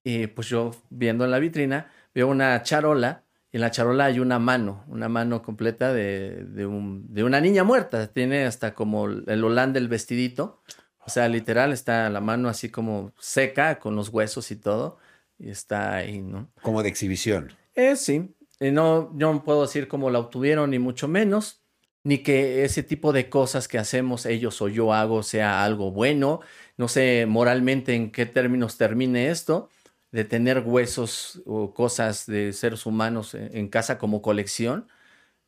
Y 0.03 0.27
pues 0.27 0.47
yo, 0.47 0.71
viendo 0.89 1.25
en 1.25 1.31
la 1.31 1.39
vitrina, 1.39 1.91
veo 2.13 2.27
una 2.27 2.61
charola. 2.63 3.23
Y 3.51 3.57
en 3.57 3.61
la 3.61 3.71
charola 3.71 4.05
hay 4.05 4.19
una 4.19 4.39
mano, 4.39 4.83
una 4.87 5.09
mano 5.09 5.41
completa 5.41 5.91
de, 5.91 6.45
de, 6.45 6.65
un, 6.65 7.13
de 7.13 7.23
una 7.23 7.41
niña 7.41 7.63
muerta. 7.63 8.07
Tiene 8.07 8.45
hasta 8.45 8.73
como 8.73 9.07
el 9.07 9.43
holán 9.43 9.73
del 9.73 9.87
vestidito. 9.87 10.61
O 10.99 11.09
sea, 11.09 11.27
literal, 11.29 11.73
está 11.73 12.09
la 12.09 12.21
mano 12.21 12.47
así 12.47 12.69
como 12.69 13.11
seca, 13.17 13.79
con 13.79 13.95
los 13.95 14.09
huesos 14.09 14.51
y 14.51 14.55
todo. 14.55 14.99
Y 15.39 15.49
está 15.49 15.95
ahí, 15.95 16.21
¿no? 16.21 16.51
Como 16.61 16.83
de 16.83 16.89
exhibición. 16.89 17.53
Eh, 17.75 17.95
sí, 17.95 18.33
no, 18.59 19.11
yo 19.17 19.33
no 19.33 19.43
puedo 19.43 19.61
decir 19.61 19.87
cómo 19.87 20.09
la 20.09 20.19
obtuvieron, 20.19 20.71
ni 20.71 20.79
mucho 20.79 21.07
menos, 21.07 21.63
ni 22.03 22.19
que 22.19 22.63
ese 22.63 22.83
tipo 22.83 23.13
de 23.13 23.29
cosas 23.29 23.67
que 23.67 23.77
hacemos 23.77 24.25
ellos 24.25 24.61
o 24.61 24.67
yo 24.69 24.93
hago 24.93 25.23
sea 25.23 25.63
algo 25.63 25.91
bueno. 25.91 26.41
No 26.77 26.87
sé 26.87 27.25
moralmente 27.27 27.95
en 27.95 28.11
qué 28.11 28.25
términos 28.25 28.77
termine 28.77 29.29
esto, 29.29 29.69
de 30.11 30.23
tener 30.23 30.59
huesos 30.65 31.41
o 31.45 31.73
cosas 31.73 32.25
de 32.25 32.53
seres 32.53 32.85
humanos 32.85 33.35
en 33.35 33.67
casa 33.67 33.97
como 33.97 34.21
colección. 34.21 34.87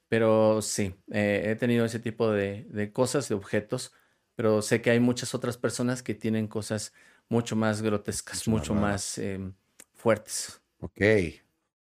Pero 0.09 0.61
sí, 0.61 0.95
eh, 1.11 1.43
he 1.45 1.55
tenido 1.55 1.85
ese 1.85 1.99
tipo 1.99 2.31
de, 2.31 2.91
cosas, 2.93 3.29
de 3.29 3.35
objetos, 3.35 3.93
pero 4.35 4.61
sé 4.63 4.81
que 4.81 4.89
hay 4.89 4.99
muchas 4.99 5.35
otras 5.35 5.55
personas 5.57 6.01
que 6.01 6.15
tienen 6.15 6.47
cosas 6.47 6.93
mucho 7.29 7.55
más 7.55 7.83
grotescas, 7.83 8.47
mucho, 8.47 8.73
más 8.73 9.19
em, 9.19 9.53
fuertes. 9.93 10.61
Ok. 10.79 10.99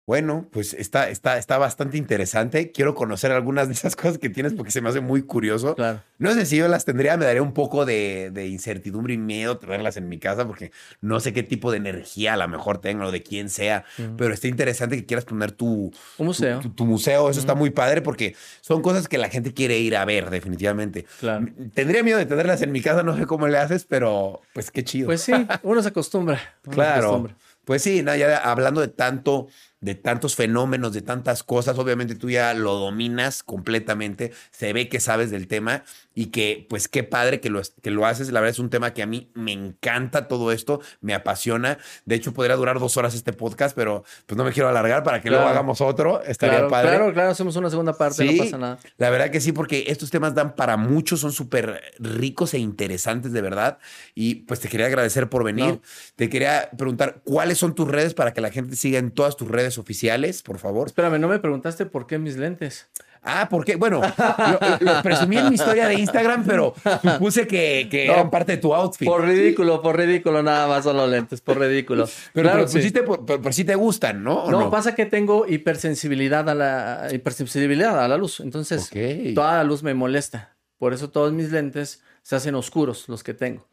Bueno, 0.08 0.48
pues 0.52 0.74
está, 0.74 1.10
está, 1.10 1.38
está 1.38 1.58
bastante 1.58 1.98
interesante. 1.98 2.72
Quiero 2.72 2.96
conocer 2.96 3.34
algunas 3.34 3.68
de 3.68 3.74
esas 3.74 3.98
cosas 3.98 4.18
que 4.18 4.30
tienes 4.30 4.54
porque 4.54 4.72
se 4.72 4.80
me 4.80 4.88
hace 4.88 5.02
muy 5.02 5.24
curioso. 5.24 5.76
Claro. 5.76 6.02
No 6.18 6.34
sé 6.34 6.46
si 6.46 6.56
yo 6.56 6.70
las 6.70 6.86
tendría, 6.86 7.18
me 7.18 7.26
daría 7.26 7.42
un 7.42 7.54
poco 7.54 7.86
de, 7.86 8.32
incertidumbre 8.50 9.16
y 9.16 9.18
miedo 9.18 9.58
tenerlas 9.58 9.98
en 9.98 10.08
mi 10.08 10.18
casa 10.18 10.48
porque 10.48 10.72
no 11.02 11.20
sé 11.20 11.34
qué 11.34 11.44
tipo 11.44 11.72
de 11.72 11.78
energía 11.78 12.36
a 12.36 12.38
lo 12.38 12.48
mejor 12.48 12.78
tengo 12.78 13.08
o 13.08 13.12
de 13.12 13.22
quién 13.22 13.50
sea. 13.50 13.84
Pero 14.18 14.34
está 14.34 14.48
interesante 14.48 14.96
que 14.96 15.06
quieras 15.06 15.26
poner 15.26 15.52
tu, 15.52 15.92
museo. 16.20 16.62
Tu, 16.62 16.86
museo. 16.86 17.30
Eso 17.30 17.42
está 17.42 17.54
muy 17.54 17.72
padre 17.72 18.02
porque 18.02 18.34
son 18.62 18.82
cosas 18.82 19.10
que 19.10 19.18
la 19.18 19.28
gente 19.28 19.54
quiere 19.54 19.78
ir 19.78 19.98
a 19.98 20.06
ver, 20.06 20.30
definitivamente. 20.30 21.06
Claro. 21.20 21.48
Tendría 21.74 22.02
miedo 22.02 22.18
de 22.18 22.26
tenerlas 22.26 22.62
en 22.62 22.72
mi 22.72 22.80
casa, 22.82 23.04
no 23.04 23.18
sé 23.18 23.26
cómo 23.26 23.50
le 23.50 23.58
haces, 23.58 23.84
pero 23.84 24.40
pues 24.54 24.72
qué 24.72 24.86
chido. 24.86 25.08
Pues 25.08 25.20
sí, 25.20 25.34
uno 25.64 25.84
se 25.84 25.90
acostumbra. 25.90 26.40
claro. 26.62 27.28
Pues 27.68 27.84
sí, 27.84 28.02
ya 28.02 28.38
hablando 28.38 28.80
de 28.80 28.88
tanto 28.88 29.50
de 29.80 29.96
tantos 29.96 30.36
fenómenos, 30.36 30.94
de 30.94 31.02
tantas 31.02 31.44
cosas. 31.44 31.78
Obviamente 31.78 32.16
tú 32.16 32.30
ya 32.30 32.54
lo 32.54 32.76
dominas 32.76 33.44
completamente, 33.44 34.32
se 34.52 34.74
ve 34.74 34.90
que 34.90 35.00
sabes 35.00 35.30
del 35.30 35.48
tema 35.48 35.84
y 36.16 36.28
que 36.28 36.66
pues 36.70 36.88
qué 36.88 37.04
padre 37.04 37.40
que 37.40 37.50
lo, 37.50 37.62
que 37.82 37.92
lo 37.92 38.06
haces. 38.06 38.32
La 38.32 38.40
verdad 38.40 38.52
es 38.52 38.60
un 38.60 38.70
tema 38.70 38.94
que 38.94 39.04
a 39.04 39.06
mí 39.06 39.30
me 39.36 39.52
encanta 39.52 40.28
todo 40.28 40.52
esto, 40.52 40.82
me 41.02 41.14
apasiona. 41.14 41.78
De 42.06 42.16
hecho, 42.16 42.34
podría 42.34 42.56
durar 42.56 42.80
dos 42.80 42.98
horas 42.98 43.14
este 43.14 43.34
podcast, 43.34 43.76
pero 43.76 44.04
pues 44.26 44.38
no 44.38 44.44
me 44.44 44.52
quiero 44.52 44.70
alargar 44.70 45.04
para 45.04 45.22
que 45.22 45.30
luego 45.30 45.46
hagamos 45.46 45.80
otro. 45.82 46.24
Estaría 46.24 46.56
claro, 46.56 46.70
padre. 46.70 46.90
Claro, 46.90 47.14
claro, 47.14 47.30
hacemos 47.32 47.56
una 47.56 47.70
segunda 47.70 47.94
parte, 47.94 48.26
no 48.26 48.44
pasa 48.44 48.58
nada. 48.58 48.80
La 48.98 49.10
verdad 49.10 49.30
que 49.30 49.40
sí, 49.40 49.52
porque 49.52 49.86
estos 49.88 50.10
temas 50.10 50.34
dan 50.34 50.56
para 50.56 50.76
muchos, 50.78 51.20
son 51.20 51.32
súper 51.32 51.82
ricos 52.00 52.54
e 52.54 52.60
interesantes 52.60 53.32
de 53.32 53.42
verdad. 53.42 53.78
Y 54.16 54.36
pues 54.36 54.60
te 54.60 54.70
quería 54.70 54.88
agradecer 54.88 55.30
por 55.30 55.44
venir. 55.44 55.82
Te 56.16 56.30
quería 56.30 56.70
preguntar, 56.76 57.22
¿cuáles 57.24 57.60
son 57.60 57.76
tus 57.76 57.88
redes 57.88 58.16
para 58.16 58.34
que 58.34 58.42
la 58.42 58.50
gente 58.50 58.76
siga 58.76 58.98
en 58.98 59.12
todas 59.12 59.38
tus 59.38 59.48
redes 59.48 59.67
oficiales, 59.78 60.42
por 60.42 60.60
favor? 60.60 60.88
Espérame, 60.88 61.20
no 61.20 61.28
me 61.28 61.40
preguntaste 61.40 61.86
por 61.86 62.08
qué 62.08 62.20
mis 62.20 62.38
lentes. 62.38 62.88
Ah, 63.24 63.50
¿por 63.50 63.66
qué? 63.66 63.76
Bueno, 63.76 64.02
lo, 64.02 64.94
lo, 64.94 65.02
presumí 65.02 65.38
en 65.38 65.50
mi 65.50 65.56
historia 65.56 65.88
de 65.88 65.96
Instagram, 65.96 66.46
pero 66.46 66.74
supuse 67.02 67.46
que, 67.46 67.88
que 67.92 68.08
no, 68.08 68.14
eran 68.14 68.30
parte 68.30 68.54
de 68.54 68.58
tu 68.60 68.74
outfit. 68.74 69.08
Por 69.08 69.26
ridículo, 69.26 69.82
por 69.82 69.98
ridículo, 69.98 70.42
nada 70.42 70.68
más 70.68 70.86
son 70.86 70.96
los 70.96 71.10
lentes, 71.10 71.42
por 71.42 71.60
ridículo. 71.60 72.08
Pero, 72.34 72.50
claro, 72.50 72.66
pero, 72.66 72.72
pusiste, 72.72 73.04
por, 73.04 73.26
pero, 73.26 73.42
pero 73.42 73.54
sí 73.54 73.66
te 73.66 73.76
gustan, 73.76 74.24
¿no? 74.24 74.50
No, 74.50 74.62
no, 74.62 74.70
pasa 74.70 74.96
que 74.96 75.06
tengo 75.06 75.46
hipersensibilidad 75.48 76.48
a 76.50 76.56
la 76.56 77.08
hipersensibilidad 77.12 78.02
a 78.02 78.08
la 78.08 78.18
luz. 78.18 78.40
Entonces, 78.40 78.88
okay. 78.88 79.34
toda 79.34 79.58
la 79.58 79.64
luz 79.64 79.84
me 79.84 79.94
molesta. 79.94 80.56
Por 80.78 80.94
eso 80.94 81.10
todos 81.10 81.34
mis 81.34 81.52
lentes 81.52 82.04
se 82.22 82.36
hacen 82.36 82.56
oscuros, 82.56 83.10
los 83.10 83.24
que 83.24 83.34
tengo. 83.34 83.68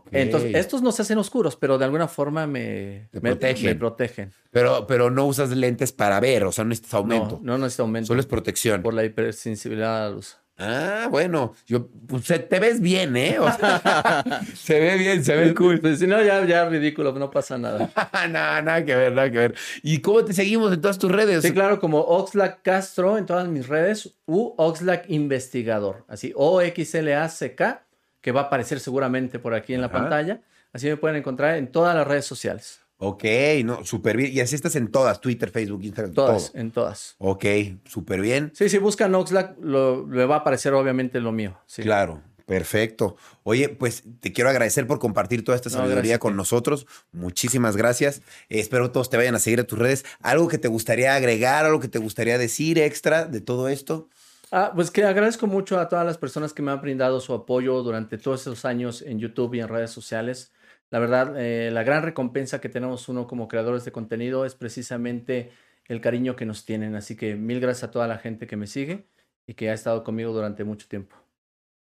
Okay. 0.00 0.22
Entonces, 0.22 0.54
estos 0.54 0.82
no 0.82 0.92
se 0.92 1.02
hacen 1.02 1.18
oscuros, 1.18 1.56
pero 1.56 1.78
de 1.78 1.84
alguna 1.84 2.08
forma 2.08 2.46
me, 2.46 3.08
Te 3.10 3.20
me, 3.20 3.30
protegen. 3.30 3.66
me 3.66 3.74
protegen. 3.74 4.32
Pero, 4.50 4.86
pero 4.86 5.10
no 5.10 5.26
usas 5.26 5.50
lentes 5.50 5.92
para 5.92 6.18
ver, 6.20 6.44
o 6.44 6.52
sea, 6.52 6.64
no 6.64 6.70
necesitas 6.70 6.94
aumento. 6.94 7.38
No, 7.42 7.52
no 7.52 7.58
necesito 7.58 7.82
aumento. 7.82 8.06
Solo 8.08 8.20
es 8.20 8.26
protección. 8.26 8.82
Por 8.82 8.94
la 8.94 9.04
hipersensibilidad 9.04 9.98
a 9.98 10.08
la 10.08 10.14
luz. 10.14 10.36
Ah, 10.58 11.08
bueno, 11.10 11.54
yo, 11.66 11.88
pues, 12.06 12.24
te 12.26 12.60
ves 12.60 12.80
bien, 12.80 13.16
¿eh? 13.16 13.38
O 13.38 13.50
sea, 13.50 14.42
se 14.54 14.78
ve 14.78 14.96
bien, 14.96 15.24
se 15.24 15.34
ve 15.34 15.54
cool. 15.54 15.80
Pues, 15.80 15.98
si 15.98 16.06
no, 16.06 16.22
ya, 16.22 16.44
ya 16.46 16.68
ridículo, 16.68 17.12
no 17.12 17.30
pasa 17.30 17.58
nada. 17.58 17.90
nada, 18.30 18.62
nada 18.62 18.84
que 18.84 18.94
ver, 18.94 19.12
nada 19.12 19.30
que 19.30 19.38
ver. 19.38 19.54
¿Y 19.82 20.00
cómo 20.00 20.24
te 20.24 20.32
seguimos 20.34 20.72
en 20.72 20.80
todas 20.80 20.98
tus 20.98 21.10
redes? 21.10 21.42
Sí, 21.42 21.52
claro, 21.52 21.80
como 21.80 22.00
Oxlack 22.00 22.62
Castro 22.62 23.18
en 23.18 23.26
todas 23.26 23.48
mis 23.48 23.66
redes, 23.66 24.14
u 24.26 24.54
Oxlack 24.56 25.08
Investigador, 25.08 26.04
así, 26.06 26.32
O-X-L-A-C-K, 26.36 27.84
que 28.22 28.32
va 28.32 28.40
a 28.40 28.44
aparecer 28.44 28.80
seguramente 28.80 29.38
por 29.38 29.52
aquí 29.52 29.74
en 29.74 29.82
la 29.82 29.92
pantalla. 29.92 30.40
Así 30.72 30.86
me 30.88 30.96
pueden 30.96 31.16
encontrar 31.18 31.56
en 31.58 31.70
todas 31.70 31.94
las 31.94 32.06
redes 32.06 32.24
sociales. 32.24 32.80
Ok, 32.96 33.24
no, 33.64 33.84
súper 33.84 34.16
bien. 34.16 34.32
Y 34.32 34.40
así 34.40 34.54
estás 34.54 34.76
en 34.76 34.88
todas, 34.90 35.20
Twitter, 35.20 35.50
Facebook, 35.50 35.82
Instagram, 35.82 36.14
Todas, 36.14 36.52
todo. 36.52 36.60
en 36.60 36.70
todas. 36.70 37.16
Ok, 37.18 37.44
súper 37.84 38.20
bien. 38.20 38.52
Sí, 38.54 38.68
si 38.68 38.78
buscan 38.78 39.12
Oxlack, 39.14 39.56
lo, 39.60 40.08
le 40.08 40.24
va 40.24 40.36
a 40.36 40.38
aparecer 40.38 40.72
obviamente 40.72 41.20
lo 41.20 41.32
mío. 41.32 41.58
Sí. 41.66 41.82
Claro, 41.82 42.22
perfecto. 42.46 43.16
Oye, 43.42 43.70
pues 43.70 44.04
te 44.20 44.32
quiero 44.32 44.50
agradecer 44.50 44.86
por 44.86 45.00
compartir 45.00 45.44
toda 45.44 45.56
esta 45.56 45.68
sabiduría 45.68 46.20
con 46.20 46.36
nosotros. 46.36 46.86
Muchísimas 47.10 47.76
gracias. 47.76 48.18
Eh, 48.48 48.60
espero 48.60 48.92
todos 48.92 49.10
te 49.10 49.16
vayan 49.16 49.34
a 49.34 49.40
seguir 49.40 49.58
a 49.58 49.64
tus 49.64 49.80
redes. 49.80 50.04
¿Algo 50.20 50.46
que 50.46 50.58
te 50.58 50.68
gustaría 50.68 51.16
agregar, 51.16 51.64
algo 51.64 51.80
que 51.80 51.88
te 51.88 51.98
gustaría 51.98 52.38
decir 52.38 52.78
extra 52.78 53.24
de 53.24 53.40
todo 53.40 53.68
esto? 53.68 54.08
Ah, 54.54 54.72
pues 54.74 54.90
que 54.90 55.02
agradezco 55.04 55.46
mucho 55.46 55.80
a 55.80 55.88
todas 55.88 56.04
las 56.04 56.18
personas 56.18 56.52
que 56.52 56.60
me 56.60 56.70
han 56.72 56.80
brindado 56.82 57.20
su 57.20 57.32
apoyo 57.32 57.82
durante 57.82 58.18
todos 58.18 58.42
esos 58.42 58.66
años 58.66 59.00
en 59.00 59.18
YouTube 59.18 59.54
y 59.54 59.60
en 59.60 59.68
redes 59.68 59.90
sociales. 59.90 60.52
La 60.90 60.98
verdad, 60.98 61.34
eh, 61.40 61.70
la 61.70 61.82
gran 61.84 62.02
recompensa 62.02 62.60
que 62.60 62.68
tenemos 62.68 63.08
uno 63.08 63.26
como 63.26 63.48
creadores 63.48 63.84
de 63.86 63.92
contenido 63.92 64.44
es 64.44 64.54
precisamente 64.54 65.52
el 65.86 66.02
cariño 66.02 66.36
que 66.36 66.44
nos 66.44 66.66
tienen. 66.66 66.94
Así 66.96 67.16
que 67.16 67.34
mil 67.34 67.60
gracias 67.60 67.84
a 67.84 67.90
toda 67.90 68.06
la 68.06 68.18
gente 68.18 68.46
que 68.46 68.56
me 68.58 68.66
sigue 68.66 69.08
y 69.46 69.54
que 69.54 69.70
ha 69.70 69.74
estado 69.74 70.04
conmigo 70.04 70.32
durante 70.34 70.64
mucho 70.64 70.86
tiempo. 70.86 71.21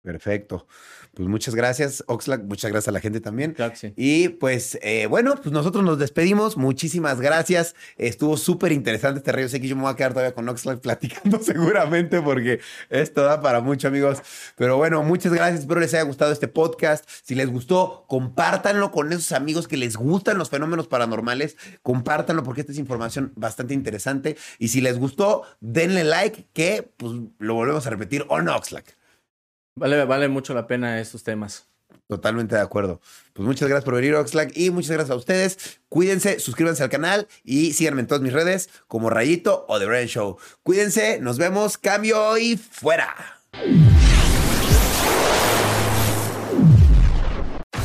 Perfecto. 0.04 0.66
Pues 1.14 1.30
muchas 1.30 1.54
gracias, 1.54 2.04
Oxlack. 2.08 2.44
Muchas 2.44 2.72
gracias 2.72 2.88
a 2.88 2.92
la 2.92 3.00
gente 3.00 3.22
también. 3.22 3.54
Claro 3.54 3.74
que 3.74 3.78
sí. 3.78 3.94
Y 3.96 4.30
pues 4.30 4.80
eh, 4.82 5.06
bueno, 5.06 5.36
pues 5.36 5.52
nosotros 5.52 5.84
nos 5.84 6.00
despedimos. 6.00 6.58
Muchísimas 6.58 7.22
gracias. 7.22 7.76
Estuvo 7.98 8.36
súper 8.36 8.72
interesante 8.72 9.20
este 9.20 9.32
Rayos 9.32 9.54
X. 9.54 9.70
Yo 9.70 9.76
me 9.76 9.84
voy 9.84 9.92
a 9.92 9.96
quedar 9.96 10.14
todavía 10.14 10.34
con 10.34 10.50
Oxlack 10.50 10.80
platicando 10.80 11.40
seguramente 11.44 12.20
porque 12.20 12.62
esto 12.90 13.22
da 13.24 13.42
para 13.42 13.62
mucho, 13.62 13.90
amigos. 13.90 14.24
Pero 14.56 14.78
bueno, 14.78 15.04
muchas 15.04 15.34
gracias. 15.34 15.62
Espero 15.62 15.80
les 15.80 15.94
haya 15.94 16.04
gustado 16.04 16.32
este 16.32 16.48
podcast. 16.48 17.08
Si 17.24 17.36
les 17.36 17.50
gustó, 17.52 18.06
compártanlo 18.08 18.92
con 18.92 19.14
esos 19.14 19.34
amigos 19.34 19.68
que 19.68 19.78
les 19.78 19.98
gustan 19.98 20.40
los 20.40 20.50
fenómenos 20.50 20.88
paranormales. 20.88 21.58
Compártanlo 21.84 22.42
porque 22.42 22.62
esta 22.62 22.72
es 22.72 22.80
información 22.80 23.34
bastante 23.36 23.76
interesante. 23.76 24.36
Y 24.58 24.70
si 24.70 24.82
les 24.82 24.98
gustó, 24.98 25.44
denle 25.60 26.04
like 26.06 26.48
que 26.54 26.92
pues 26.98 27.14
lo 27.38 27.54
volvemos 27.54 27.86
a 27.86 27.92
repetir 27.92 28.26
on 28.30 28.50
Oxlack. 28.50 29.01
Vale, 29.76 30.06
vale 30.06 30.28
mucho 30.28 30.54
la 30.54 30.68
pena 30.68 31.00
estos 31.00 31.24
temas. 31.24 31.68
Totalmente 32.08 32.56
de 32.56 32.62
acuerdo. 32.62 33.00
Pues 33.32 33.48
muchas 33.48 33.70
gracias 33.70 33.86
por 33.86 33.96
venir, 33.96 34.16
Oxlack, 34.16 34.52
y 34.58 34.70
muchas 34.70 34.92
gracias 34.92 35.12
a 35.12 35.16
ustedes. 35.16 35.80
Cuídense, 35.88 36.40
suscríbanse 36.40 36.84
al 36.84 36.90
canal 36.90 37.28
y 37.44 37.72
síganme 37.72 38.02
en 38.02 38.08
todas 38.08 38.22
mis 38.22 38.34
redes 38.34 38.70
como 38.88 39.10
Rayito 39.10 39.66
o 39.70 39.80
The 39.80 39.86
Brian 39.86 40.08
Show. 40.08 40.38
Cuídense, 40.64 41.20
nos 41.22 41.38
vemos, 41.38 41.78
cambio 41.78 42.38
y 42.38 42.58
fuera. 42.58 43.16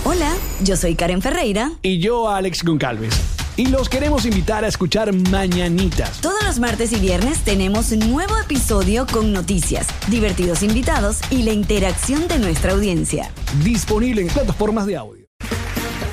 Hola, 0.02 0.34
yo 0.62 0.76
soy 0.76 0.96
Karen 0.96 1.22
Ferreira. 1.22 1.70
Y 1.82 2.00
yo, 2.00 2.28
Alex 2.28 2.64
Goncalves. 2.64 3.35
Y 3.58 3.68
los 3.68 3.88
queremos 3.88 4.26
invitar 4.26 4.64
a 4.64 4.68
escuchar 4.68 5.14
Mañanitas. 5.30 6.20
Todos 6.20 6.42
los 6.44 6.58
martes 6.58 6.92
y 6.92 6.96
viernes 6.96 7.42
tenemos 7.42 7.90
un 7.90 8.10
nuevo 8.10 8.36
episodio 8.36 9.06
con 9.06 9.32
noticias, 9.32 9.86
divertidos 10.08 10.62
invitados 10.62 11.20
y 11.30 11.42
la 11.42 11.52
interacción 11.52 12.28
de 12.28 12.38
nuestra 12.38 12.72
audiencia. 12.72 13.30
Disponible 13.64 14.20
en 14.20 14.28
plataformas 14.28 14.84
de 14.84 14.96
audio. 14.98 15.24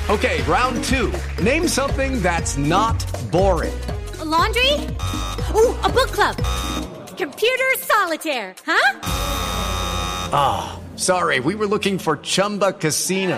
Okay, 0.09 0.41
round 0.43 0.81
two. 0.83 1.11
Name 1.43 1.67
something 1.67 2.21
that's 2.21 2.57
not 2.57 3.03
boring. 3.29 3.73
A 4.21 4.25
laundry? 4.25 4.73
Ooh, 5.53 5.75
a 5.83 5.89
book 5.89 6.11
club. 6.11 6.37
Computer 7.17 7.77
solitaire, 7.79 8.55
huh? 8.65 8.99
Sorry, 10.95 11.39
we 11.41 11.55
were 11.55 11.67
looking 11.67 11.97
for 11.97 12.17
Chumba 12.21 12.71
Casino. 12.73 13.37